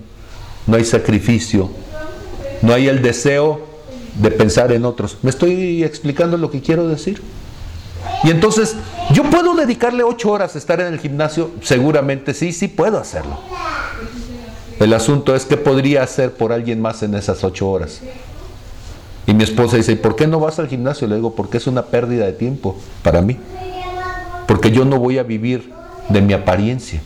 no 0.66 0.76
hay 0.76 0.84
sacrificio, 0.84 1.70
no 2.60 2.74
hay 2.74 2.88
el 2.88 3.00
deseo 3.00 3.60
de 4.16 4.30
pensar 4.30 4.72
en 4.72 4.84
otros. 4.84 5.18
¿Me 5.22 5.30
estoy 5.30 5.82
explicando 5.82 6.36
lo 6.36 6.50
que 6.50 6.60
quiero 6.60 6.86
decir? 6.88 7.22
Y 8.24 8.30
entonces, 8.30 8.76
¿yo 9.12 9.24
puedo 9.24 9.54
dedicarle 9.54 10.02
ocho 10.02 10.30
horas 10.30 10.54
a 10.54 10.58
estar 10.58 10.80
en 10.80 10.92
el 10.92 10.98
gimnasio? 10.98 11.50
Seguramente 11.62 12.34
sí, 12.34 12.52
sí 12.52 12.68
puedo 12.68 12.98
hacerlo. 12.98 13.38
El 14.78 14.92
asunto 14.92 15.34
es 15.34 15.46
qué 15.46 15.56
podría 15.56 16.02
hacer 16.02 16.32
por 16.32 16.52
alguien 16.52 16.80
más 16.80 17.02
en 17.02 17.14
esas 17.14 17.42
ocho 17.44 17.68
horas. 17.68 18.00
Y 19.26 19.34
mi 19.34 19.42
esposa 19.42 19.76
dice, 19.76 19.92
¿y 19.92 19.96
por 19.96 20.14
qué 20.16 20.26
no 20.26 20.38
vas 20.38 20.58
al 20.58 20.68
gimnasio? 20.68 21.08
Le 21.08 21.16
digo, 21.16 21.34
porque 21.34 21.56
es 21.56 21.66
una 21.66 21.86
pérdida 21.86 22.26
de 22.26 22.32
tiempo 22.32 22.76
para 23.02 23.22
mí. 23.22 23.38
Porque 24.46 24.70
yo 24.70 24.84
no 24.84 24.98
voy 24.98 25.18
a 25.18 25.22
vivir 25.22 25.72
de 26.08 26.20
mi 26.20 26.32
apariencia. 26.32 27.00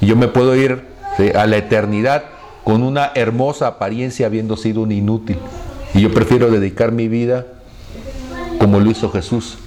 Y 0.00 0.06
yo 0.06 0.16
me 0.16 0.28
puedo 0.28 0.54
ir 0.56 0.84
¿sí? 1.16 1.30
a 1.30 1.46
la 1.46 1.56
eternidad 1.56 2.24
con 2.64 2.82
una 2.82 3.12
hermosa 3.14 3.68
apariencia 3.68 4.26
habiendo 4.26 4.56
sido 4.56 4.82
un 4.82 4.92
inútil. 4.92 5.38
Y 5.94 6.02
yo 6.02 6.12
prefiero 6.12 6.50
dedicar 6.50 6.92
mi 6.92 7.08
vida, 7.08 7.46
como 8.58 8.80
lo 8.80 8.90
hizo 8.90 9.10
Jesús, 9.10 9.58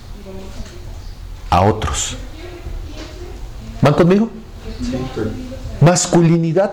a 1.50 1.62
otros. 1.62 2.18
¿Van 3.82 3.94
conmigo? 3.94 4.30
Masculinidad 5.84 6.72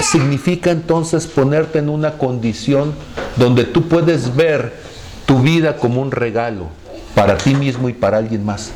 significa 0.00 0.70
entonces 0.70 1.26
ponerte 1.26 1.80
en 1.80 1.88
una 1.88 2.18
condición 2.18 2.94
donde 3.36 3.64
tú 3.64 3.88
puedes 3.88 4.34
ver 4.36 4.74
tu 5.26 5.40
vida 5.40 5.76
como 5.76 6.00
un 6.00 6.10
regalo 6.10 6.68
para 7.14 7.36
ti 7.36 7.54
mismo 7.54 7.88
y 7.88 7.92
para 7.92 8.18
alguien 8.18 8.44
más. 8.44 8.70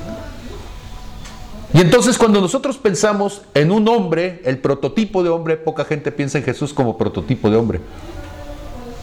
Y 1.75 1.81
entonces 1.81 2.19
cuando 2.19 2.41
nosotros 2.41 2.77
pensamos 2.77 3.43
en 3.55 3.71
un 3.71 3.89
hombre, 3.89 4.43
el 4.45 4.59
prototipo 4.59 5.23
de 5.23 5.31
hombre, 5.31 5.57
poca 5.57 5.85
gente 5.85 6.13
piensa 6.13 6.39
en 6.39 6.45
Jesús 6.45 6.75
como 6.75 6.99
prototipo 6.99 7.49
de 7.49 7.57
hombre. 7.57 7.81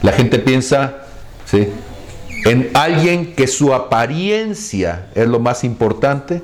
La 0.04 0.12
gente 0.12 0.40
piensa 0.40 1.06
¿sí? 1.46 1.70
en 2.46 2.70
alguien 2.74 3.34
que 3.34 3.48
su 3.48 3.74
apariencia 3.74 5.08
es 5.16 5.28
lo 5.28 5.40
más 5.40 5.64
importante, 5.64 6.42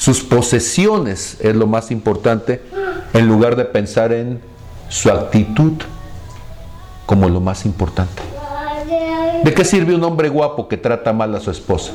sus 0.00 0.22
posesiones 0.22 1.36
es 1.40 1.54
lo 1.54 1.66
más 1.66 1.90
importante, 1.90 2.62
en 3.12 3.28
lugar 3.28 3.54
de 3.54 3.66
pensar 3.66 4.14
en 4.14 4.40
su 4.88 5.10
actitud 5.10 5.72
como 7.04 7.28
lo 7.28 7.38
más 7.38 7.66
importante. 7.66 8.22
¿De 9.44 9.52
qué 9.52 9.62
sirve 9.62 9.94
un 9.94 10.02
hombre 10.02 10.30
guapo 10.30 10.68
que 10.68 10.78
trata 10.78 11.12
mal 11.12 11.34
a 11.34 11.40
su 11.40 11.50
esposa? 11.50 11.92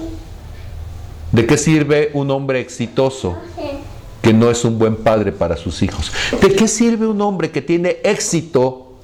¿De 1.32 1.48
qué 1.48 1.58
sirve 1.58 2.12
un 2.14 2.30
hombre 2.30 2.60
exitoso 2.60 3.38
que 4.22 4.34
no 4.34 4.52
es 4.52 4.64
un 4.66 4.78
buen 4.78 4.98
padre 4.98 5.32
para 5.32 5.58
sus 5.58 5.82
hijos? 5.82 6.12
¿De 6.40 6.54
qué 6.54 6.68
sirve 6.68 7.08
un 7.08 7.20
hombre 7.22 7.50
que 7.50 7.64
tiene 7.64 7.98
éxito 8.04 9.00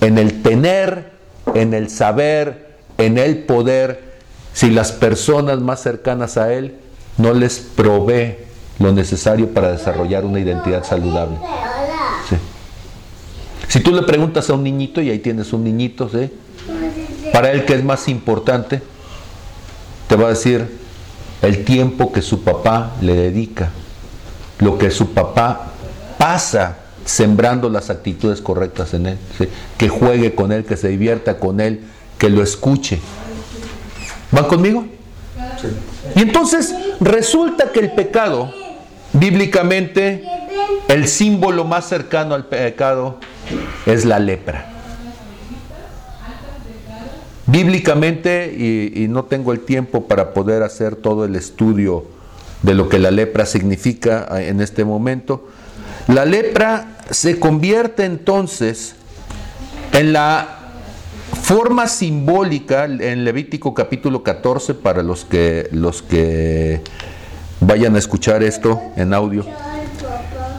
en 0.00 0.16
el 0.16 0.40
tener, 0.40 1.10
en 1.54 1.74
el 1.74 1.90
saber, 1.90 2.78
en 2.96 3.18
el 3.18 3.44
poder, 3.44 4.14
si 4.54 4.70
las 4.70 4.92
personas 4.92 5.60
más 5.60 5.82
cercanas 5.82 6.38
a 6.38 6.54
él 6.54 6.78
no 7.18 7.32
les 7.32 7.58
provee 7.58 8.36
lo 8.78 8.92
necesario 8.92 9.50
para 9.50 9.72
desarrollar 9.72 10.24
una 10.24 10.40
identidad 10.40 10.84
saludable? 10.84 11.36
Si 13.68 13.80
tú 13.80 13.92
le 13.92 14.02
preguntas 14.02 14.48
a 14.50 14.54
un 14.54 14.62
niñito, 14.62 15.00
y 15.00 15.10
ahí 15.10 15.18
tienes 15.18 15.52
un 15.52 15.64
niñito, 15.64 16.08
¿sí? 16.08 16.30
para 17.32 17.50
él 17.50 17.64
qué 17.64 17.74
es 17.74 17.82
más 17.82 18.06
importante, 18.08 18.80
te 20.06 20.16
va 20.16 20.26
a 20.26 20.30
decir 20.30 20.78
el 21.42 21.64
tiempo 21.64 22.12
que 22.12 22.22
su 22.22 22.44
papá 22.44 22.92
le 23.00 23.14
dedica, 23.14 23.70
lo 24.60 24.78
que 24.78 24.90
su 24.92 25.12
papá 25.12 25.72
pasa 26.18 26.78
sembrando 27.04 27.68
las 27.68 27.90
actitudes 27.90 28.40
correctas 28.40 28.94
en 28.94 29.06
él, 29.06 29.18
que 29.76 29.88
juegue 29.88 30.34
con 30.34 30.52
él, 30.52 30.64
que 30.64 30.76
se 30.76 30.88
divierta 30.88 31.38
con 31.38 31.60
él, 31.60 31.80
que 32.18 32.30
lo 32.30 32.42
escuche. 32.42 33.00
¿Van 34.30 34.44
conmigo? 34.44 34.86
Y 36.14 36.20
entonces 36.20 36.74
resulta 37.00 37.72
que 37.72 37.80
el 37.80 37.92
pecado, 37.92 38.52
bíblicamente, 39.12 40.24
el 40.88 41.08
símbolo 41.08 41.64
más 41.64 41.88
cercano 41.88 42.34
al 42.34 42.46
pecado 42.46 43.18
es 43.86 44.04
la 44.04 44.18
lepra. 44.18 44.70
Bíblicamente, 47.46 48.54
y, 48.94 49.06
no 49.08 49.24
tengo 49.24 49.52
el 49.52 49.60
tiempo 49.60 50.06
para 50.06 50.32
poder 50.32 50.62
hacer 50.62 50.96
todo 50.96 51.24
el 51.24 51.36
estudio 51.36 52.04
de 52.62 52.74
lo 52.74 52.88
que 52.88 52.98
la 52.98 53.10
lepra 53.10 53.44
significa 53.44 54.26
en 54.40 54.60
este 54.60 54.84
momento, 54.84 55.48
la 56.08 56.24
lepra 56.24 56.96
se 57.10 57.38
convierte 57.38 58.04
entonces 58.04 58.94
en 59.92 60.12
la 60.12 60.53
forma 61.44 61.88
simbólica 61.88 62.86
en 62.86 63.22
Levítico 63.22 63.74
capítulo 63.74 64.22
14 64.22 64.72
para 64.72 65.02
los 65.02 65.26
que 65.26 65.68
los 65.72 66.00
que 66.00 66.80
vayan 67.60 67.96
a 67.96 67.98
escuchar 67.98 68.42
esto 68.42 68.80
en 68.96 69.12
audio. 69.12 69.44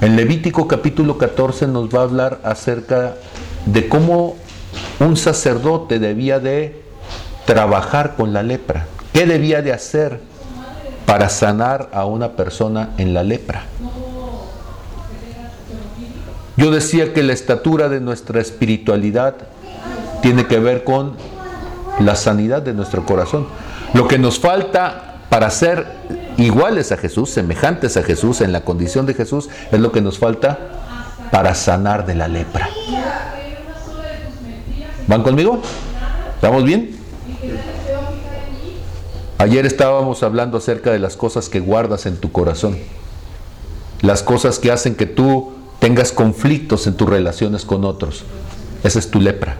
En 0.01 0.15
Levítico 0.15 0.67
capítulo 0.67 1.17
14 1.17 1.65
nos 1.65 1.89
va 1.89 2.01
a 2.01 2.03
hablar 2.03 2.39
acerca 2.43 3.15
de 3.65 3.89
cómo 3.89 4.35
un 4.99 5.17
sacerdote 5.17 5.97
debía 5.97 6.39
de 6.39 6.79
trabajar 7.45 8.15
con 8.15 8.31
la 8.31 8.43
lepra. 8.43 8.85
¿Qué 9.11 9.25
debía 9.25 9.63
de 9.63 9.73
hacer 9.73 10.19
para 11.07 11.29
sanar 11.29 11.89
a 11.93 12.05
una 12.05 12.33
persona 12.33 12.91
en 12.99 13.15
la 13.15 13.23
lepra? 13.23 13.65
Yo 16.57 16.69
decía 16.69 17.11
que 17.11 17.23
la 17.23 17.33
estatura 17.33 17.89
de 17.89 18.01
nuestra 18.01 18.39
espiritualidad 18.39 19.35
tiene 20.25 20.47
que 20.47 20.59
ver 20.59 20.83
con 20.83 21.13
la 21.99 22.15
sanidad 22.15 22.63
de 22.63 22.73
nuestro 22.73 23.05
corazón. 23.05 23.45
Lo 23.93 24.07
que 24.07 24.17
nos 24.17 24.39
falta 24.39 25.17
para 25.29 25.51
ser 25.51 25.85
iguales 26.37 26.91
a 26.91 26.97
Jesús, 26.97 27.29
semejantes 27.29 27.95
a 27.95 28.01
Jesús, 28.01 28.41
en 28.41 28.51
la 28.51 28.61
condición 28.61 29.05
de 29.05 29.13
Jesús, 29.13 29.49
es 29.71 29.79
lo 29.79 29.91
que 29.91 30.01
nos 30.01 30.17
falta 30.17 30.57
para 31.29 31.53
sanar 31.53 32.07
de 32.07 32.15
la 32.15 32.27
lepra. 32.27 32.67
¿Van 35.05 35.21
conmigo? 35.21 35.61
¿Estamos 36.33 36.63
bien? 36.63 36.97
Ayer 39.37 39.67
estábamos 39.67 40.23
hablando 40.23 40.57
acerca 40.57 40.91
de 40.91 40.97
las 40.97 41.15
cosas 41.15 41.49
que 41.49 41.59
guardas 41.59 42.07
en 42.07 42.17
tu 42.17 42.31
corazón, 42.31 42.79
las 44.01 44.23
cosas 44.23 44.57
que 44.57 44.71
hacen 44.71 44.95
que 44.95 45.05
tú 45.05 45.53
tengas 45.77 46.11
conflictos 46.11 46.87
en 46.87 46.97
tus 46.97 47.07
relaciones 47.07 47.63
con 47.63 47.85
otros. 47.85 48.23
Esa 48.83 48.97
es 48.97 49.11
tu 49.11 49.21
lepra. 49.21 49.57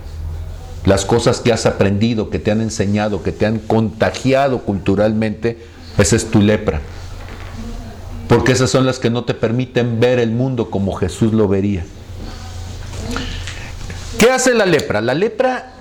Las 0.86 1.06
cosas 1.06 1.40
que 1.40 1.52
has 1.52 1.66
aprendido, 1.66 2.30
que 2.30 2.40
te 2.40 2.52
han 2.52 2.62
enseñado, 2.62 3.24
que 3.24 3.32
te 3.32 3.46
han 3.46 3.60
contagiado 3.60 4.60
culturalmente, 4.60 5.58
esa 5.98 6.16
es 6.16 6.30
tu 6.30 6.42
lepra. 6.42 6.82
Porque 8.28 8.52
esas 8.52 8.70
son 8.70 8.86
las 8.86 9.00
que 9.00 9.10
no 9.10 9.24
te 9.24 9.34
permiten 9.34 10.00
ver 10.00 10.20
el 10.20 10.32
mundo 10.32 10.70
como 10.70 10.94
Jesús 10.94 11.34
lo 11.34 11.48
vería. 11.48 11.86
¿Qué 14.20 14.30
hace 14.32 14.54
la 14.54 14.66
lepra? 14.66 15.02
La 15.02 15.14
lepra 15.14 15.74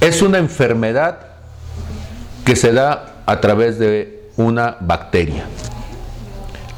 es 0.00 0.22
una 0.22 0.38
enfermedad 0.38 1.20
que 2.44 2.56
se 2.56 2.72
da 2.72 3.16
a 3.26 3.40
través 3.40 3.78
de 3.78 4.30
una 4.36 4.76
bacteria. 4.80 5.44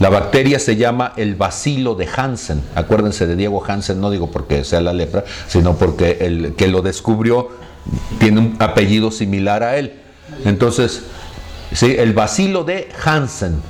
La 0.01 0.09
bacteria 0.09 0.59
se 0.59 0.77
llama 0.77 1.13
el 1.17 1.35
bacilo 1.35 1.95
de 1.95 2.09
Hansen. 2.09 2.63
Acuérdense 2.75 3.27
de 3.27 3.37
Diego 3.37 3.63
Hansen, 3.63 4.01
no 4.01 4.11
digo 4.11 4.31
porque 4.31 4.65
sea 4.65 4.81
la 4.81 4.95
lepra, 4.95 5.25
sino 5.47 5.77
porque 5.77 6.17
el 6.23 6.55
que 6.57 6.69
lo 6.69 6.81
descubrió 6.81 7.51
tiene 8.19 8.41
un 8.41 8.57
apellido 8.61 9.11
similar 9.11 9.63
a 9.63 9.77
él. 9.77 9.93
Entonces, 10.47 11.03
¿sí? 11.75 11.95
el 11.99 12.15
bacilo 12.15 12.65
de 12.65 12.89
Hansen. 13.05 13.61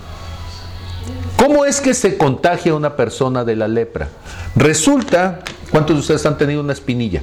¿Cómo 1.37 1.64
es 1.64 1.81
que 1.81 1.95
se 1.95 2.16
contagia 2.16 2.74
una 2.74 2.95
persona 2.95 3.45
de 3.45 3.57
la 3.57 3.66
lepra? 3.66 4.09
Resulta, 4.55 5.41
¿cuántos 5.72 5.97
de 5.97 6.01
ustedes 6.01 6.24
han 6.26 6.39
tenido 6.39 6.61
una 6.61 6.74
espinilla? 6.74 7.22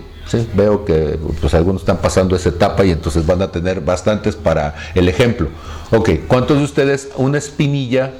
Veo 0.53 0.83
que 0.83 1.17
pues, 1.39 1.53
algunos 1.53 1.83
están 1.83 1.99
pasando 1.99 2.35
esa 2.35 2.49
etapa 2.49 2.83
y 2.83 2.91
entonces 2.91 3.25
van 3.25 3.41
a 3.41 3.53
tener 3.53 3.79
bastantes 3.79 4.35
para 4.35 4.75
el 4.95 5.07
ejemplo. 5.07 5.47
Ok, 5.91 6.09
¿cuántos 6.27 6.57
de 6.57 6.63
ustedes 6.65 7.07
una 7.15 7.37
espinilla? 7.37 8.11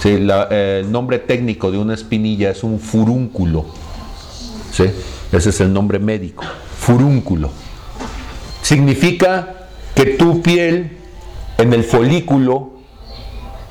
¿Sí? 0.00 0.10
el 0.10 0.92
nombre 0.92 1.18
técnico 1.18 1.70
de 1.70 1.78
una 1.78 1.94
espinilla 1.94 2.50
es 2.50 2.62
un 2.62 2.80
furúnculo. 2.80 3.66
¿sí? 4.72 4.84
Ese 5.32 5.50
es 5.50 5.60
el 5.60 5.72
nombre 5.72 5.98
médico, 5.98 6.44
furúnculo. 6.78 7.50
Significa 8.62 9.68
que 9.94 10.06
tu 10.06 10.42
piel 10.42 10.98
en 11.58 11.72
el 11.72 11.84
folículo 11.84 12.72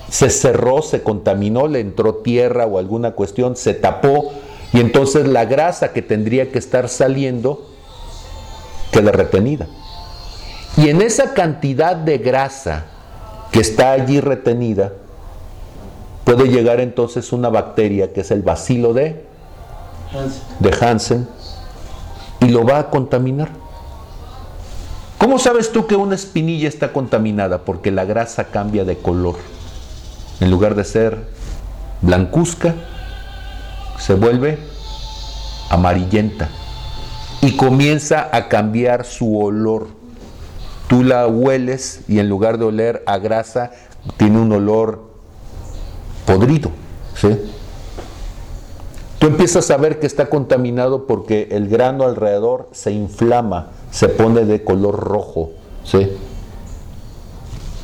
se 0.10 0.30
cerró, 0.30 0.82
se 0.82 1.02
contaminó, 1.02 1.68
le 1.68 1.80
entró 1.80 2.16
tierra 2.16 2.66
o 2.66 2.80
alguna 2.80 3.12
cuestión, 3.12 3.56
se 3.56 3.74
tapó 3.74 4.32
y 4.74 4.80
entonces 4.80 5.28
la 5.28 5.46
grasa 5.46 5.94
que 5.94 6.02
tendría 6.02 6.52
que 6.52 6.60
estar 6.60 6.90
saliendo 6.90 7.70
queda 8.92 9.12
retenida. 9.12 9.68
Y 10.78 10.90
en 10.90 11.02
esa 11.02 11.34
cantidad 11.34 11.96
de 11.96 12.18
grasa 12.18 12.86
que 13.52 13.60
está 13.60 13.92
allí 13.92 14.20
retenida, 14.20 14.94
puede 16.26 16.50
llegar 16.50 16.82
entonces 16.82 17.32
una 17.32 17.50
bacteria 17.50 18.12
que 18.12 18.22
es 18.22 18.32
el 18.32 18.42
bacilo 18.42 18.94
de, 18.94 19.24
de 20.60 20.78
Hansen 20.82 21.28
y 22.42 22.50
lo 22.50 22.66
va 22.66 22.80
a 22.80 22.90
contaminar. 22.90 23.50
¿Cómo 25.20 25.40
sabes 25.40 25.72
tú 25.72 25.88
que 25.88 25.96
una 25.96 26.16
espinilla 26.16 26.68
está 26.68 26.92
contaminada? 26.92 27.60
Porque 27.60 27.92
la 27.92 28.06
grasa 28.06 28.46
cambia 28.46 28.84
de 28.84 28.98
color. 28.98 29.36
En 30.42 30.52
lugar 30.52 30.76
de 30.76 30.84
ser 30.84 31.28
blancuzca, 32.02 32.76
se 33.98 34.16
vuelve 34.16 34.60
amarillenta 35.70 36.50
y 37.42 37.56
comienza 37.56 38.30
a 38.32 38.50
cambiar 38.50 39.06
su 39.06 39.40
olor. 39.40 39.88
Tú 40.88 41.04
la 41.04 41.28
hueles 41.28 42.02
y 42.08 42.20
en 42.20 42.30
lugar 42.30 42.58
de 42.58 42.66
oler 42.66 43.04
a 43.06 43.18
grasa, 43.18 43.72
tiene 44.18 44.40
un 44.40 44.52
olor 44.52 45.15
podrido. 46.26 46.72
¿sí? 47.16 47.30
Tú 49.20 49.28
empiezas 49.28 49.72
a 49.72 49.78
ver 49.78 50.00
que 50.00 50.08
está 50.08 50.30
contaminado 50.30 51.08
porque 51.08 51.48
el 51.52 51.68
grano 51.68 52.04
alrededor 52.04 52.70
se 52.72 52.92
inflama, 52.92 53.68
se 53.92 54.10
pone 54.10 54.46
de 54.46 54.64
color 54.64 55.00
rojo. 55.00 55.52
¿sí? 55.84 56.10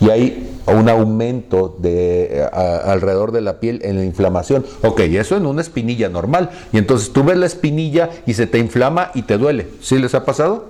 Y 0.01 0.09
ahí 0.09 0.47
un 0.67 0.89
aumento 0.89 1.75
de, 1.79 2.47
a- 2.51 2.77
alrededor 2.91 3.31
de 3.31 3.41
la 3.41 3.59
piel 3.59 3.81
en 3.83 3.97
la 3.97 4.03
inflamación. 4.05 4.65
Ok, 4.83 4.99
eso 5.01 5.35
en 5.37 5.45
una 5.45 5.61
espinilla 5.61 6.09
normal. 6.09 6.49
Y 6.71 6.77
entonces 6.77 7.11
tú 7.11 7.23
ves 7.23 7.37
la 7.37 7.45
espinilla 7.45 8.09
y 8.25 8.33
se 8.33 8.47
te 8.47 8.57
inflama 8.59 9.11
y 9.15 9.23
te 9.23 9.37
duele. 9.37 9.69
¿Sí 9.81 9.97
les 9.97 10.13
ha 10.15 10.23
pasado? 10.25 10.65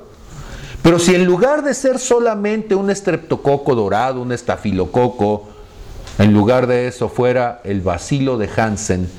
Pero 0.82 0.97
si 0.97 1.13
en 1.13 1.26
lugar 1.26 1.63
de 1.63 1.74
ser 1.74 1.99
solamente 1.99 2.74
un 2.74 2.89
estreptococo 2.89 3.76
dorado, 3.76 4.22
un 4.22 4.32
estafilococo, 4.32 5.43
en 6.18 6.34
lugar 6.34 6.68
de 6.68 6.88
eso 6.88 7.09
fuera 7.09 7.62
el 7.64 7.82
bacilo 7.82 8.38
de 8.38 8.49
Hansen, 8.55 9.09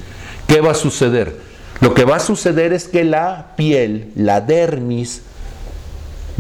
¿qué 0.47 0.61
va 0.61 0.73
a 0.73 0.75
suceder? 0.75 1.37
Lo 1.81 1.95
que 1.95 2.05
va 2.05 2.17
a 2.17 2.21
suceder 2.21 2.73
es 2.73 2.87
que 2.87 3.05
la 3.05 3.55
piel, 3.57 4.13
la 4.15 4.41
dermis, 4.41 5.23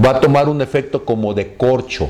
va 0.03 0.11
a 0.11 0.21
tomar 0.21 0.49
un 0.49 0.61
efecto 0.61 1.05
como 1.05 1.35
de 1.35 1.57
corcho. 1.57 2.09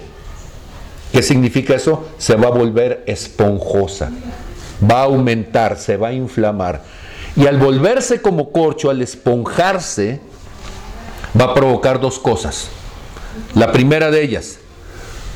¿Qué 1.13 1.23
significa 1.23 1.75
eso? 1.75 2.09
Se 2.19 2.37
va 2.37 2.49
a 2.49 2.51
volver 2.51 3.05
esponjosa, 3.07 4.11
va 4.91 5.01
a 5.01 5.05
aumentar, 5.05 5.79
se 5.79 5.97
va 5.97 6.09
a 6.09 6.13
inflamar. 6.13 6.83
Y 7.37 7.47
al 7.47 7.59
volverse 7.59 8.21
como 8.21 8.53
corcho, 8.53 8.91
al 8.91 9.01
esponjarse, 9.03 10.21
va 11.39 11.47
a 11.47 11.55
provocar 11.55 12.01
dos 12.01 12.19
cosas. 12.19 12.69
La 13.55 13.73
primera 13.73 14.11
de 14.11 14.23
ellas, 14.23 14.59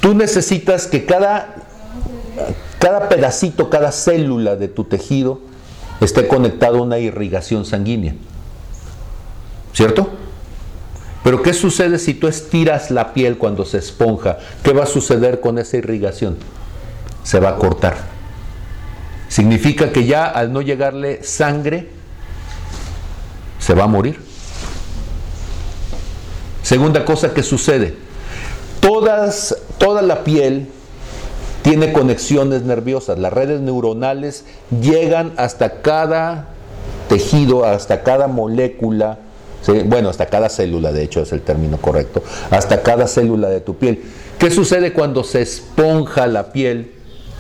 tú 0.01 0.15
necesitas 0.15 0.87
que 0.87 1.05
cada, 1.07 1.55
cada 2.79 3.09
pedacito, 3.09 3.71
cada 3.71 3.93
célula 3.93 4.57
de 4.57 4.69
tu 4.69 4.85
tejido 4.85 5.41
esté 6.01 6.29
conectado 6.29 6.79
a 6.79 6.83
una 6.83 6.99
irrigación 6.99 7.65
sanguínea. 7.65 8.15
¿Cierto? 9.73 10.09
Pero 11.25 11.43
¿qué 11.43 11.53
sucede 11.53 11.99
si 11.99 12.15
tú 12.15 12.29
estiras 12.29 12.91
la 12.91 13.13
piel 13.13 13.37
cuando 13.37 13.65
se 13.65 13.79
esponja? 13.79 14.39
¿Qué 14.63 14.73
va 14.73 14.85
a 14.85 14.87
suceder 14.87 15.41
con 15.41 15.59
esa 15.59 15.77
irrigación? 15.77 16.37
Se 17.25 17.41
va 17.41 17.51
a 17.51 17.57
cortar. 17.57 17.97
Significa 19.29 19.91
que 19.91 20.05
ya 20.07 20.27
al 20.27 20.53
no 20.53 20.63
llegarle 20.63 21.25
sangre, 21.25 21.91
se 23.59 23.75
va 23.75 23.85
a 23.85 23.89
morir. 23.89 24.21
Segunda 26.63 27.05
cosa 27.05 27.35
que 27.35 27.43
sucede, 27.43 27.97
todas, 28.81 29.57
toda 29.79 30.03
la 30.03 30.23
piel 30.23 30.69
tiene 31.67 31.93
conexiones 31.93 32.63
nerviosas, 32.63 33.19
las 33.19 33.33
redes 33.33 33.61
neuronales 33.61 34.45
llegan 34.81 35.33
hasta 35.37 35.83
cada 35.83 36.47
tejido, 37.09 37.65
hasta 37.65 38.05
cada 38.05 38.29
molécula, 38.29 39.19
bueno, 39.87 40.09
hasta 40.09 40.27
cada 40.27 40.49
célula, 40.49 40.93
de 40.93 41.03
hecho 41.03 41.23
es 41.23 41.33
el 41.33 41.43
término 41.43 41.79
correcto, 41.79 42.23
hasta 42.53 42.85
cada 42.85 43.09
célula 43.09 43.49
de 43.49 43.61
tu 43.61 43.75
piel. 43.75 44.01
¿Qué 44.39 44.53
sucede 44.53 44.93
cuando 44.93 45.25
se 45.25 45.43
esponja 45.43 46.29
la 46.29 46.53
piel? 46.53 46.93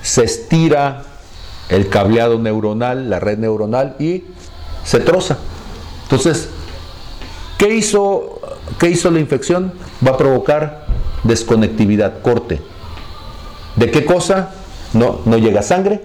Se 0.02 0.24
estira 0.24 1.04
el 1.68 1.88
cableado 1.88 2.40
neuronal, 2.40 3.08
la 3.08 3.20
red 3.20 3.38
neuronal 3.38 3.94
y 4.00 4.24
se 4.84 4.98
troza. 4.98 5.38
Entonces, 6.02 6.48
¿qué 7.58 7.72
hizo, 7.72 8.40
qué 8.80 8.90
hizo 8.90 9.08
la 9.12 9.20
infección? 9.20 9.72
Va 10.04 10.14
a 10.14 10.16
provocar 10.16 10.86
desconectividad, 11.22 12.22
corte. 12.22 12.60
¿De 13.76 13.90
qué 13.90 14.04
cosa? 14.04 14.50
No, 14.92 15.20
no 15.24 15.38
llega 15.38 15.62
sangre 15.62 16.00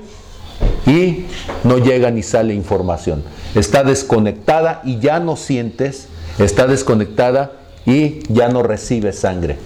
y 0.86 1.26
no 1.64 1.78
llega 1.78 2.12
ni 2.12 2.24
sale 2.24 2.54
información. 2.54 3.24
Está 3.56 3.84
desconectada 3.84 4.82
y 4.84 5.00
ya 5.00 5.20
no 5.20 5.36
sientes, 5.36 6.08
está 6.40 6.68
desconectada 6.68 7.54
y 7.86 8.20
ya 8.30 8.50
no 8.50 8.64
recibe 8.64 9.14
sangre. 9.14 9.58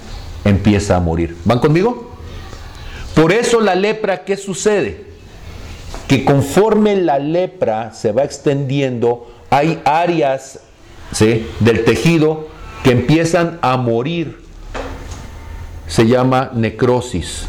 Empieza 0.44 0.96
a 0.96 1.00
morir. 1.00 1.36
¿Van 1.46 1.60
conmigo? 1.60 2.12
Por 3.16 3.32
eso 3.32 3.62
la 3.62 3.76
lepra, 3.76 4.24
¿qué 4.24 4.38
sucede? 4.38 5.06
Que 6.08 6.24
conforme 6.26 6.96
la 6.98 7.18
lepra 7.18 7.94
se 7.94 8.12
va 8.12 8.24
extendiendo, 8.24 9.32
hay 9.50 9.82
áreas 9.86 10.60
¿sí? 11.12 11.48
del 11.60 11.86
tejido 11.86 12.48
que 12.84 12.92
empiezan 12.92 13.58
a 13.62 13.78
morir. 13.78 14.44
Se 15.88 16.06
llama 16.08 16.52
necrosis. 16.54 17.48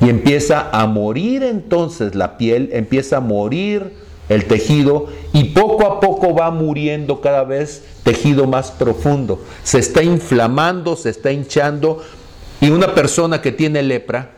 Y 0.00 0.08
empieza 0.08 0.70
a 0.72 0.86
morir 0.86 1.42
entonces 1.42 2.14
la 2.14 2.38
piel, 2.38 2.70
empieza 2.72 3.18
a 3.18 3.20
morir 3.20 3.92
el 4.28 4.46
tejido 4.46 5.08
y 5.32 5.44
poco 5.44 5.84
a 5.86 6.00
poco 6.00 6.34
va 6.34 6.50
muriendo 6.50 7.20
cada 7.20 7.44
vez 7.44 7.84
tejido 8.02 8.46
más 8.46 8.70
profundo. 8.70 9.44
Se 9.62 9.78
está 9.78 10.02
inflamando, 10.02 10.96
se 10.96 11.10
está 11.10 11.32
hinchando 11.32 12.02
y 12.60 12.70
una 12.70 12.94
persona 12.94 13.42
que 13.42 13.52
tiene 13.52 13.82
lepra 13.82 14.30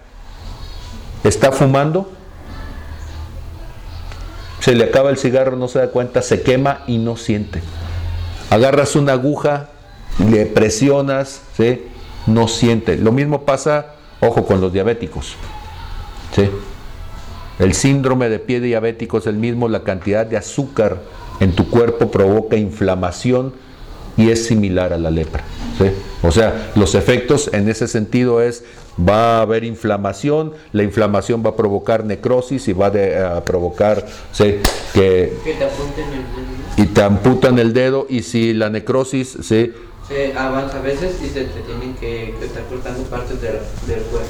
está 1.24 1.52
fumando, 1.52 2.10
se 4.60 4.74
le 4.74 4.84
acaba 4.84 5.10
el 5.10 5.18
cigarro, 5.18 5.56
no 5.56 5.68
se 5.68 5.80
da 5.80 5.88
cuenta, 5.88 6.22
se 6.22 6.42
quema 6.42 6.82
y 6.86 6.98
no 6.98 7.16
siente. 7.16 7.60
Agarras 8.50 8.96
una 8.96 9.12
aguja, 9.12 9.70
le 10.30 10.46
presionas, 10.46 11.42
¿sí? 11.56 11.82
no 12.26 12.48
siente. 12.48 12.96
Lo 12.96 13.12
mismo 13.12 13.42
pasa, 13.42 13.94
ojo, 14.22 14.44
con 14.46 14.60
los 14.60 14.72
diabéticos. 14.72 15.34
¿sí? 16.34 16.48
El 17.58 17.74
síndrome 17.74 18.28
de 18.28 18.38
pie 18.38 18.60
diabético 18.60 19.18
es 19.18 19.26
el 19.26 19.36
mismo, 19.36 19.68
la 19.68 19.82
cantidad 19.82 20.24
de 20.24 20.36
azúcar 20.36 20.98
en 21.40 21.54
tu 21.54 21.68
cuerpo 21.68 22.10
provoca 22.10 22.56
inflamación 22.56 23.52
y 24.16 24.30
es 24.30 24.46
similar 24.46 24.92
a 24.92 24.98
la 24.98 25.10
lepra. 25.10 25.42
¿sí? 25.78 25.86
O 26.22 26.30
sea, 26.30 26.72
los 26.76 26.94
efectos 26.94 27.50
en 27.52 27.68
ese 27.68 27.88
sentido 27.88 28.40
es, 28.40 28.64
va 28.98 29.38
a 29.38 29.42
haber 29.42 29.64
inflamación, 29.64 30.52
la 30.72 30.82
inflamación 30.82 31.42
va 31.44 31.50
a 31.50 31.56
provocar 31.56 32.04
necrosis 32.04 32.68
y 32.68 32.72
va 32.74 32.90
de- 32.90 33.18
a 33.18 33.44
provocar 33.44 34.06
¿sí? 34.32 34.56
que 34.94 35.32
te 35.44 36.82
y 36.82 36.86
te 36.86 37.02
amputan 37.02 37.58
el 37.58 37.72
dedo 37.72 38.06
y 38.08 38.22
si 38.22 38.52
la 38.54 38.70
necrosis 38.70 39.36
¿sí? 39.42 39.72
Avanza 40.36 40.78
a 40.78 40.82
veces 40.82 41.16
y 41.22 41.28
se 41.28 41.44
te 41.44 41.60
tienen 41.60 41.94
que, 41.94 42.34
que 42.38 42.46
estar 42.46 42.62
cortando 42.64 43.02
partes 43.04 43.40
del, 43.40 43.58
del 43.86 44.02
cuerpo. 44.04 44.28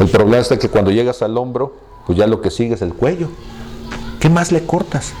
el 0.00 0.08
problema 0.08 0.38
es 0.38 0.48
que 0.58 0.68
cuando 0.68 0.90
llegas 0.90 1.22
al 1.22 1.36
hombro 1.36 1.74
pues 2.06 2.16
ya 2.18 2.26
lo 2.26 2.40
que 2.40 2.50
sigue 2.50 2.74
es 2.74 2.82
el 2.82 2.94
cuello 2.94 3.28
¿qué 4.20 4.28
más 4.28 4.52
le 4.52 4.64
cortas? 4.64 5.12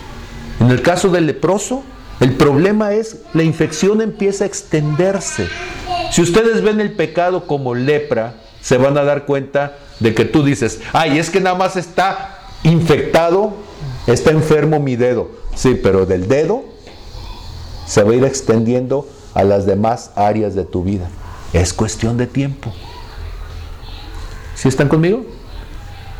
en 0.60 0.70
el 0.70 0.82
caso 0.82 1.08
del 1.08 1.26
leproso 1.26 1.82
el 2.20 2.34
problema 2.34 2.92
es 2.92 3.18
la 3.34 3.42
infección 3.42 4.00
empieza 4.00 4.44
a 4.44 4.46
extenderse 4.46 5.48
si 6.12 6.22
ustedes 6.22 6.62
ven 6.62 6.80
el 6.80 6.92
pecado 6.92 7.46
como 7.46 7.74
lepra 7.74 8.34
se 8.60 8.78
van 8.78 8.96
a 8.98 9.04
dar 9.04 9.26
cuenta 9.26 9.76
de 10.00 10.14
que 10.14 10.24
tú 10.24 10.44
dices 10.44 10.80
ay 10.92 11.18
es 11.18 11.30
que 11.30 11.40
nada 11.40 11.56
más 11.56 11.76
está 11.76 12.38
infectado 12.62 13.52
está 14.06 14.30
enfermo 14.30 14.80
mi 14.80 14.96
dedo 14.96 15.30
sí 15.54 15.78
pero 15.82 16.06
del 16.06 16.28
dedo 16.28 16.64
se 17.86 18.02
va 18.02 18.12
a 18.12 18.14
ir 18.14 18.24
extendiendo 18.24 19.06
a 19.36 19.44
las 19.44 19.66
demás 19.66 20.12
áreas 20.16 20.54
de 20.54 20.64
tu 20.64 20.82
vida. 20.82 21.10
Es 21.52 21.74
cuestión 21.74 22.16
de 22.16 22.26
tiempo. 22.26 22.72
¿Sí 24.54 24.66
están 24.66 24.88
conmigo? 24.88 25.26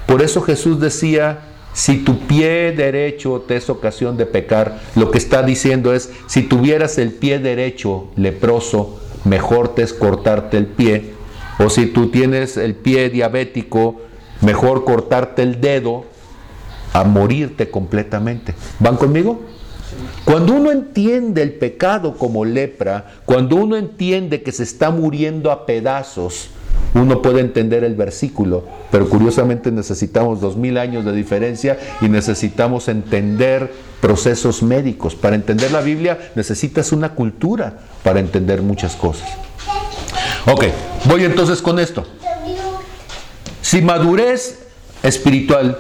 Por 0.07 0.21
eso 0.21 0.43
Jesús 0.43 0.79
decía, 0.81 1.41
si 1.73 2.05
tu 2.05 2.19
pie 2.27 2.73
derecho 2.73 3.43
te 3.49 3.57
es 3.57 3.71
ocasión 3.71 4.19
de 4.19 4.27
pecar, 4.27 4.83
lo 4.95 5.11
que 5.11 5.17
está 5.17 5.43
diciendo 5.43 5.95
es, 5.95 6.11
si 6.27 6.43
tuvieras 6.43 6.99
el 6.99 7.11
pie 7.11 7.39
derecho 7.39 8.09
leproso, 8.17 9.01
mejor 9.25 9.75
te 9.75 9.83
es 9.83 9.95
cortarte 9.95 10.59
el 10.59 10.67
pie. 10.67 11.15
O 11.59 11.71
si 11.71 11.87
tú 11.87 12.11
tienes 12.11 12.59
el 12.59 12.75
pie 12.75 13.09
diabético, 13.09 13.97
mejor 14.43 14.85
cortarte 14.85 15.43
el 15.43 15.63
dedo 15.63 16.05
a 16.93 17.03
morirte 17.05 17.71
completamente. 17.71 18.55
¿Van 18.79 18.99
conmigo? 18.99 19.41
Cuando 20.25 20.55
uno 20.55 20.71
entiende 20.73 21.43
el 21.43 21.55
pecado 21.55 22.17
como 22.17 22.45
lepra, 22.45 23.07
cuando 23.25 23.57
uno 23.57 23.77
entiende 23.77 24.43
que 24.43 24.53
se 24.53 24.63
está 24.63 24.91
muriendo 24.91 25.51
a 25.51 25.67
pedazos, 25.67 26.51
uno 26.95 27.23
puede 27.23 27.41
entender 27.41 27.85
el 27.85 27.95
versículo, 27.95 28.65
pero 28.91 29.09
curiosamente 29.09 29.71
necesitamos 29.71 30.41
dos 30.41 30.57
mil 30.57 30.79
años 30.79 31.05
de 31.05 31.13
diferencia 31.13 31.79
y 32.01 32.09
necesitamos 32.09 32.89
entender 32.89 33.73
procesos 34.01 34.63
médicos. 34.63 35.15
Para 35.15 35.37
entender 35.37 35.73
la 35.73 35.81
Biblia 35.81 36.31
necesitas 36.35 36.93
una 36.93 37.11
cultura 37.11 37.79
para 38.03 38.21
entender 38.21 38.63
muchas 38.63 38.97
cosas. 38.97 39.29
Ok, 40.47 40.65
voy 41.07 41.25
entonces 41.25 41.61
con 41.61 41.79
esto. 41.79 42.07
Si 43.61 43.83
madurez 43.83 44.61
espiritual 45.03 45.79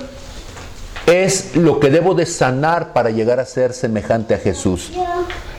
es 1.07 1.54
lo 1.54 1.78
que 1.78 1.90
debo 1.90 2.14
de 2.14 2.26
sanar 2.26 2.92
para 2.92 3.11
llegar 3.11 3.38
a 3.38 3.46
ser 3.46 3.72
semejante 3.72 4.34
a 4.34 4.38
Jesús. 4.38 4.90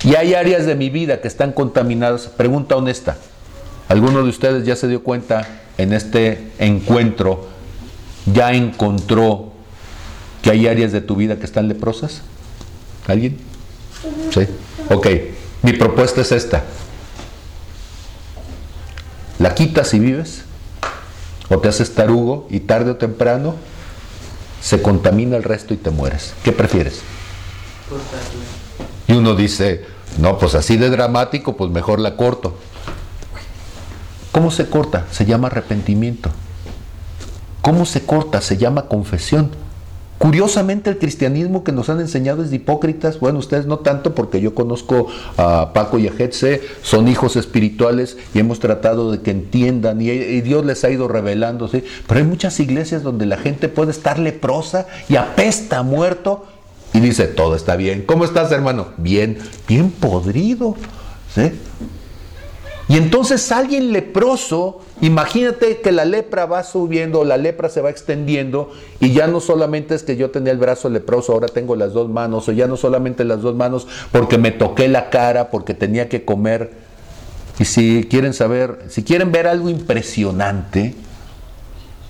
Y 0.03 0.15
hay 0.15 0.33
áreas 0.33 0.65
de 0.65 0.75
mi 0.75 0.89
vida 0.89 1.21
que 1.21 1.27
están 1.27 1.53
contaminadas. 1.53 2.27
Pregunta 2.27 2.75
honesta. 2.75 3.17
¿Alguno 3.87 4.23
de 4.23 4.29
ustedes 4.29 4.65
ya 4.65 4.75
se 4.75 4.89
dio 4.89 5.03
cuenta 5.03 5.47
en 5.77 5.93
este 5.93 6.51
encuentro, 6.59 7.47
ya 8.25 8.51
encontró 8.51 9.53
que 10.41 10.51
hay 10.51 10.67
áreas 10.67 10.91
de 10.91 10.99
tu 10.99 11.15
vida 11.15 11.37
que 11.37 11.45
están 11.45 11.69
leprosas? 11.69 12.21
¿Alguien? 13.07 13.37
Sí. 14.33 14.41
Ok. 14.89 15.07
Mi 15.61 15.73
propuesta 15.73 16.21
es 16.21 16.33
esta. 16.33 16.63
La 19.39 19.55
quitas 19.55 19.93
y 19.93 19.99
vives 19.99 20.41
o 21.49 21.59
te 21.59 21.69
haces 21.69 21.93
tarugo 21.93 22.47
y 22.49 22.59
tarde 22.59 22.91
o 22.91 22.95
temprano 22.97 23.55
se 24.61 24.81
contamina 24.81 25.37
el 25.37 25.43
resto 25.43 25.73
y 25.73 25.77
te 25.77 25.89
mueres. 25.89 26.33
¿Qué 26.43 26.51
prefieres? 26.51 27.01
Cortarla. 27.89 28.45
Y 29.07 29.13
uno 29.13 29.35
dice, 29.35 29.85
no, 30.19 30.37
pues 30.37 30.55
así 30.55 30.77
de 30.77 30.89
dramático, 30.89 31.55
pues 31.55 31.71
mejor 31.71 31.99
la 31.99 32.15
corto. 32.15 32.57
¿Cómo 34.31 34.51
se 34.51 34.69
corta? 34.69 35.05
Se 35.11 35.25
llama 35.25 35.47
arrepentimiento. 35.47 36.29
¿Cómo 37.61 37.85
se 37.85 38.05
corta? 38.05 38.41
Se 38.41 38.57
llama 38.57 38.83
confesión. 38.87 39.51
Curiosamente 40.17 40.89
el 40.89 40.97
cristianismo 40.97 41.63
que 41.63 41.71
nos 41.71 41.89
han 41.89 41.99
enseñado 41.99 42.43
es 42.43 42.49
de 42.49 42.55
hipócritas, 42.55 43.19
bueno, 43.19 43.37
ustedes 43.39 43.67
no 43.67 43.79
tanto 43.79 44.15
porque 44.15 44.41
yo 44.41 44.55
conozco 44.55 45.07
a 45.37 45.73
Paco 45.73 45.99
y 45.99 46.07
a 46.07 46.11
Jetse, 46.11 46.61
son 46.81 47.07
hijos 47.07 47.35
espirituales 47.35 48.17
y 48.33 48.39
hemos 48.39 48.59
tratado 48.59 49.11
de 49.11 49.21
que 49.21 49.31
entiendan 49.31 50.01
y, 50.01 50.07
Dios 50.41 50.65
les 50.65 50.83
ha 50.83 50.89
ido 50.89 51.07
revelando, 51.07 51.67
¿sí? 51.67 51.83
pero 52.07 52.19
hay 52.19 52.25
muchas 52.25 52.59
iglesias 52.59 53.03
donde 53.03 53.25
la 53.25 53.37
gente 53.37 53.69
puede 53.69 53.91
estar 53.91 54.17
leprosa 54.17 54.87
y 55.07 55.17
apesta 55.17 55.83
muerto 55.83 56.45
y 56.93 56.99
dice, 56.99 57.27
todo 57.27 57.55
está 57.55 57.75
bien. 57.75 58.03
¿Cómo 58.05 58.25
estás, 58.25 58.51
hermano? 58.51 58.87
Bien, 58.97 59.37
bien 59.67 59.91
podrido. 59.91 60.75
¿sí? 61.33 61.51
Y 62.89 62.95
entonces 62.95 63.51
alguien 63.51 63.91
leproso, 63.91 64.79
imagínate 65.01 65.81
que 65.81 65.91
la 65.91 66.05
lepra 66.05 66.45
va 66.45 66.63
subiendo, 66.63 67.25
la 67.25 67.35
lepra 67.35 67.67
se 67.67 67.81
va 67.81 67.89
extendiendo 67.89 68.71
y 69.01 69.11
ya 69.11 69.27
no 69.27 69.41
solamente 69.41 69.93
es 69.93 70.03
que 70.03 70.15
yo 70.15 70.31
tenía 70.31 70.53
el 70.53 70.57
brazo 70.57 70.87
leproso, 70.87 71.33
ahora 71.33 71.47
tengo 71.47 71.75
las 71.75 71.91
dos 71.91 72.09
manos, 72.09 72.47
o 72.47 72.53
ya 72.53 72.65
no 72.65 72.77
solamente 72.77 73.25
las 73.25 73.41
dos 73.41 73.55
manos 73.55 73.87
porque 74.13 74.37
me 74.37 74.51
toqué 74.51 74.87
la 74.87 75.09
cara, 75.09 75.51
porque 75.51 75.73
tenía 75.73 76.07
que 76.07 76.23
comer. 76.23 76.71
Y 77.59 77.65
si 77.65 78.07
quieren 78.09 78.33
saber, 78.33 78.85
si 78.87 79.03
quieren 79.03 79.33
ver 79.33 79.47
algo 79.47 79.69
impresionante, 79.69 80.95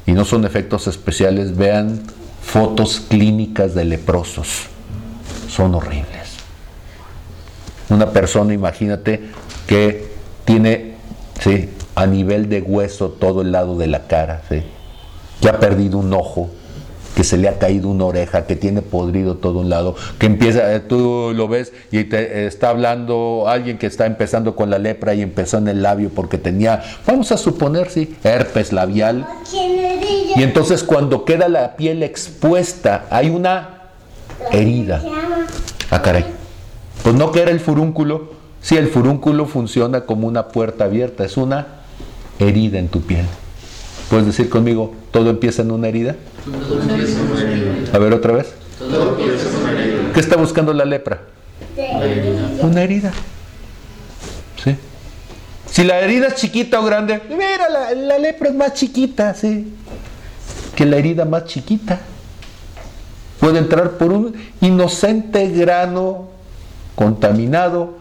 y 0.06 0.12
no 0.12 0.26
son 0.26 0.46
efectos 0.46 0.88
especiales, 0.88 1.58
vean 1.58 2.02
fotos 2.42 3.02
clínicas 3.10 3.74
de 3.74 3.84
leprosos. 3.84 4.68
Son 5.50 5.74
horribles. 5.76 6.38
Una 7.90 8.12
persona, 8.12 8.54
imagínate, 8.54 9.22
que 9.66 10.17
tiene 10.48 10.94
¿sí? 11.42 11.70
a 11.94 12.08
nivel 12.08 12.48
de 12.48 12.62
hueso 12.62 13.10
todo 13.10 13.42
el 13.42 13.52
lado 13.52 13.78
de 13.78 13.88
la 13.88 14.08
cara, 14.08 14.44
¿sí? 14.50 14.64
que 15.42 15.50
ha 15.50 15.60
perdido 15.60 15.98
un 15.98 16.14
ojo, 16.14 16.50
que 17.16 17.26
se 17.26 17.38
le 17.38 17.50
ha 17.50 17.60
caído 17.60 17.90
una 17.90 18.06
oreja, 18.06 18.48
que 18.48 18.56
tiene 18.56 18.82
podrido 18.82 19.36
todo 19.36 19.60
un 19.60 19.70
lado, 19.70 19.96
que 20.18 20.26
empieza, 20.26 20.74
eh, 20.74 20.80
tú 20.80 21.34
lo 21.36 21.50
ves 21.50 21.74
y 21.92 22.06
te 22.06 22.48
está 22.48 22.70
hablando 22.70 23.44
alguien 23.48 23.78
que 23.78 23.88
está 23.88 24.06
empezando 24.06 24.56
con 24.56 24.70
la 24.70 24.80
lepra 24.80 25.14
y 25.16 25.22
empezó 25.22 25.58
en 25.58 25.68
el 25.68 25.82
labio 25.82 26.12
porque 26.16 26.38
tenía, 26.38 26.82
vamos 27.06 27.34
a 27.34 27.38
suponer, 27.38 27.90
sí, 27.90 28.16
herpes 28.24 28.72
labial. 28.72 29.28
Y 29.54 30.44
entonces 30.44 30.82
cuando 30.82 31.26
queda 31.26 31.50
la 31.50 31.76
piel 31.76 32.04
expuesta, 32.04 33.06
hay 33.10 33.30
una 33.30 33.90
herida. 34.52 35.04
Ah, 35.90 36.02
caray. 36.02 36.26
Pues 37.04 37.16
no 37.16 37.34
que 37.34 37.42
era 37.42 37.52
el 37.52 37.60
furúnculo. 37.60 38.37
Sí, 38.68 38.76
el 38.76 38.90
furúnculo 38.90 39.46
funciona 39.46 40.02
como 40.02 40.28
una 40.28 40.50
puerta 40.50 40.84
abierta, 40.84 41.24
es 41.24 41.38
una 41.38 41.68
herida 42.38 42.80
en 42.80 42.90
tu 42.90 43.00
piel. 43.00 43.26
¿Puedes 44.10 44.26
decir 44.26 44.50
conmigo, 44.50 44.94
todo 45.12 45.30
empieza 45.30 45.62
en 45.62 45.72
una 45.72 45.88
herida? 45.88 46.18
A 47.94 47.98
ver 47.98 48.14
otra 48.14 48.34
vez. 48.34 48.54
¿Qué 50.14 50.20
está 50.20 50.36
buscando 50.36 50.74
la 50.74 50.84
lepra? 50.84 51.22
Una 52.62 52.84
herida. 52.84 53.14
¿Sí? 54.62 54.76
Si 55.72 55.86
la 55.86 56.02
herida 56.02 56.28
es 56.28 56.36
chiquita 56.36 56.82
o 56.82 56.84
grande, 56.84 57.22
mira, 57.30 57.70
la, 57.70 57.94
la 57.94 58.18
lepra 58.18 58.50
es 58.50 58.56
más 58.56 58.74
chiquita, 58.74 59.34
¿sí? 59.34 59.72
Que 60.76 60.86
la 60.86 60.98
herida 60.98 61.24
más 61.24 61.46
chiquita. 61.46 62.02
Puede 63.40 63.60
entrar 63.60 63.92
por 63.92 64.12
un 64.12 64.36
inocente 64.60 65.48
grano 65.52 66.28
contaminado, 66.96 67.97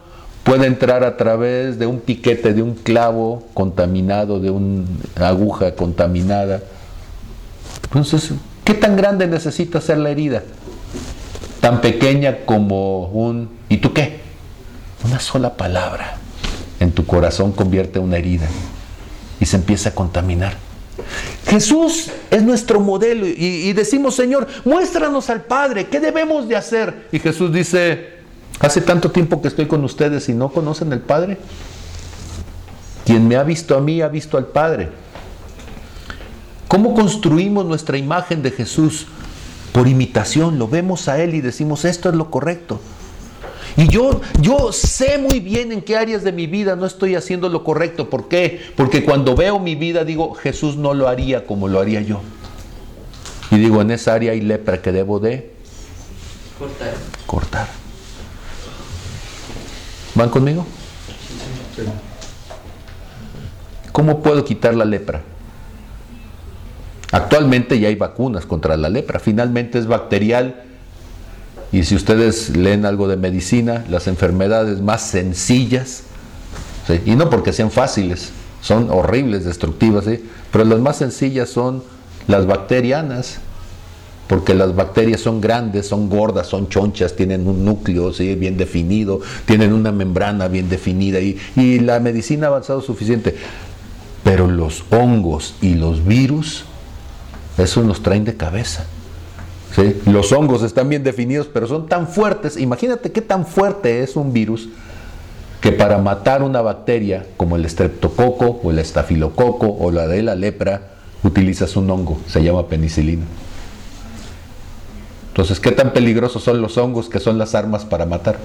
puede 0.47 0.67
entrar 0.69 1.03
a 1.03 1.17
través 1.17 1.77
de 1.77 1.87
un 1.87 1.99
piquete, 1.99 2.55
de 2.55 2.63
un 2.63 2.77
clavo 2.77 3.49
contaminado, 3.53 4.39
de 4.39 4.51
una 4.51 4.87
aguja 5.19 5.75
contaminada. 5.75 6.63
Entonces, 7.83 8.31
¿qué 8.63 8.73
tan 8.73 8.97
grande 8.97 9.27
necesita 9.27 9.81
ser 9.81 9.99
la 9.99 10.11
herida? 10.11 10.45
Tan 11.61 11.81
pequeña 11.81 12.45
como 12.47 13.09
un... 13.09 13.51
¿Y 13.69 13.79
tú 13.79 13.93
qué? 13.93 14.21
Una 15.05 15.19
sola 15.19 15.57
palabra 15.57 16.17
en 16.79 16.93
tu 16.93 17.05
corazón 17.05 17.51
convierte 17.51 17.99
una 17.99 18.17
herida 18.17 18.47
y 19.41 19.47
se 19.47 19.57
empieza 19.57 19.89
a 19.89 19.95
contaminar. 19.97 20.55
Jesús 21.49 22.13
es 22.31 22.45
nuestro 22.45 22.79
modelo 22.79 23.27
y, 23.27 23.35
y, 23.35 23.73
decimos, 23.73 24.15
Señor, 24.15 24.47
muéstranos 24.65 25.29
al 25.29 25.43
Padre, 25.43 25.89
¿qué 25.89 25.99
debemos 25.99 26.49
de 26.49 26.55
hacer? 26.55 27.09
Y 27.11 27.19
Jesús 27.19 27.53
dice, 27.53 28.16
hace 28.61 28.81
tanto 28.81 29.11
tiempo 29.11 29.43
que 29.43 29.49
estoy 29.49 29.67
con 29.67 29.85
ustedes 29.85 30.29
y 30.29 30.35
no 30.35 30.51
conocen 30.51 30.93
al 30.93 31.01
Padre. 31.01 31.39
Quien 33.05 33.29
me 33.29 33.37
ha 33.37 33.43
visto 33.43 33.77
a 33.77 33.81
mí 33.81 34.01
ha 34.01 34.09
visto 34.09 34.37
al 34.37 34.47
Padre. 34.47 34.89
¿Cómo 36.69 36.95
construimos 36.95 37.65
nuestra 37.65 37.97
imagen 37.97 38.43
de 38.43 38.51
Jesús? 38.51 39.07
Por 39.73 39.89
imitación, 39.89 40.59
lo 40.59 40.69
vemos 40.69 41.07
a 41.09 41.23
Él 41.23 41.35
y 41.35 41.41
decimos, 41.41 41.85
esto 41.85 42.09
es 42.09 42.15
lo 42.15 42.31
correcto. 42.31 42.81
Y 43.77 43.89
yo, 43.89 44.23
yo 44.41 44.73
sé 44.73 45.19
muy 45.19 45.39
bien 45.39 45.71
en 45.71 45.83
qué 45.83 45.97
áreas 45.97 46.25
de 46.25 46.33
mi 46.33 46.47
vida 46.47 46.77
no 46.77 46.87
estoy 46.87 47.15
haciendo 47.15 47.49
lo 47.51 47.63
correcto. 47.63 48.09
¿Por 48.09 48.29
qué? 48.29 48.61
Porque 48.75 49.05
cuando 49.05 49.37
veo 49.37 49.59
mi 49.59 49.75
vida 49.75 50.05
digo, 50.05 50.35
Jesús 50.35 50.77
no 50.77 50.95
lo 50.95 51.09
haría 51.09 51.47
como 51.47 51.69
lo 51.69 51.79
haría 51.79 52.01
yo. 52.01 52.23
Y 53.51 53.59
digo, 53.59 53.83
en 53.83 53.91
esa 53.91 54.15
área 54.15 54.33
hay 54.33 54.41
lepra 54.41 54.81
que 54.81 54.93
debo 54.93 55.21
de 55.21 55.53
Cortar. 56.59 56.95
cortar. 57.27 57.69
¿Van 60.17 60.31
conmigo? 60.31 60.67
¿Cómo 63.93 64.23
puedo 64.23 64.45
quitar 64.45 64.75
la 64.75 64.87
lepra? 64.87 65.23
Actualmente 67.13 67.79
ya 67.79 67.89
hay 67.89 67.97
vacunas 67.97 68.47
contra 68.47 68.77
la 68.79 68.89
lepra. 68.89 69.19
Finalmente 69.21 69.79
es 69.79 69.87
bacterial. 69.87 70.63
Y 71.71 71.85
si 71.85 71.95
ustedes 71.95 72.57
leen 72.57 72.87
algo 72.87 73.09
de 73.09 73.17
medicina, 73.17 73.85
las 73.91 74.07
enfermedades 74.07 74.81
más 74.81 75.03
sencillas, 75.03 76.05
y 77.05 77.15
no 77.17 77.29
porque 77.29 77.53
sean 77.53 77.71
fáciles, 77.71 78.31
son 78.63 78.89
horribles, 78.91 79.45
destructivas, 79.45 80.05
¿sí? 80.05 80.25
pero 80.53 80.65
las 80.65 80.79
más 80.79 80.97
sencillas 80.97 81.51
son 81.51 81.83
las 82.29 82.47
bacterianas, 82.47 83.39
porque 84.27 84.55
las 84.55 84.75
bacterias 84.75 85.21
son 85.21 85.41
grandes, 85.41 85.87
son 85.87 86.09
gordas, 86.09 86.49
son 86.49 86.69
chonchas, 86.69 87.15
tienen 87.15 87.47
un 87.47 87.65
núcleo 87.65 88.13
¿sí? 88.13 88.35
bien 88.35 88.57
definido, 88.57 89.21
tienen 89.45 89.73
una 89.73 89.93
membrana 89.93 90.49
bien 90.49 90.69
definida 90.69 91.21
y, 91.21 91.39
y 91.55 91.79
la 91.79 92.01
medicina 92.01 92.47
ha 92.47 92.51
avanzado 92.51 92.81
suficiente. 92.81 93.37
Pero 94.25 94.49
los 94.49 94.85
hongos 94.91 95.55
y 95.63 95.75
los 95.75 96.05
virus, 96.05 96.65
eso 97.59 97.83
nos 97.85 98.03
traen 98.03 98.25
de 98.25 98.37
cabeza. 98.37 98.87
¿sí? 99.75 99.97
Los 100.07 100.33
hongos 100.33 100.63
están 100.65 100.89
bien 100.89 101.05
definidos, 101.05 101.49
pero 101.53 101.69
son 101.69 101.87
tan 101.87 102.09
fuertes. 102.09 102.57
Imagínate 102.57 103.13
qué 103.13 103.23
tan 103.23 103.47
fuerte 103.47 104.03
es 104.03 104.17
un 104.17 104.33
virus 104.33 104.69
que 105.61 105.71
para 105.71 105.99
matar 105.99 106.43
una 106.43 106.61
bacteria 106.61 107.27
como 107.37 107.57
el 107.57 107.65
estreptococo 107.65 108.61
o 108.63 108.71
el 108.73 108.81
estafilococo 108.81 109.69
o 109.69 109.93
la 109.93 110.09
de 110.09 110.23
la 110.23 110.35
lepra, 110.35 110.89
utilizas 111.23 111.77
un 111.77 111.91
hongo, 111.91 112.19
se 112.27 112.43
llama 112.43 112.67
penicilina. 112.67 113.25
Entonces, 115.37 115.61
¿qué 115.61 115.71
tan 115.71 115.93
peligrosos 115.93 116.43
son 116.43 116.63
los 116.63 116.79
hongos 116.79 117.11
que 117.11 117.21
son 117.21 117.37
las 117.37 117.55
armas 117.55 117.85
para 117.85 118.07
matar? 118.07 118.39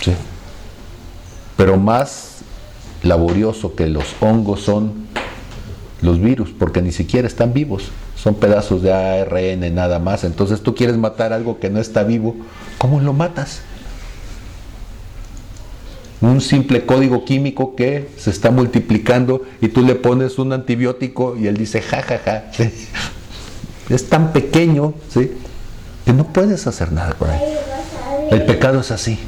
Sí. 0.00 0.10
Pero 1.56 1.76
más 1.76 2.38
laborioso 3.04 3.76
que 3.76 3.86
los 3.86 4.04
hongos 4.20 4.62
son 4.62 5.06
los 6.02 6.20
virus, 6.20 6.50
porque 6.50 6.82
ni 6.82 6.90
siquiera 6.90 7.28
están 7.28 7.52
vivos, 7.52 7.92
son 8.16 8.34
pedazos 8.34 8.82
de 8.82 8.92
ARN 8.92 9.72
nada 9.72 10.00
más. 10.00 10.24
Entonces 10.24 10.62
tú 10.62 10.74
quieres 10.74 10.96
matar 10.96 11.32
algo 11.32 11.60
que 11.60 11.70
no 11.70 11.78
está 11.78 12.02
vivo, 12.02 12.34
¿cómo 12.76 12.98
lo 12.98 13.12
matas? 13.12 13.60
Un 16.20 16.40
simple 16.40 16.86
código 16.86 17.24
químico 17.24 17.76
que 17.76 18.10
se 18.16 18.30
está 18.30 18.50
multiplicando 18.50 19.42
y 19.60 19.68
tú 19.68 19.82
le 19.82 19.94
pones 19.94 20.40
un 20.40 20.52
antibiótico 20.52 21.36
y 21.36 21.46
él 21.46 21.56
dice 21.56 21.80
jajaja. 21.80 22.50
Ja, 22.52 22.64
ja. 22.64 22.70
Es 23.94 24.08
tan 24.08 24.32
pequeño, 24.32 24.94
¿sí? 25.08 25.30
Que 26.04 26.12
no 26.12 26.24
puedes 26.24 26.66
hacer 26.66 26.92
nada 26.92 27.14
por 27.14 27.30
ahí. 27.30 27.40
El 28.30 28.44
pecado 28.44 28.80
es 28.80 28.90
así. 28.90 29.18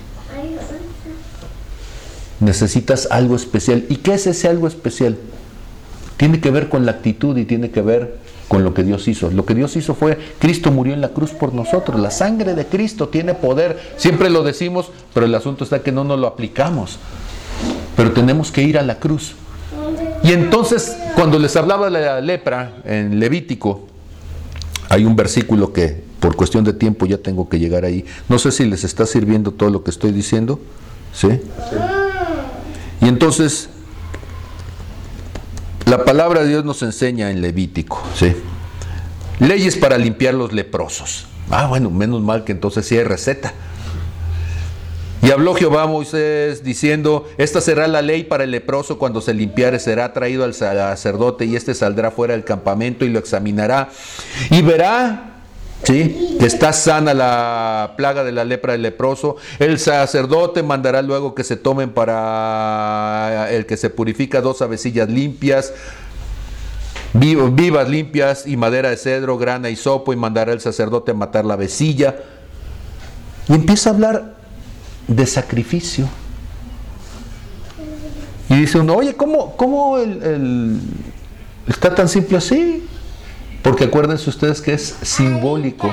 Necesitas 2.41 3.09
algo 3.11 3.37
especial. 3.37 3.85
¿Y 3.89 3.97
qué 3.97 4.14
es 4.14 4.27
ese 4.27 4.49
algo 4.49 4.68
especial? 4.68 5.16
Tiene 6.16 6.41
que 6.41 6.51
ver 6.51 6.68
con 6.68 6.85
la 6.85 6.93
actitud 6.93 7.37
y 7.37 7.45
tiene 7.45 7.70
que 7.70 7.83
ver 7.83 8.18
con 8.49 8.62
lo 8.62 8.74
que 8.74 8.85
Dios 8.85 9.09
hizo. 9.09 9.31
Lo 9.31 9.45
que 9.47 9.55
Dios 9.55 9.77
hizo 9.77 9.95
fue, 9.95 10.18
Cristo 10.39 10.70
murió 10.70 10.95
en 10.95 11.01
la 11.01 11.09
cruz 11.09 11.31
por 11.31 11.55
nosotros. 11.55 11.99
La 12.01 12.11
sangre 12.11 12.55
de 12.55 12.66
Cristo 12.66 13.09
tiene 13.09 13.35
poder. 13.35 13.79
Siempre 13.97 14.31
lo 14.31 14.43
decimos, 14.43 14.91
pero 15.14 15.27
el 15.27 15.35
asunto 15.35 15.64
está 15.64 15.83
que 15.83 15.93
no 15.93 16.05
nos 16.05 16.18
lo 16.18 16.27
aplicamos. 16.27 16.99
Pero 17.97 18.12
tenemos 18.12 18.53
que 18.53 18.62
ir 18.62 18.79
a 18.79 18.83
la 18.83 18.99
cruz. 18.99 19.35
Y 20.22 20.33
entonces, 20.33 20.97
cuando 21.14 21.39
les 21.39 21.57
hablaba 21.57 21.87
de 21.91 22.01
la 22.01 22.20
lepra 22.20 22.77
en 22.85 23.18
Levítico, 23.18 23.87
hay 24.89 25.05
un 25.05 25.16
versículo 25.16 25.72
que 25.72 26.06
por 26.27 26.35
cuestión 26.35 26.64
de 26.64 26.72
tiempo 26.72 27.07
ya 27.07 27.18
tengo 27.18 27.49
que 27.49 27.61
llegar 27.61 27.85
ahí. 27.85 28.05
No 28.29 28.41
sé 28.41 28.51
si 28.51 28.64
les 28.64 28.83
está 28.83 29.07
sirviendo 29.07 29.53
todo 29.53 29.70
lo 29.70 29.85
que 29.85 29.93
estoy 29.93 30.11
diciendo. 30.11 30.59
¿Sí? 31.12 31.29
Y 33.01 33.07
entonces, 33.07 33.68
la 35.85 36.05
palabra 36.05 36.43
de 36.43 36.49
Dios 36.49 36.64
nos 36.64 36.83
enseña 36.83 37.31
en 37.31 37.43
Levítico, 37.43 38.03
¿sí? 38.16 38.35
Leyes 39.39 39.77
para 39.77 39.99
limpiar 39.99 40.35
los 40.35 40.53
leprosos. 40.53 41.29
Ah, 41.49 41.68
bueno, 41.68 41.93
menos 41.93 42.20
mal 42.22 42.43
que 42.43 42.51
entonces 42.51 42.85
sí 42.87 42.99
hay 42.99 43.05
receta. 43.05 43.55
Y 45.22 45.31
habló 45.31 45.55
Jehová 45.55 45.85
a 45.85 45.87
Moisés 45.87 46.64
diciendo, 46.64 47.29
esta 47.39 47.61
será 47.61 47.87
la 47.87 48.03
ley 48.03 48.24
para 48.24 48.43
el 48.43 48.51
leproso 48.51 48.99
cuando 48.99 49.20
se 49.20 49.33
limpiare, 49.33 49.79
será 49.79 50.12
traído 50.12 50.43
al 50.43 50.55
sacerdote 50.55 51.45
y 51.45 51.55
éste 51.55 51.72
saldrá 51.72 52.11
fuera 52.11 52.35
del 52.35 52.43
campamento 52.43 53.05
y 53.05 53.11
lo 53.11 53.20
examinará 53.20 53.91
y 54.51 54.62
verá 54.62 55.35
¿Sí? 55.87 56.37
Está 56.41 56.72
sana 56.72 57.14
la 57.14 57.95
plaga 57.97 58.24
de 58.24 58.32
la 58.32 58.45
lepra 58.45 58.72
del 58.72 58.82
leproso. 58.82 59.37
El 59.61 59.78
sacerdote 59.78 60.64
mandará 60.64 61.01
luego 61.01 61.32
que 61.32 61.45
se 61.45 61.57
tomen 61.57 61.91
para 61.91 63.47
el 63.53 63.66
que 63.66 63.76
se 63.76 63.89
purifica 63.89 64.41
dos 64.41 64.62
avecillas 64.62 65.09
limpias, 65.09 65.72
vivas 67.14 67.89
limpias 67.89 68.49
y 68.49 68.57
madera 68.57 68.91
de 68.91 68.97
cedro, 68.97 69.39
grana 69.39 69.70
y 69.70 69.76
sopo 69.76 70.12
y 70.12 70.16
mandará 70.16 70.53
el 70.53 70.61
sacerdote 70.61 71.12
a 71.12 71.14
matar 71.14 71.45
la 71.45 71.55
avecilla. 71.55 72.16
Y 73.49 73.53
empieza 73.53 73.91
a 73.91 73.93
hablar 73.93 74.34
de 75.07 75.24
sacrificio. 75.24 76.09
Y 78.49 78.57
dice 78.57 78.80
uno, 78.80 78.97
oye, 78.97 79.14
¿cómo, 79.14 79.57
cómo 79.57 79.99
el, 79.99 80.80
está 81.68 81.95
tan 81.95 82.09
simple 82.09 82.39
así? 82.39 82.89
Porque 83.67 83.83
acuérdense 83.83 84.31
ustedes 84.31 84.61
que 84.61 84.75
es 84.75 84.95
simbólico. 85.03 85.93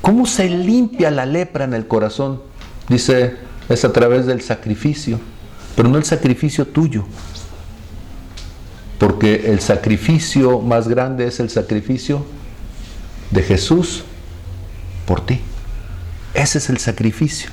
¿Cómo 0.00 0.24
se 0.24 0.48
limpia 0.48 1.10
la 1.10 1.26
lepra 1.26 1.64
en 1.64 1.74
el 1.74 1.88
corazón? 1.88 2.40
Dice, 2.88 3.34
es 3.68 3.84
a 3.84 3.92
través 3.92 4.24
del 4.24 4.40
sacrificio, 4.40 5.18
pero 5.74 5.88
no 5.88 5.98
el 5.98 6.04
sacrificio 6.04 6.64
tuyo. 6.64 7.04
Porque 9.00 9.50
el 9.50 9.58
sacrificio 9.58 10.60
más 10.60 10.86
grande 10.86 11.26
es 11.26 11.40
el 11.40 11.50
sacrificio 11.50 12.24
de 13.32 13.42
Jesús 13.42 14.04
por 15.06 15.26
ti. 15.26 15.40
Ese 16.34 16.58
es 16.58 16.70
el 16.70 16.78
sacrificio. 16.78 17.50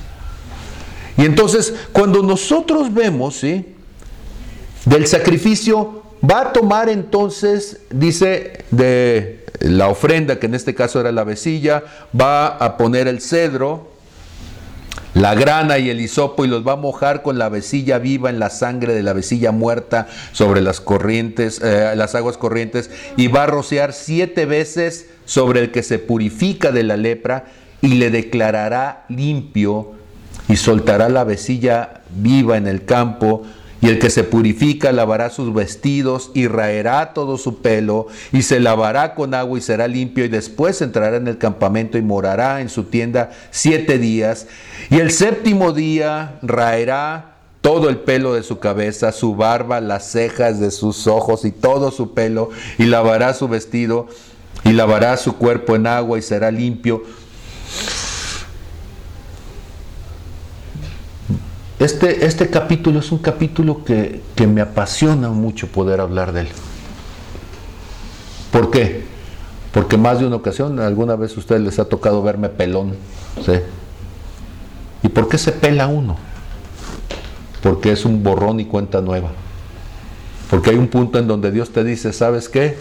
Y 1.16 1.22
entonces, 1.22 1.74
cuando 1.92 2.22
nosotros 2.22 2.94
vemos, 2.94 3.34
¿sí? 3.34 3.74
Del 4.84 5.08
sacrificio 5.08 6.03
Va 6.30 6.40
a 6.40 6.52
tomar 6.52 6.88
entonces, 6.88 7.80
dice, 7.90 8.64
de 8.70 9.44
la 9.60 9.88
ofrenda, 9.88 10.38
que 10.38 10.46
en 10.46 10.54
este 10.54 10.74
caso 10.74 11.00
era 11.00 11.12
la 11.12 11.24
vecilla, 11.24 11.82
va 12.18 12.46
a 12.46 12.76
poner 12.76 13.08
el 13.08 13.20
cedro, 13.20 13.90
la 15.14 15.34
grana 15.34 15.78
y 15.78 15.90
el 15.90 16.00
hisopo 16.00 16.44
y 16.44 16.48
los 16.48 16.66
va 16.66 16.72
a 16.72 16.76
mojar 16.76 17.22
con 17.22 17.38
la 17.38 17.48
vecilla 17.48 17.98
viva 17.98 18.30
en 18.30 18.38
la 18.38 18.50
sangre 18.50 18.94
de 18.94 19.02
la 19.02 19.12
vecilla 19.12 19.52
muerta 19.52 20.08
sobre 20.32 20.60
las 20.60 20.80
corrientes, 20.80 21.60
eh, 21.62 21.94
las 21.96 22.14
aguas 22.14 22.36
corrientes 22.36 22.90
y 23.16 23.28
va 23.28 23.44
a 23.44 23.46
rociar 23.46 23.92
siete 23.92 24.44
veces 24.44 25.08
sobre 25.24 25.60
el 25.60 25.70
que 25.70 25.84
se 25.84 26.00
purifica 26.00 26.72
de 26.72 26.82
la 26.82 26.96
lepra 26.96 27.44
y 27.80 27.88
le 27.94 28.10
declarará 28.10 29.04
limpio 29.08 29.92
y 30.48 30.56
soltará 30.56 31.08
la 31.08 31.22
vecilla 31.22 32.02
viva 32.10 32.56
en 32.56 32.66
el 32.66 32.84
campo 32.84 33.44
y 33.84 33.88
el 33.88 33.98
que 33.98 34.08
se 34.08 34.24
purifica 34.24 34.92
lavará 34.92 35.28
sus 35.28 35.52
vestidos 35.52 36.30
y 36.32 36.48
raerá 36.48 37.12
todo 37.12 37.36
su 37.36 37.58
pelo 37.58 38.06
y 38.32 38.40
se 38.40 38.58
lavará 38.58 39.14
con 39.14 39.34
agua 39.34 39.58
y 39.58 39.60
será 39.60 39.88
limpio 39.88 40.24
y 40.24 40.28
después 40.28 40.80
entrará 40.80 41.18
en 41.18 41.28
el 41.28 41.36
campamento 41.36 41.98
y 41.98 42.02
morará 42.02 42.62
en 42.62 42.70
su 42.70 42.84
tienda 42.84 43.32
siete 43.50 43.98
días. 43.98 44.46
Y 44.88 45.00
el 45.00 45.10
séptimo 45.10 45.72
día 45.72 46.38
raerá 46.40 47.34
todo 47.60 47.90
el 47.90 47.98
pelo 47.98 48.32
de 48.32 48.42
su 48.42 48.58
cabeza, 48.58 49.12
su 49.12 49.36
barba, 49.36 49.82
las 49.82 50.10
cejas 50.10 50.60
de 50.60 50.70
sus 50.70 51.06
ojos 51.06 51.44
y 51.44 51.50
todo 51.50 51.90
su 51.90 52.14
pelo 52.14 52.48
y 52.78 52.84
lavará 52.84 53.34
su 53.34 53.48
vestido 53.48 54.06
y 54.64 54.72
lavará 54.72 55.18
su 55.18 55.36
cuerpo 55.36 55.76
en 55.76 55.88
agua 55.88 56.18
y 56.18 56.22
será 56.22 56.50
limpio. 56.50 57.02
Este, 61.84 62.24
este 62.24 62.48
capítulo 62.48 63.00
es 63.00 63.12
un 63.12 63.18
capítulo 63.18 63.84
que, 63.84 64.22
me 64.46 64.62
apasiona 64.62 65.28
mucho 65.28 65.68
poder 65.68 66.00
hablar 66.00 66.32
de 66.32 66.40
él. 66.40 66.48
¿Por 68.50 68.70
qué? 68.70 69.02
Porque 69.70 69.98
más 69.98 70.18
de 70.18 70.26
una 70.26 70.36
ocasión, 70.36 70.80
alguna 70.80 71.14
vez 71.14 71.36
a 71.36 71.40
ustedes 71.40 71.60
les 71.60 71.78
ha 71.78 71.84
tocado 71.84 72.22
verme 72.22 72.48
pelón. 72.48 72.94
¿sí? 73.44 73.52
¿Y 75.02 75.08
por 75.10 75.28
qué 75.28 75.36
se 75.36 75.52
pela 75.52 75.86
uno? 75.86 76.16
Porque 77.62 77.92
es 77.92 78.06
un 78.06 78.22
borrón 78.22 78.60
y 78.60 78.64
cuenta 78.64 79.02
nueva. 79.02 79.32
Porque 80.48 80.70
hay 80.70 80.76
un 80.76 80.88
punto 80.88 81.18
en 81.18 81.28
donde 81.28 81.50
Dios 81.50 81.68
te 81.68 81.84
dice, 81.84 82.14
¿sabes 82.14 82.48
qué? 82.48 82.78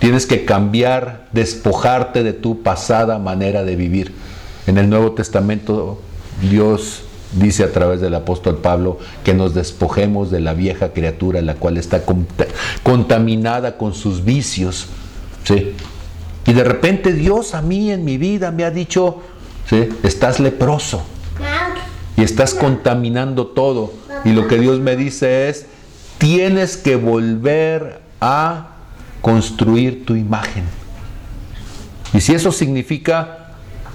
Tienes 0.00 0.26
que 0.26 0.44
cambiar, 0.44 1.28
despojarte 1.30 2.24
de 2.24 2.32
tu 2.32 2.64
pasada 2.64 3.20
manera 3.20 3.62
de 3.62 3.76
vivir. 3.76 4.16
En 4.66 4.78
el 4.78 4.90
Nuevo 4.90 5.12
Testamento 5.12 6.00
Dios 6.40 7.05
dice 7.32 7.64
a 7.64 7.72
través 7.72 8.00
del 8.00 8.14
apóstol 8.14 8.58
Pablo 8.58 8.98
que 9.24 9.34
nos 9.34 9.54
despojemos 9.54 10.30
de 10.30 10.40
la 10.40 10.54
vieja 10.54 10.92
criatura, 10.92 11.40
la 11.42 11.54
cual 11.54 11.76
está 11.76 12.02
contaminada 12.82 13.76
con 13.76 13.94
sus 13.94 14.24
vicios. 14.24 14.86
¿sí? 15.44 15.74
Y 16.46 16.52
de 16.52 16.64
repente 16.64 17.12
Dios 17.12 17.54
a 17.54 17.62
mí 17.62 17.90
en 17.90 18.04
mi 18.04 18.18
vida 18.18 18.50
me 18.50 18.64
ha 18.64 18.70
dicho, 18.70 19.22
¿sí? 19.68 19.88
estás 20.02 20.40
leproso 20.40 21.02
y 22.16 22.22
estás 22.22 22.54
contaminando 22.54 23.48
todo. 23.48 23.92
Y 24.24 24.32
lo 24.32 24.48
que 24.48 24.58
Dios 24.58 24.80
me 24.80 24.96
dice 24.96 25.48
es, 25.48 25.66
tienes 26.18 26.76
que 26.76 26.96
volver 26.96 28.00
a 28.20 28.70
construir 29.20 30.04
tu 30.06 30.14
imagen. 30.14 30.64
Y 32.14 32.20
si 32.20 32.34
eso 32.34 32.52
significa 32.52 33.45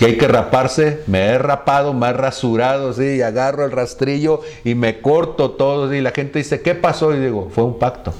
que 0.02 0.08
hay 0.08 0.18
que 0.18 0.28
raparse, 0.28 1.04
me 1.06 1.28
he 1.28 1.38
rapado, 1.38 1.94
me 1.94 2.10
he 2.10 2.14
rasurado, 2.14 2.92
sí, 2.92 3.18
y 3.18 3.22
agarro 3.22 3.66
el 3.66 3.72
rastrillo 3.72 4.42
y 4.64 4.74
me 4.74 5.00
corto 5.00 5.52
todo, 5.52 5.94
y 5.94 6.02
la 6.02 6.10
gente 6.10 6.40
dice, 6.40 6.60
¿qué 6.62 6.74
pasó? 6.74 7.14
Y 7.14 7.20
digo, 7.20 7.52
fue 7.54 7.66
un 7.66 7.78
pacto. 7.78 8.12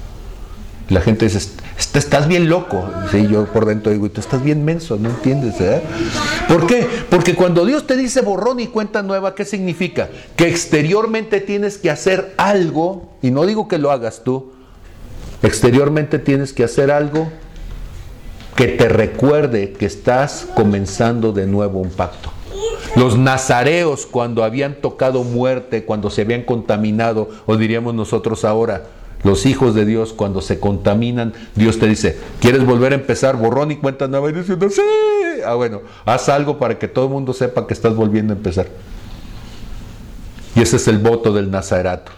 la 0.90 1.00
gente 1.00 1.24
dice, 1.24 1.40
estás 1.76 2.28
bien 2.28 2.48
loco. 2.48 2.88
Sí, 3.10 3.26
yo 3.26 3.46
por 3.46 3.66
dentro 3.66 3.90
digo, 3.90 4.08
tú 4.10 4.20
estás 4.20 4.44
bien 4.44 4.64
menso, 4.64 4.96
no 4.96 5.08
entiendes, 5.08 5.60
¿eh? 5.60 5.82
¿Por 6.46 6.68
qué? 6.68 6.86
Porque 7.10 7.34
cuando 7.34 7.66
Dios 7.66 7.84
te 7.84 7.96
dice 7.96 8.20
borrón 8.20 8.60
y 8.60 8.68
cuenta 8.68 9.02
nueva, 9.02 9.34
¿qué 9.34 9.44
significa? 9.44 10.08
Que 10.36 10.46
exteriormente 10.46 11.40
tienes 11.40 11.78
que 11.78 11.90
hacer 11.90 12.32
algo, 12.36 13.10
y 13.22 13.32
no 13.32 13.44
digo 13.44 13.66
que 13.66 13.78
lo 13.78 13.90
hagas 13.90 14.22
tú, 14.22 14.52
exteriormente 15.42 16.20
tienes 16.20 16.52
que 16.52 16.62
hacer 16.62 16.92
algo 16.92 17.28
que 18.62 18.68
te 18.68 18.88
recuerde 18.88 19.72
que 19.72 19.86
estás 19.86 20.46
comenzando 20.54 21.32
de 21.32 21.48
nuevo 21.48 21.80
un 21.80 21.90
pacto. 21.90 22.30
Los 22.94 23.18
nazareos 23.18 24.06
cuando 24.06 24.44
habían 24.44 24.76
tocado 24.76 25.24
muerte, 25.24 25.84
cuando 25.84 26.10
se 26.10 26.22
habían 26.22 26.44
contaminado, 26.44 27.28
o 27.46 27.56
diríamos 27.56 27.92
nosotros 27.92 28.44
ahora, 28.44 28.84
los 29.24 29.46
hijos 29.46 29.74
de 29.74 29.84
Dios 29.84 30.12
cuando 30.12 30.40
se 30.40 30.60
contaminan, 30.60 31.32
Dios 31.56 31.80
te 31.80 31.88
dice, 31.88 32.16
¿quieres 32.38 32.64
volver 32.64 32.92
a 32.92 32.94
empezar 32.94 33.36
borrón 33.36 33.72
y 33.72 33.78
cuenta 33.78 34.06
nueva? 34.06 34.30
Y 34.30 34.32
diciendo, 34.32 34.70
sí, 34.70 34.80
ah 35.44 35.54
bueno, 35.54 35.80
haz 36.04 36.28
algo 36.28 36.60
para 36.60 36.78
que 36.78 36.86
todo 36.86 37.06
el 37.06 37.10
mundo 37.10 37.32
sepa 37.32 37.66
que 37.66 37.74
estás 37.74 37.96
volviendo 37.96 38.32
a 38.32 38.36
empezar. 38.36 38.68
Y 40.54 40.62
ese 40.62 40.76
es 40.76 40.86
el 40.86 40.98
voto 40.98 41.32
del 41.32 41.50
nazarato. 41.50 42.12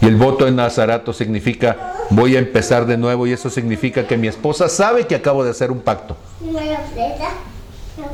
Y 0.00 0.06
el 0.06 0.16
voto 0.16 0.46
de 0.46 0.52
Nazarato 0.52 1.12
significa 1.12 1.94
voy 2.10 2.36
a 2.36 2.38
empezar 2.38 2.86
de 2.86 2.96
nuevo 2.96 3.26
y 3.26 3.32
eso 3.32 3.50
significa 3.50 4.06
que 4.06 4.16
mi 4.16 4.28
esposa 4.28 4.68
sabe 4.68 5.06
que 5.06 5.14
acabo 5.14 5.44
de 5.44 5.50
hacer 5.50 5.70
un 5.70 5.80
pacto. 5.80 6.16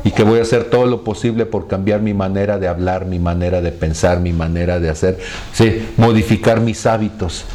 Y 0.03 0.11
que 0.11 0.23
voy 0.23 0.39
a 0.39 0.41
hacer 0.41 0.65
todo 0.65 0.85
lo 0.85 1.03
posible 1.03 1.45
por 1.45 1.67
cambiar 1.67 2.01
mi 2.01 2.13
manera 2.13 2.59
de 2.59 2.67
hablar, 2.67 3.05
mi 3.05 3.19
manera 3.19 3.61
de 3.61 3.71
pensar, 3.71 4.19
mi 4.19 4.33
manera 4.33 4.79
de 4.79 4.89
hacer, 4.89 5.17
sí, 5.53 5.87
modificar 5.95 6.59
mis 6.59 6.85
hábitos. 6.85 7.45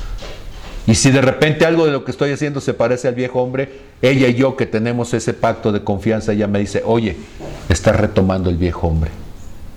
Y 0.87 0.95
si 0.95 1.11
de 1.11 1.21
repente 1.21 1.67
algo 1.67 1.85
de 1.85 1.93
lo 1.93 2.05
que 2.05 2.11
estoy 2.11 2.33
haciendo 2.33 2.61
se 2.61 2.73
parece 2.75 3.09
al 3.09 3.15
viejo 3.15 3.41
hombre, 3.43 3.81
ella 4.01 4.29
y 4.29 4.35
yo 4.35 4.57
que 4.57 4.67
tenemos 4.67 5.13
ese 5.13 5.35
pacto 5.35 5.73
de 5.73 5.85
confianza, 5.85 6.33
ella 6.33 6.49
me 6.49 6.59
dice, 6.59 6.83
oye, 6.85 7.17
estás 7.69 7.97
retomando 7.97 8.49
el 8.49 8.57
viejo 8.57 8.89
hombre. 8.89 9.11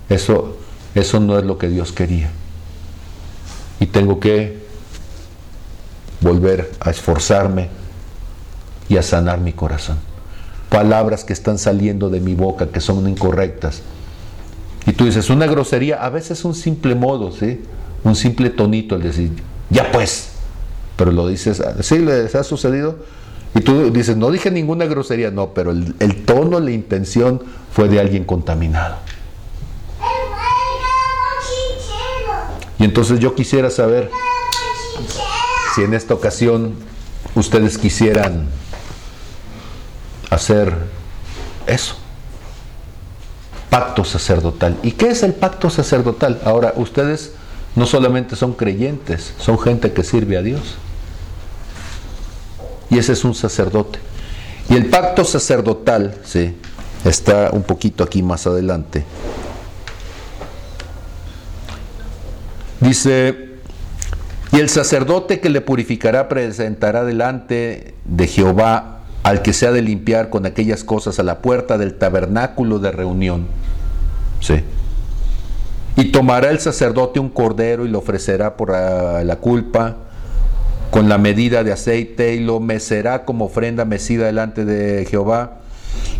Eso, 0.09 0.57
eso 0.95 1.19
no 1.19 1.37
es 1.37 1.43
lo 1.43 1.57
que 1.57 1.67
Dios 1.67 1.91
quería 1.91 2.29
y 3.79 3.87
tengo 3.87 4.19
que 4.19 4.65
volver 6.21 6.71
a 6.79 6.89
esforzarme 6.89 7.69
y 8.89 8.97
a 8.97 9.03
sanar 9.03 9.39
mi 9.39 9.53
corazón. 9.53 9.97
Palabras 10.69 11.23
que 11.23 11.33
están 11.33 11.57
saliendo 11.57 12.09
de 12.09 12.19
mi 12.19 12.35
boca 12.35 12.67
que 12.67 12.81
son 12.81 13.07
incorrectas. 13.07 13.81
Y 14.85 14.93
tú 14.93 15.05
dices, 15.05 15.29
una 15.29 15.47
grosería, 15.47 16.03
a 16.03 16.09
veces 16.09 16.45
un 16.45 16.53
simple 16.53 16.95
modo, 16.95 17.31
¿sí? 17.31 17.61
Un 18.03 18.15
simple 18.15 18.49
tonito, 18.49 18.95
el 18.95 19.03
decir, 19.03 19.31
ya 19.69 19.91
pues, 19.91 20.29
pero 20.95 21.11
lo 21.11 21.27
dices, 21.27 21.61
sí, 21.81 21.99
les 21.99 22.35
ha 22.35 22.43
sucedido. 22.43 22.97
Y 23.55 23.61
tú 23.61 23.91
dices, 23.91 24.17
no 24.17 24.29
dije 24.31 24.51
ninguna 24.51 24.85
grosería, 24.85 25.31
no, 25.31 25.53
pero 25.53 25.71
el, 25.71 25.95
el 25.99 26.23
tono, 26.25 26.59
la 26.59 26.71
intención 26.71 27.41
fue 27.71 27.87
de 27.87 27.99
alguien 27.99 28.25
contaminado. 28.25 28.97
Y 32.79 32.83
entonces 32.83 33.19
yo 33.19 33.35
quisiera 33.35 33.69
saber 33.69 34.11
si 35.73 35.81
en 35.83 35.93
esta 35.93 36.13
ocasión 36.13 36.75
ustedes 37.35 37.77
quisieran 37.77 38.47
hacer 40.29 40.73
eso. 41.67 41.95
Pacto 43.69 44.05
sacerdotal. 44.05 44.77
¿Y 44.83 44.91
qué 44.91 45.09
es 45.09 45.23
el 45.23 45.33
pacto 45.33 45.69
sacerdotal? 45.69 46.41
Ahora, 46.45 46.73
ustedes 46.77 47.31
no 47.75 47.85
solamente 47.85 48.35
son 48.35 48.53
creyentes, 48.53 49.33
son 49.37 49.59
gente 49.59 49.91
que 49.91 50.03
sirve 50.03 50.37
a 50.37 50.41
Dios. 50.41 50.75
Y 52.89 52.97
ese 52.97 53.13
es 53.13 53.23
un 53.25 53.35
sacerdote. 53.35 53.99
Y 54.69 54.75
el 54.75 54.87
pacto 54.87 55.25
sacerdotal, 55.25 56.15
sí, 56.23 56.55
está 57.03 57.49
un 57.51 57.63
poquito 57.63 58.03
aquí 58.03 58.23
más 58.23 58.47
adelante. 58.47 59.03
Dice, 62.85 63.49
y 64.51 64.59
el 64.59 64.69
sacerdote 64.69 65.39
que 65.39 65.49
le 65.49 65.59
purificará 65.61 66.29
presentará 66.29 67.03
delante 67.03 67.95
de 68.05 68.27
Jehová 68.27 68.99
al 69.23 69.41
que 69.41 69.53
se 69.53 69.65
ha 69.65 69.71
de 69.71 69.81
limpiar 69.81 70.29
con 70.29 70.45
aquellas 70.45 70.83
cosas 70.83 71.17
a 71.17 71.23
la 71.23 71.39
puerta 71.39 71.79
del 71.79 71.95
tabernáculo 71.95 72.77
de 72.77 72.91
reunión. 72.91 73.47
Sí. 74.39 74.61
Y 75.95 76.11
tomará 76.11 76.51
el 76.51 76.59
sacerdote 76.59 77.19
un 77.19 77.29
cordero 77.29 77.85
y 77.85 77.89
lo 77.89 77.97
ofrecerá 77.97 78.55
por 78.55 78.71
la, 78.71 79.23
la 79.23 79.37
culpa 79.37 79.97
con 80.91 81.09
la 81.09 81.17
medida 81.17 81.63
de 81.63 81.71
aceite 81.71 82.35
y 82.35 82.39
lo 82.39 82.59
mecerá 82.59 83.25
como 83.25 83.45
ofrenda 83.45 83.83
mecida 83.83 84.27
delante 84.27 84.63
de 84.63 85.05
Jehová. 85.05 85.57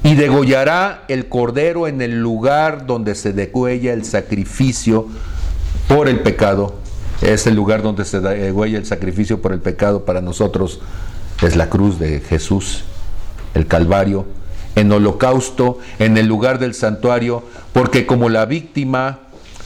Y 0.02 0.16
degollará 0.16 1.04
el 1.10 1.30
cordero 1.30 1.88
en 1.88 2.02
el 2.02 2.20
lugar 2.20 2.88
donde 2.88 3.14
se 3.14 3.34
degüella 3.34 3.94
el 3.94 4.04
sacrificio 4.04 5.10
por 5.88 6.08
el 6.08 6.20
pecado. 6.22 6.76
Es 7.22 7.48
el 7.48 7.56
lugar 7.56 7.82
donde 7.82 8.06
se 8.06 8.20
degüella 8.20 8.78
el 8.78 8.86
sacrificio 8.86 9.42
por 9.42 9.54
el 9.54 9.60
pecado 9.60 10.06
para 10.06 10.22
nosotros. 10.22 10.80
Es 11.42 11.56
la 11.56 11.70
cruz 11.70 12.00
de 12.00 12.20
Jesús, 12.20 12.84
el 13.54 13.68
Calvario, 13.68 14.26
en 14.76 14.92
holocausto, 14.92 15.80
en 16.00 16.18
el 16.18 16.28
lugar 16.28 16.60
del 16.60 16.74
santuario, 16.74 17.44
porque 17.74 18.06
como 18.06 18.30
la 18.30 18.46
víctima 18.46 19.20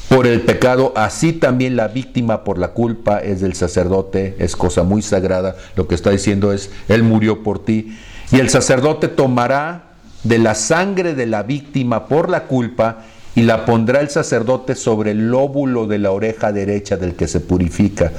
por 0.10 0.26
el 0.26 0.42
pecado, 0.42 0.94
así 0.96 1.34
también 1.34 1.76
la 1.76 1.88
víctima 1.88 2.44
por 2.44 2.58
la 2.58 2.70
culpa 2.70 3.20
es 3.20 3.42
del 3.42 3.54
sacerdote, 3.54 4.36
es 4.40 4.56
cosa 4.56 4.84
muy 4.84 5.02
sagrada. 5.02 5.56
Lo 5.76 5.88
que 5.88 5.96
está 5.96 6.10
diciendo 6.10 6.52
es, 6.52 6.72
Él 6.88 7.04
murió 7.04 7.44
por 7.44 7.64
ti. 7.64 7.96
Y 8.32 8.40
el 8.40 8.50
sacerdote 8.50 9.08
tomará 9.08 9.90
de 10.24 10.40
la 10.40 10.56
sangre 10.56 11.14
de 11.14 11.28
la 11.28 11.44
víctima 11.44 12.08
por 12.08 12.30
la 12.30 12.44
culpa 12.46 13.06
y 13.36 13.44
la 13.44 13.66
pondrá 13.66 14.02
el 14.02 14.10
sacerdote 14.10 14.76
sobre 14.76 15.12
el 15.12 15.30
lóbulo 15.30 15.88
de 15.88 16.00
la 16.00 16.12
oreja 16.12 16.52
derecha 16.52 16.98
del 16.98 17.16
que 17.16 17.28
se 17.28 17.40
purifica, 17.40 18.12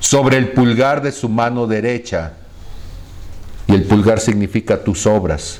sobre 0.00 0.36
el 0.36 0.52
pulgar 0.52 1.02
de 1.02 1.12
su 1.12 1.28
mano 1.28 1.66
derecha. 1.66 2.34
Y 3.66 3.74
el 3.74 3.84
pulgar 3.84 4.20
significa 4.20 4.82
tus 4.82 5.06
obras, 5.06 5.58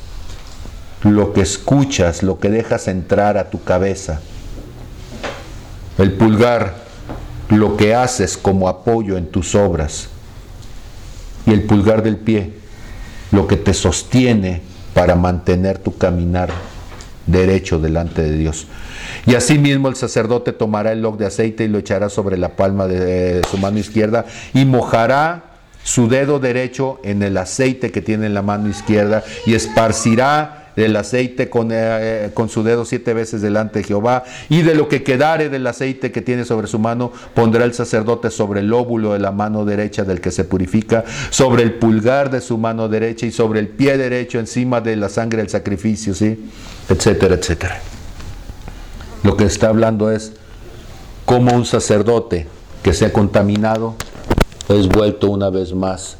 lo 1.02 1.32
que 1.32 1.42
escuchas, 1.42 2.22
lo 2.22 2.38
que 2.38 2.48
dejas 2.48 2.88
entrar 2.88 3.36
a 3.36 3.50
tu 3.50 3.62
cabeza. 3.62 4.20
El 5.98 6.12
pulgar, 6.12 6.76
lo 7.48 7.76
que 7.76 7.94
haces 7.94 8.38
como 8.38 8.68
apoyo 8.68 9.18
en 9.18 9.26
tus 9.26 9.54
obras. 9.54 10.08
Y 11.44 11.52
el 11.52 11.64
pulgar 11.64 12.02
del 12.02 12.16
pie, 12.16 12.54
lo 13.32 13.46
que 13.46 13.56
te 13.56 13.74
sostiene 13.74 14.62
para 14.94 15.16
mantener 15.16 15.78
tu 15.78 15.96
caminar 15.98 16.50
derecho 17.28 17.78
delante 17.78 18.22
de 18.22 18.36
Dios. 18.36 18.66
Y 19.26 19.34
asimismo 19.34 19.88
el 19.88 19.96
sacerdote 19.96 20.52
tomará 20.52 20.92
el 20.92 21.02
log 21.02 21.18
de 21.18 21.26
aceite 21.26 21.64
y 21.64 21.68
lo 21.68 21.78
echará 21.78 22.08
sobre 22.08 22.36
la 22.36 22.56
palma 22.56 22.86
de 22.86 23.42
su 23.50 23.58
mano 23.58 23.78
izquierda 23.78 24.26
y 24.54 24.64
mojará 24.64 25.44
su 25.84 26.08
dedo 26.08 26.38
derecho 26.38 27.00
en 27.04 27.22
el 27.22 27.36
aceite 27.36 27.90
que 27.90 28.02
tiene 28.02 28.26
en 28.26 28.34
la 28.34 28.42
mano 28.42 28.68
izquierda 28.68 29.22
y 29.46 29.54
esparcirá 29.54 30.67
el 30.80 30.96
aceite 30.96 31.48
con, 31.48 31.70
eh, 31.72 32.30
con, 32.34 32.48
su 32.48 32.62
dedo 32.62 32.84
siete 32.84 33.14
veces 33.14 33.42
delante 33.42 33.80
de 33.80 33.84
Jehová, 33.84 34.24
y 34.48 34.62
de 34.62 34.74
lo 34.74 34.88
que 34.88 35.02
quedare 35.02 35.48
del 35.48 35.66
aceite 35.66 36.12
que 36.12 36.22
tiene 36.22 36.44
sobre 36.44 36.66
su 36.66 36.78
mano, 36.78 37.12
pondrá 37.34 37.64
el 37.64 37.74
sacerdote 37.74 38.30
sobre 38.30 38.60
el 38.60 38.68
lóbulo 38.68 39.12
de 39.12 39.18
la 39.18 39.32
mano 39.32 39.64
derecha 39.64 40.04
del 40.04 40.20
que 40.20 40.30
se 40.30 40.44
purifica, 40.44 41.04
sobre 41.30 41.62
el 41.62 41.74
pulgar 41.74 42.30
de 42.30 42.40
su 42.40 42.58
mano 42.58 42.88
derecha 42.88 43.26
y 43.26 43.32
sobre 43.32 43.60
el 43.60 43.68
pie 43.68 43.96
derecho 43.96 44.38
encima 44.38 44.80
de 44.80 44.96
la 44.96 45.08
sangre 45.08 45.38
del 45.38 45.48
sacrificio, 45.48 46.14
¿sí? 46.14 46.50
etcétera, 46.88 47.34
etcétera. 47.34 47.80
Lo 49.22 49.36
que 49.36 49.44
está 49.44 49.68
hablando 49.68 50.10
es 50.10 50.32
cómo 51.24 51.54
un 51.54 51.66
sacerdote 51.66 52.46
que 52.82 52.94
se 52.94 53.04
ha 53.04 53.12
contaminado 53.12 53.96
es 54.68 54.88
vuelto 54.88 55.30
una 55.30 55.50
vez 55.50 55.74
más 55.74 56.16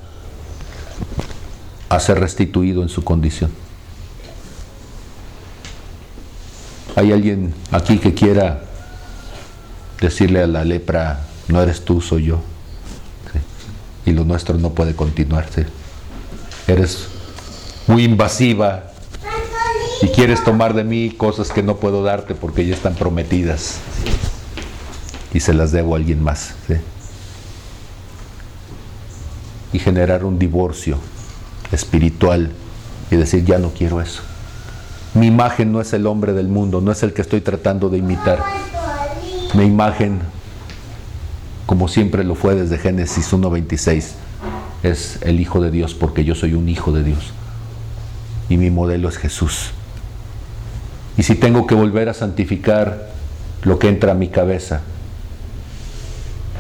a 1.89 2.01
ser 2.01 2.21
restituido 2.21 2.83
en 2.83 2.89
su 2.89 3.05
condición. 3.05 3.51
¿Hay 6.99 7.13
alguien 7.13 7.55
aquí 7.71 7.99
que 7.99 8.13
quiera 8.13 8.61
decirle 10.01 10.43
a 10.43 10.49
la 10.49 10.65
lepra, 10.65 11.21
no 11.47 11.63
eres 11.63 11.85
tú, 11.85 12.01
soy 12.01 12.25
yo? 12.25 12.41
Y 14.05 14.11
lo 14.11 14.25
nuestro 14.25 14.59
no 14.59 14.71
puede 14.71 14.97
continuarse. 14.97 15.67
Eres 16.67 17.07
muy 17.87 18.03
invasiva 18.03 18.91
y 20.03 20.09
quieres 20.09 20.43
tomar 20.43 20.75
de 20.75 20.83
mí 20.83 21.11
cosas 21.11 21.53
que 21.53 21.63
no 21.63 21.77
puedo 21.77 22.03
darte 22.03 22.35
porque 22.35 22.67
ya 22.67 22.75
están 22.75 22.97
prometidas 22.97 23.77
y 25.33 25.39
se 25.39 25.55
las 25.55 25.71
debo 25.71 25.95
a 25.95 25.99
alguien 25.99 26.21
más. 26.21 26.55
Y 29.73 29.79
generar 29.79 30.25
un 30.25 30.37
divorcio 30.41 30.99
espiritual 31.71 32.51
y 33.09 33.15
decir, 33.15 33.45
ya 33.45 33.59
no 33.59 33.71
quiero 33.71 34.01
eso. 34.01 34.23
Mi 35.19 35.27
imagen 35.27 35.73
no 35.73 35.81
es 35.81 35.93
el 35.95 36.07
hombre 36.07 36.33
del 36.33 36.47
mundo, 36.47 36.81
no 36.81 36.93
es 36.93 37.03
el 37.03 37.13
que 37.13 37.23
estoy 37.23 37.41
tratando 37.41 37.89
de 37.89 37.99
imitar. 37.99 38.41
Mi 39.53 39.65
imagen, 39.65 40.21
como 41.67 41.89
siempre 41.89 42.23
lo 42.23 42.37
fue 42.37 42.55
desde 42.55 42.79
Génesis 42.79 43.33
1.26, 43.33 44.13
es 44.85 45.19
el 45.23 45.41
Hijo 45.41 45.61
de 45.61 45.73
Dios 45.73 45.95
porque 45.95 46.25
yo 46.25 46.37
soy 46.37 46.55
un 46.55 46.69
Hijo 46.69 46.93
de 46.93 47.03
Dios. 47.03 47.33
Y 48.49 48.59
mi 48.59 48.71
modelo 48.71 49.09
es 49.09 49.19
Jesús. 49.19 49.71
Y 51.17 51.25
si 51.25 51.35
tengo 51.35 51.67
que 51.67 51.75
volver 51.75 52.09
a 52.09 52.15
santificar 52.15 53.11
lo 53.63 53.81
que 53.81 53.89
entra 53.89 54.13
a 54.13 54.15
mi 54.15 54.29
cabeza, 54.29 54.83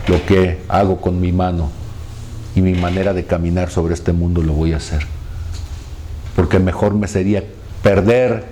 lo 0.08 0.26
que 0.26 0.62
hago 0.68 1.00
con 1.00 1.20
mi 1.20 1.30
mano 1.30 1.70
y 2.56 2.62
mi 2.62 2.74
manera 2.74 3.14
de 3.14 3.24
caminar 3.24 3.70
sobre 3.70 3.94
este 3.94 4.12
mundo, 4.12 4.42
lo 4.42 4.52
voy 4.52 4.72
a 4.72 4.78
hacer. 4.78 5.06
Porque 6.34 6.58
mejor 6.58 6.94
me 6.94 7.06
sería 7.06 7.44
perder 7.82 8.44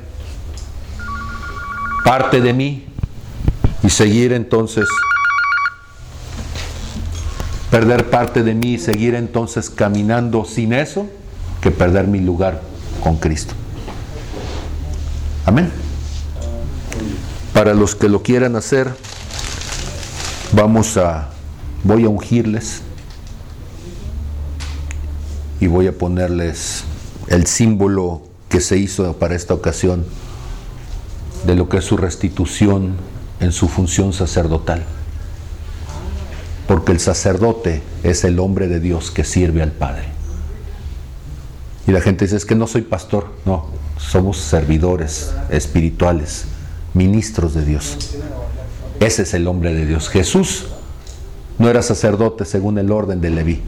parte 2.05 2.41
de 2.41 2.53
mí 2.53 2.87
y 3.83 3.91
seguir 3.91 4.33
entonces, 4.33 4.89
perder 7.70 8.11
parte 8.11 8.43
de 8.43 8.55
mí 8.55 8.74
y 8.74 8.79
seguir 8.79 9.14
entonces 9.14 9.70
caminando 9.70 10.45
sin 10.45 10.72
eso, 10.72 11.07
que 11.61 11.70
perder 11.70 12.07
mi 12.07 12.20
lugar 12.20 12.62
con 13.03 13.16
Cristo. 13.16 13.55
Amén. 15.45 15.70
Para 17.53 17.74
los 17.74 17.95
que 17.95 18.09
lo 18.09 18.22
quieran 18.22 18.57
hacer, 18.57 18.95
vamos 20.53 20.97
a, 20.97 21.31
voy 21.85 22.05
a 22.05 22.09
ungirles 22.09 22.83
y 25.61 25.66
voy 25.66 25.87
a 25.87 25.93
ponerles 25.93 26.85
el 27.29 27.47
símbolo 27.47 28.22
que 28.57 28.62
se 28.62 28.78
hizo 28.78 29.12
para 29.18 29.34
esta 29.34 29.52
ocasión 29.52 30.07
de 31.46 31.54
lo 31.54 31.68
que 31.68 31.76
es 31.76 31.84
su 31.84 31.98
restitución 31.98 32.94
en 33.38 33.52
su 33.52 33.68
función 33.68 34.14
sacerdotal. 34.14 34.82
Porque 36.66 36.92
el 36.92 36.98
sacerdote 36.98 37.82
es 38.02 38.24
el 38.24 38.38
hombre 38.38 38.66
de 38.66 38.80
Dios 38.80 39.11
que 39.11 39.24
sirve 39.24 39.61
al 39.61 39.72
Padre. 39.72 40.04
Y 41.86 41.92
la 41.92 42.00
gente 42.00 42.24
dice, 42.24 42.38
es 42.38 42.46
que 42.46 42.54
no 42.54 42.66
soy 42.66 42.80
pastor. 42.80 43.26
No, 43.44 43.66
somos 43.98 44.38
servidores 44.38 45.34
espirituales, 45.50 46.46
ministros 46.94 47.52
de 47.52 47.62
Dios. 47.62 48.16
Ese 49.00 49.24
es 49.24 49.34
el 49.34 49.48
hombre 49.48 49.74
de 49.74 49.84
Dios. 49.84 50.09
Jesús 50.09 50.68
no 51.59 51.68
era 51.68 51.82
sacerdote 51.82 52.46
según 52.46 52.78
el 52.78 52.90
orden 52.90 53.20
de 53.20 53.28
Leví, 53.28 53.61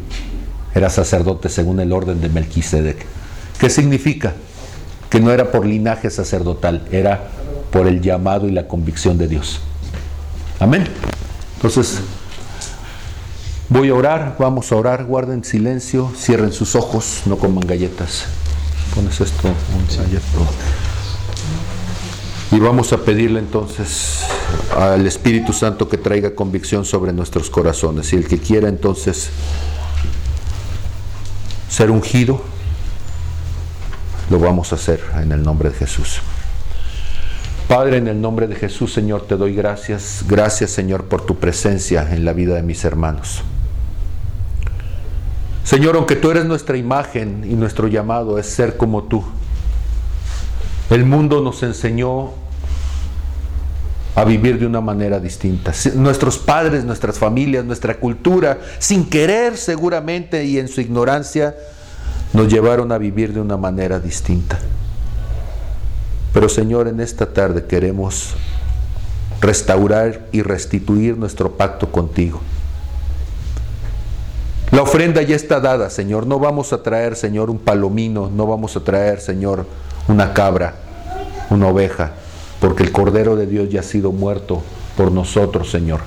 era 0.74 0.89
sacerdote 0.89 1.51
según 1.51 1.78
el 1.78 1.93
orden 1.93 2.22
de 2.22 2.30
Melquisedec. 2.30 3.05
¿Qué 3.61 3.68
significa? 3.68 4.32
Que 5.11 5.21
no 5.21 5.31
era 5.31 5.51
por 5.51 5.65
linaje 5.65 6.11
sacerdotal, 6.11 6.87
era 6.91 7.29
por 7.71 7.87
el 7.87 8.01
llamado 8.01 8.49
y 8.49 8.53
la 8.53 8.69
convicción 8.69 9.19
de 9.19 9.29
Dios. 9.29 9.61
Amén. 10.61 10.87
Entonces, 11.57 12.01
Voy 13.71 13.91
a 13.91 13.95
orar, 13.95 14.37
vamos 14.39 14.73
a 14.73 14.77
orar, 14.77 15.05
guarden 15.05 15.45
silencio, 15.45 16.11
cierren 16.17 16.53
sus 16.53 16.75
ojos, 16.75 17.25
no 17.27 17.37
coman 17.37 17.67
galletas. 17.67 18.25
Pones 18.95 19.21
esto, 19.21 19.47
un 19.47 20.05
galleto. 20.05 20.25
Y 22.51 22.59
vamos 22.61 22.95
a 22.95 23.05
pedirle 23.05 23.41
entonces 23.41 24.21
al 24.75 25.07
Espíritu 25.07 25.53
Santo 25.53 25.87
que 25.87 25.99
traiga 25.99 26.35
convicción 26.35 26.87
sobre 26.87 27.13
nuestros 27.13 27.51
corazones. 27.51 28.11
Y 28.15 28.17
el 28.17 28.27
que 28.27 28.39
quiera 28.39 28.71
entonces 28.71 29.29
ser 31.69 31.91
ungido, 31.91 32.41
lo 34.31 34.39
vamos 34.39 34.72
a 34.72 34.76
hacer 34.76 35.01
en 35.20 35.33
el 35.33 35.43
nombre 35.43 35.70
de 35.70 35.76
Jesús. 35.76 36.20
Padre, 37.68 37.99
en 37.99 38.09
el 38.09 38.20
nombre 38.20 38.47
de 38.47 38.55
Jesús, 38.55 38.95
Señor, 38.95 39.26
te 39.26 39.37
doy 39.37 39.55
gracias. 39.55 40.24
Gracias, 40.26 40.70
Señor, 40.70 41.05
por 41.05 41.26
tu 41.26 41.37
presencia 41.37 42.14
en 42.14 42.24
la 42.24 42.33
vida 42.33 42.55
de 42.55 42.62
mis 42.62 42.85
hermanos. 42.85 43.43
Señor, 45.64 45.97
aunque 45.97 46.16
tú 46.16 46.31
eres 46.31 46.47
nuestra 46.47 46.79
imagen 46.79 47.45
y 47.47 47.55
nuestro 47.55 47.89
llamado 47.89 48.39
es 48.39 48.47
ser 48.47 48.79
como 48.79 49.03
tú, 49.03 49.22
el 50.89 51.05
mundo 51.05 51.43
nos 51.43 51.62
enseñó 51.62 52.33
a 54.14 54.24
vivir 54.24 54.59
de 54.59 54.66
una 54.66 54.81
manera 54.81 55.20
distinta. 55.20 55.72
Nuestros 55.95 56.39
padres, 56.39 56.85
nuestras 56.85 57.18
familias, 57.18 57.66
nuestra 57.66 57.99
cultura, 57.99 58.59
sin 58.79 59.11
querer 59.11 59.59
seguramente 59.59 60.43
y 60.45 60.59
en 60.59 60.68
su 60.68 60.81
ignorancia, 60.81 61.55
nos 62.33 62.49
llevaron 62.49 62.93
a 62.93 62.99
vivir 62.99 63.33
de 63.33 63.41
una 63.41 63.57
manera 63.57 63.99
distinta. 63.99 64.59
Pero 66.33 66.49
Señor, 66.49 66.89
en 66.89 67.01
esta 67.01 67.26
tarde 67.33 67.64
queremos 67.66 68.35
restaurar 69.41 70.26
y 70.33 70.43
restituir 70.43 71.16
nuestro 71.16 71.53
pacto 71.53 71.91
contigo. 71.91 72.41
La 74.70 74.83
ofrenda 74.83 75.22
ya 75.22 75.35
está 75.35 75.61
dada, 75.61 75.89
Señor. 75.89 76.26
No 76.26 76.39
vamos 76.39 76.72
a 76.72 76.83
traer, 76.83 77.16
Señor, 77.16 77.49
un 77.49 77.59
palomino, 77.59 78.31
no 78.31 78.47
vamos 78.47 78.76
a 78.76 78.81
traer, 78.81 79.20
Señor, 79.20 79.66
una 80.09 80.35
cabra, 80.35 80.74
una 81.49 81.68
oveja, 81.68 82.12
porque 82.61 82.83
el 82.83 82.93
Cordero 82.93 83.35
de 83.35 83.47
Dios 83.47 83.70
ya 83.70 83.81
ha 83.81 83.85
sido 83.85 84.12
muerto 84.12 84.62
por 84.97 85.11
nosotros, 85.11 85.70
Señor. 85.70 86.01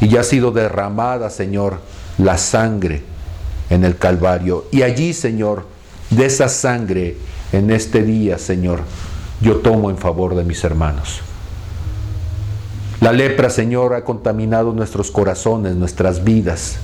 Y 0.00 0.08
ya 0.08 0.20
ha 0.20 0.24
sido 0.24 0.50
derramada, 0.50 1.30
Señor, 1.30 1.80
la 2.18 2.36
sangre 2.36 3.02
en 3.70 3.84
el 3.84 3.96
Calvario. 3.96 4.66
Y 4.70 4.82
allí, 4.82 5.12
Señor, 5.12 5.66
de 6.10 6.26
esa 6.26 6.48
sangre, 6.48 7.16
en 7.52 7.70
este 7.70 8.02
día, 8.02 8.38
Señor, 8.38 8.80
yo 9.40 9.56
tomo 9.56 9.90
en 9.90 9.98
favor 9.98 10.34
de 10.34 10.44
mis 10.44 10.62
hermanos. 10.64 11.20
La 13.00 13.12
lepra, 13.12 13.48
Señor, 13.48 13.94
ha 13.94 14.04
contaminado 14.04 14.72
nuestros 14.72 15.10
corazones, 15.10 15.76
nuestras 15.76 16.24
vidas. 16.24 16.76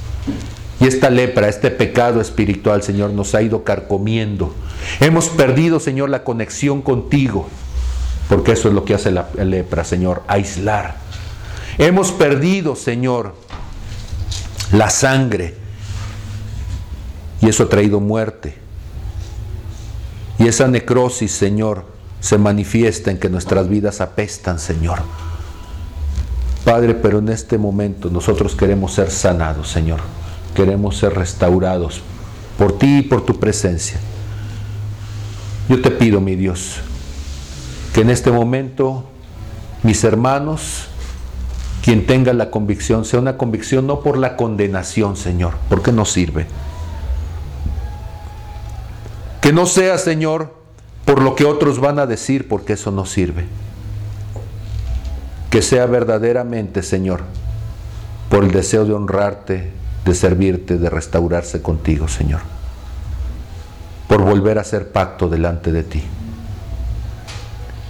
Y 0.81 0.87
esta 0.87 1.11
lepra, 1.11 1.49
este 1.49 1.71
pecado 1.71 2.21
espiritual, 2.21 2.83
Señor, 2.83 3.11
nos 3.11 3.35
ha 3.35 3.43
ido 3.43 3.65
carcomiendo. 3.65 4.55
Hemos 5.01 5.29
perdido, 5.29 5.81
Señor, 5.81 6.11
la 6.11 6.23
conexión 6.23 6.83
contigo, 6.83 7.49
porque 8.29 8.53
eso 8.53 8.69
es 8.69 8.75
lo 8.75 8.85
que 8.85 8.95
hace 8.95 9.11
la 9.11 9.29
lepra, 9.37 9.85
Señor, 9.85 10.23
aislar. 10.29 10.97
Hemos 11.79 12.13
perdido, 12.13 12.77
Señor, 12.77 13.35
la 14.73 14.91
sangre, 14.91 15.64
y 17.45 17.49
eso 17.49 17.65
ha 17.65 17.69
traído 17.69 18.01
muerte. 18.01 18.57
Y 20.39 20.49
esa 20.49 20.67
necrosis, 20.67 21.31
Señor, 21.31 21.85
se 22.19 22.39
manifiesta 22.39 23.11
en 23.11 23.19
que 23.19 23.29
nuestras 23.29 23.69
vidas 23.69 24.01
apestan, 24.01 24.59
Señor. 24.59 25.03
Padre, 26.65 26.95
pero 26.95 27.19
en 27.19 27.29
este 27.29 27.59
momento 27.59 28.11
nosotros 28.11 28.57
queremos 28.57 28.95
ser 28.95 29.11
sanados, 29.11 29.69
Señor 29.69 30.01
queremos 30.55 30.97
ser 30.97 31.15
restaurados 31.15 32.01
por 32.57 32.79
ti 32.79 32.99
y 32.99 33.03
por 33.03 33.27
tu 33.27 33.39
presencia. 33.39 33.99
Yo 35.69 35.83
te 35.83 35.91
pido, 35.91 36.21
mi 36.21 36.37
Dios, 36.37 36.77
que 37.93 38.03
en 38.03 38.11
este 38.11 38.31
momento 38.31 39.05
mis 39.83 40.05
hermanos, 40.05 40.87
quien 41.83 42.07
tenga 42.07 42.33
la 42.33 42.51
convicción, 42.51 43.05
sea 43.05 43.21
una 43.21 43.37
convicción 43.37 43.87
no 43.87 44.01
por 44.01 44.17
la 44.17 44.37
condenación, 44.37 45.17
Señor, 45.17 45.55
porque 45.69 45.93
no 45.93 46.05
sirve. 46.05 46.47
Que 49.45 49.53
no 49.53 49.67
sea, 49.67 49.99
Señor, 49.99 50.55
por 51.05 51.21
lo 51.21 51.37
que 51.37 51.45
otros 51.45 51.79
van 51.79 51.99
a 51.99 52.07
decir, 52.07 52.49
porque 52.49 52.73
eso 52.73 52.91
no 52.91 53.05
sirve. 53.05 53.45
Que 55.51 55.61
sea 55.61 55.85
verdaderamente, 55.85 56.83
Señor, 56.83 57.21
por 58.31 58.43
el 58.43 58.53
deseo 58.53 58.87
de 58.87 58.95
honrarte, 58.95 59.71
de 60.07 60.15
servirte, 60.15 60.79
de 60.79 60.89
restaurarse 60.89 61.61
contigo, 61.61 62.09
Señor. 62.09 62.41
Por 64.09 64.23
volver 64.23 64.57
a 64.57 64.63
hacer 64.63 64.91
pacto 64.93 65.29
delante 65.29 65.73
de 65.73 65.83
ti. 65.83 66.03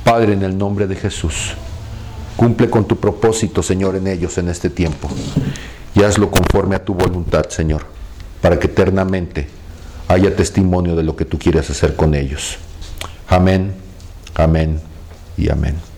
Padre, 0.02 0.32
en 0.32 0.42
el 0.42 0.58
nombre 0.58 0.88
de 0.88 0.96
Jesús, 0.96 1.54
cumple 2.34 2.68
con 2.68 2.84
tu 2.84 2.96
propósito, 2.96 3.62
Señor, 3.62 3.94
en 3.94 4.08
ellos 4.08 4.38
en 4.38 4.48
este 4.48 4.70
tiempo. 4.70 5.08
Y 5.94 6.02
hazlo 6.02 6.32
conforme 6.32 6.74
a 6.74 6.84
tu 6.84 6.94
voluntad, 6.94 7.48
Señor, 7.48 7.82
para 8.40 8.58
que 8.58 8.66
eternamente 8.66 9.46
haya 10.08 10.34
testimonio 10.36 10.96
de 10.96 11.02
lo 11.02 11.16
que 11.16 11.24
tú 11.24 11.38
quieres 11.38 11.70
hacer 11.70 11.96
con 11.96 12.14
ellos. 12.14 12.56
Amén, 13.28 13.74
amén 14.34 14.80
y 15.36 15.50
amén. 15.50 15.93